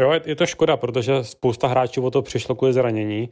Jo, 0.00 0.12
je 0.24 0.36
to 0.36 0.46
škoda, 0.46 0.76
protože 0.76 1.24
spousta 1.24 1.68
hráčů 1.68 2.04
o 2.04 2.10
to 2.10 2.22
přišlo 2.22 2.54
kvůli 2.54 2.72
zranění, 2.72 3.30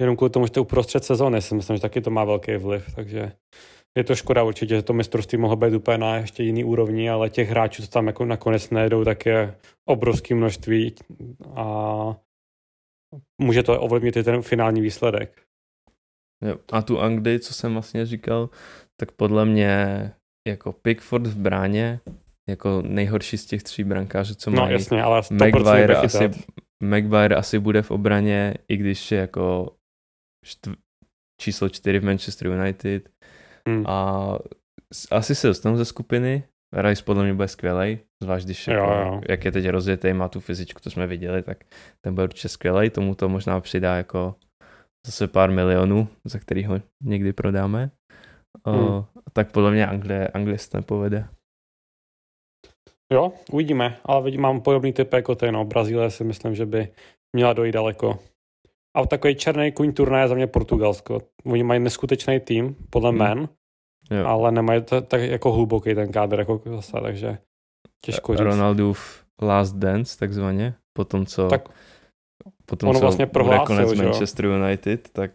jenom 0.00 0.16
kvůli 0.16 0.30
tomu, 0.30 0.46
že 0.46 0.52
to 0.52 0.62
uprostřed 0.62 1.04
sezóny, 1.04 1.42
si 1.42 1.54
myslím, 1.54 1.76
že 1.76 1.82
taky 1.82 2.00
to 2.00 2.10
má 2.10 2.24
velký 2.24 2.56
vliv, 2.56 2.94
takže 2.94 3.32
je 3.98 4.04
to 4.04 4.14
škoda 4.14 4.42
určitě, 4.42 4.74
že 4.74 4.82
to 4.82 4.92
mistrovství 4.92 5.38
mohlo 5.38 5.56
být 5.56 5.74
úplně 5.74 5.98
na 5.98 6.16
ještě 6.16 6.42
jiný 6.42 6.64
úrovni, 6.64 7.10
ale 7.10 7.30
těch 7.30 7.48
hráčů, 7.48 7.82
co 7.82 7.88
tam 7.88 8.06
jako 8.06 8.24
nakonec 8.24 8.70
nejdou, 8.70 9.04
tak 9.04 9.26
je 9.26 9.58
obrovské 9.88 10.34
množství 10.34 10.94
a 11.54 12.16
může 13.42 13.62
to 13.62 13.80
ovlivnit 13.80 14.16
i 14.16 14.22
ten 14.22 14.42
finální 14.42 14.80
výsledek. 14.80 15.42
Jo. 16.44 16.56
A 16.72 16.82
tu 16.82 17.00
Anglii, 17.00 17.38
co 17.38 17.54
jsem 17.54 17.72
vlastně 17.72 18.06
říkal, 18.06 18.50
tak 19.00 19.12
podle 19.12 19.44
mě 19.44 20.12
jako 20.48 20.72
Pickford 20.72 21.26
v 21.26 21.38
bráně, 21.38 22.00
jako 22.48 22.82
nejhorší 22.82 23.38
z 23.38 23.46
těch 23.46 23.62
tří 23.62 23.84
brankářů, 23.84 24.34
co 24.34 24.50
no, 24.50 24.62
mají. 24.62 24.72
jasně, 24.72 25.02
ale 25.02 25.22
Maguire 25.30 25.96
asi, 25.96 26.30
Maguire 26.82 27.36
asi 27.36 27.58
bude 27.58 27.82
v 27.82 27.90
obraně, 27.90 28.54
i 28.68 28.76
když 28.76 29.12
je 29.12 29.18
jako 29.18 29.74
štv, 30.44 30.72
číslo 31.40 31.68
čtyři 31.68 31.98
v 31.98 32.04
Manchester 32.04 32.48
United. 32.48 33.08
Hmm. 33.68 33.84
A 33.86 34.38
asi 35.10 35.34
se 35.34 35.46
dostanu 35.46 35.76
ze 35.76 35.84
skupiny. 35.84 36.44
Rice 36.76 37.02
podle 37.02 37.24
mě 37.24 37.34
bude 37.34 37.48
skvělej, 37.48 37.98
zvlášť 38.22 38.44
když 38.44 38.66
jako, 38.66 38.92
jo, 38.92 39.00
jo. 39.00 39.20
jak 39.28 39.44
je 39.44 39.52
teď 39.52 39.68
rozjetý, 39.68 40.12
má 40.12 40.28
tu 40.28 40.40
fyzičku, 40.40 40.80
to 40.80 40.90
jsme 40.90 41.06
viděli, 41.06 41.42
tak 41.42 41.64
ten 42.00 42.14
bude 42.14 42.24
určitě 42.24 42.48
skvělej, 42.48 42.90
tomu 42.90 43.14
to 43.14 43.28
možná 43.28 43.60
přidá 43.60 43.96
jako 43.96 44.34
zase 45.06 45.28
pár 45.28 45.50
milionů, 45.50 46.08
za 46.24 46.38
který 46.38 46.64
ho 46.64 46.80
někdy 47.04 47.32
prodáme. 47.32 47.90
Hmm. 48.66 48.78
O, 48.78 49.06
tak 49.32 49.52
podle 49.52 49.70
mě 49.70 49.86
Anglie, 49.86 50.28
Anglie 50.28 50.58
se 50.58 50.76
nepovede. 50.76 51.28
Jo, 53.12 53.32
uvidíme, 53.52 53.96
ale 54.04 54.22
vidím, 54.22 54.40
mám 54.40 54.60
podobný 54.60 54.92
typ 54.92 55.12
jako 55.12 55.34
ten, 55.34 55.54
no. 55.54 55.64
Brazílie 55.64 56.10
si 56.10 56.24
myslím, 56.24 56.54
že 56.54 56.66
by 56.66 56.88
měla 57.36 57.52
dojít 57.52 57.72
daleko. 57.72 58.18
A 58.96 59.06
takový 59.06 59.34
černý 59.34 59.72
kuň 59.72 59.92
turné 59.92 60.20
je 60.20 60.28
za 60.28 60.34
mě 60.34 60.46
Portugalsko. 60.46 61.20
Oni 61.44 61.62
mají 61.62 61.80
neskutečný 61.80 62.40
tým, 62.40 62.76
podle 62.90 63.10
hmm. 63.10 63.18
men, 63.18 63.48
jo. 64.10 64.26
ale 64.26 64.52
nemají 64.52 64.82
to 64.82 65.00
tak 65.00 65.20
jako 65.20 65.52
hluboký 65.52 65.94
ten 65.94 66.12
kádr, 66.12 66.38
jako 66.38 66.62
zase, 66.66 66.92
takže 67.02 67.38
těžko 68.04 68.36
říct. 68.36 68.40
Ronaldův 68.40 69.24
last 69.42 69.76
dance, 69.76 70.18
takzvaně, 70.18 70.74
po 70.92 71.04
tom, 71.04 71.26
co, 71.26 71.48
tak 71.48 71.68
potom, 72.66 72.94
co 72.94 73.00
vlastně 73.00 73.26
prohlásil, 73.26 73.66
konec 73.66 73.94
Manchester 73.94 74.44
United, 74.46 75.08
tak 75.12 75.30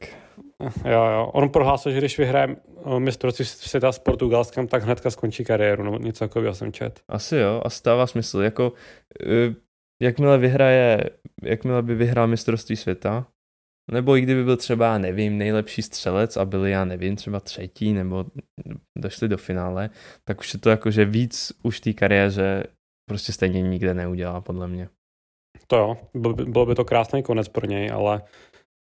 Jo, 0.86 1.06
jo. 1.14 1.30
On 1.34 1.50
prohlásil, 1.50 1.92
že 1.92 1.98
když 1.98 2.18
vyhraje 2.18 2.48
eh, 2.48 2.56
mistrovství 3.00 3.46
světa 3.46 3.92
s 3.92 4.00
Portugalskem, 4.00 4.68
tak 4.68 4.84
hnedka 4.84 5.12
skončí 5.12 5.44
kariéru, 5.44 5.84
nebo 5.84 5.98
něco 5.98 6.26
takového 6.26 6.56
jsem 6.56 6.74
čet. 6.74 7.02
Asi 7.08 7.36
jo, 7.36 7.62
a 7.66 7.70
stává 7.70 8.08
smysl. 8.08 8.42
Jako, 8.42 8.74
eh, 9.26 9.56
jakmile 10.02 10.38
vyhraje, 10.38 11.10
jakmile 11.44 11.82
by 11.82 11.96
vyhrál 11.96 12.28
mistrovství 12.28 12.76
světa, 12.76 13.28
nebo 13.92 14.18
i 14.18 14.22
kdyby 14.22 14.44
byl 14.44 14.58
třeba, 14.58 14.98
nevím, 14.98 15.38
nejlepší 15.38 15.82
střelec 15.82 16.38
a 16.38 16.46
byli, 16.46 16.72
já 16.72 16.86
nevím, 16.86 17.16
třeba 17.16 17.40
třetí, 17.40 17.94
nebo 17.94 18.26
došli 18.98 19.28
do 19.28 19.38
finále, 19.38 19.90
tak 20.24 20.40
už 20.40 20.54
je 20.54 20.60
to 20.60 20.70
jako, 20.70 20.92
že 20.92 21.06
víc 21.06 21.54
už 21.64 21.80
té 21.80 21.94
kariéře 21.94 22.64
prostě 23.10 23.34
stejně 23.34 23.62
nikde 23.62 23.94
neudělá, 23.94 24.42
podle 24.42 24.68
mě. 24.68 24.90
To 25.68 25.78
jo, 25.78 25.98
bylo 26.46 26.66
by 26.66 26.76
to 26.76 26.86
krásný 26.86 27.24
konec 27.24 27.48
pro 27.48 27.66
něj, 27.66 27.92
ale 27.92 28.22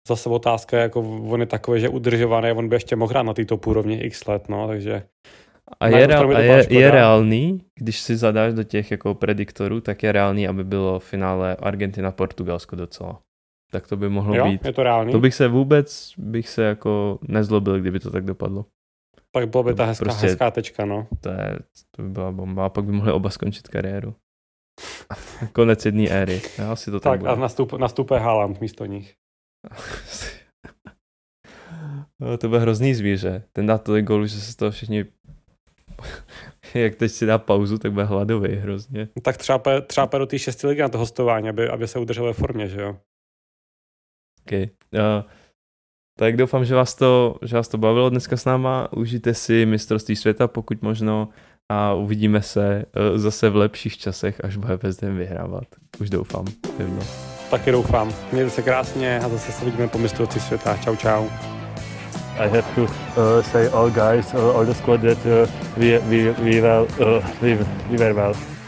zase 0.10 0.30
otázka 0.30 0.78
je, 0.78 0.84
jako 0.84 1.00
on 1.30 1.40
je 1.40 1.46
takový, 1.46 1.82
že 1.82 1.90
udržovaný, 1.90 2.52
on 2.52 2.70
by 2.70 2.76
ještě 2.76 2.96
mohl 2.96 3.10
hrát 3.10 3.24
na 3.24 3.34
této 3.34 3.58
úrovni 3.58 3.96
x 3.96 4.28
let, 4.28 4.50
no, 4.50 4.68
takže... 4.68 5.04
A 5.80 5.88
je, 5.88 6.08
reál, 6.08 6.36
a 6.36 6.40
je, 6.40 6.66
je 6.70 6.92
reálný, 6.92 7.62
když 7.76 8.00
si 8.00 8.18
zadáš 8.18 8.54
do 8.54 8.64
těch 8.64 8.92
jako 8.92 9.16
prediktorů, 9.16 9.82
tak 9.82 10.04
je 10.04 10.12
reálný, 10.12 10.48
aby 10.48 10.64
bylo 10.64 11.00
v 11.00 11.06
finále 11.06 11.56
Argentina-Portugalsko 11.56 12.76
docela. 12.76 13.22
Tak 13.72 13.88
to 13.88 13.98
by 13.98 14.10
mohlo 14.10 14.36
jo, 14.36 14.46
být. 14.46 14.66
je 14.66 14.74
to 14.74 14.84
reálný. 14.84 15.12
To 15.12 15.20
bych 15.20 15.34
se 15.34 15.48
vůbec, 15.48 16.14
bych 16.18 16.50
se 16.50 16.64
jako 16.64 17.20
nezlobil, 17.22 17.80
kdyby 17.80 18.00
to 18.00 18.12
tak 18.12 18.26
dopadlo. 18.26 18.66
Tak 19.32 19.50
bylo 19.50 19.64
by 19.64 19.74
ta 19.74 19.86
hezká, 19.86 20.06
prostě, 20.06 20.28
hezká 20.28 20.52
tečka, 20.52 20.86
no. 20.86 21.08
To, 21.22 21.30
je, 21.30 21.60
to 21.92 22.02
by 22.02 22.10
byla 22.10 22.32
bomba 22.32 22.66
a 22.66 22.70
pak 22.70 22.86
by 22.86 22.92
mohli 22.92 23.12
oba 23.12 23.30
skončit 23.30 23.68
kariéru. 23.68 24.16
Konec 25.54 25.86
jedné 25.86 26.10
éry. 26.10 26.42
Já 26.58 26.76
si 26.76 26.92
to 26.92 27.00
tak, 27.00 27.22
tak 27.22 27.32
a 27.32 27.36
nastup, 27.36 27.74
nastupuje 27.74 28.20
Haaland 28.20 28.62
místo 28.62 28.86
nich. 28.86 29.16
No, 32.20 32.38
to 32.38 32.48
bude 32.48 32.60
hrozný 32.60 32.94
zvíře. 32.94 33.44
Ten 33.54 33.66
dá 33.66 33.78
tolik 33.78 34.06
gólů, 34.06 34.26
že 34.26 34.42
se 34.42 34.52
z 34.52 34.56
toho 34.56 34.72
všichni 34.72 35.06
jak 36.74 36.96
teď 36.96 37.12
si 37.12 37.26
dá 37.26 37.38
pauzu, 37.38 37.78
tak 37.78 37.94
bude 37.94 38.06
hladový 38.06 38.56
hrozně. 38.56 39.10
Tak 39.22 39.38
třeba, 39.38 39.82
třeba 39.88 40.18
do 40.18 40.26
té 40.26 40.40
šesti 40.40 40.68
ligy 40.68 40.82
na 40.82 40.90
to 40.90 40.98
hostování, 40.98 41.50
aby, 41.50 41.70
aby 41.70 41.88
se 41.88 42.00
udržel 42.00 42.26
ve 42.26 42.34
formě, 42.34 42.68
že 42.68 42.82
jo? 42.82 42.98
OK. 44.42 44.52
Uh, 44.54 45.30
tak 46.20 46.38
doufám, 46.38 46.66
že 46.66 46.76
vás, 46.76 46.96
to, 46.96 47.40
že 47.42 47.56
vás 47.56 47.68
to 47.68 47.78
bavilo 47.78 48.10
dneska 48.10 48.38
s 48.38 48.46
náma. 48.46 48.94
Užijte 48.94 49.34
si 49.34 49.66
mistrovství 49.66 50.16
světa, 50.16 50.48
pokud 50.48 50.82
možno 50.82 51.30
a 51.72 51.94
uvidíme 51.94 52.42
se 52.42 52.86
uh, 53.12 53.18
zase 53.18 53.50
v 53.50 53.56
lepších 53.56 53.98
časech, 53.98 54.44
až 54.44 54.56
bude 54.56 54.76
West 54.76 55.02
vyhrávat. 55.02 55.68
Už 56.00 56.10
doufám, 56.10 56.46
pevně. 56.78 57.29
Taky 57.50 57.72
doufám. 57.72 58.14
Mějte 58.32 58.50
se 58.50 58.62
krásně 58.62 59.20
a 59.20 59.30
zase 59.30 59.52
se 59.52 59.66
vidíme 59.66 59.88
po 59.88 59.98
mistrovství 59.98 60.42
světa. 60.42 60.78
Čau, 60.78 60.96
čau. 60.96 61.28
I 62.40 62.48
have 62.48 62.76
to 62.76 62.84
uh, 62.84 63.44
say 63.52 63.68
all 63.68 63.90
guys, 63.90 64.34
uh, 64.34 64.56
all 64.56 64.66
the 64.66 64.74
squad 64.74 65.02
that 65.02 65.18
uh, 65.26 65.46
we, 65.78 66.00
we, 66.00 66.32
we, 66.32 66.62
well, 66.62 66.88
uh, 67.00 67.22
we, 67.42 67.58
we 67.90 67.98
were 67.98 68.14
well. 68.14 68.59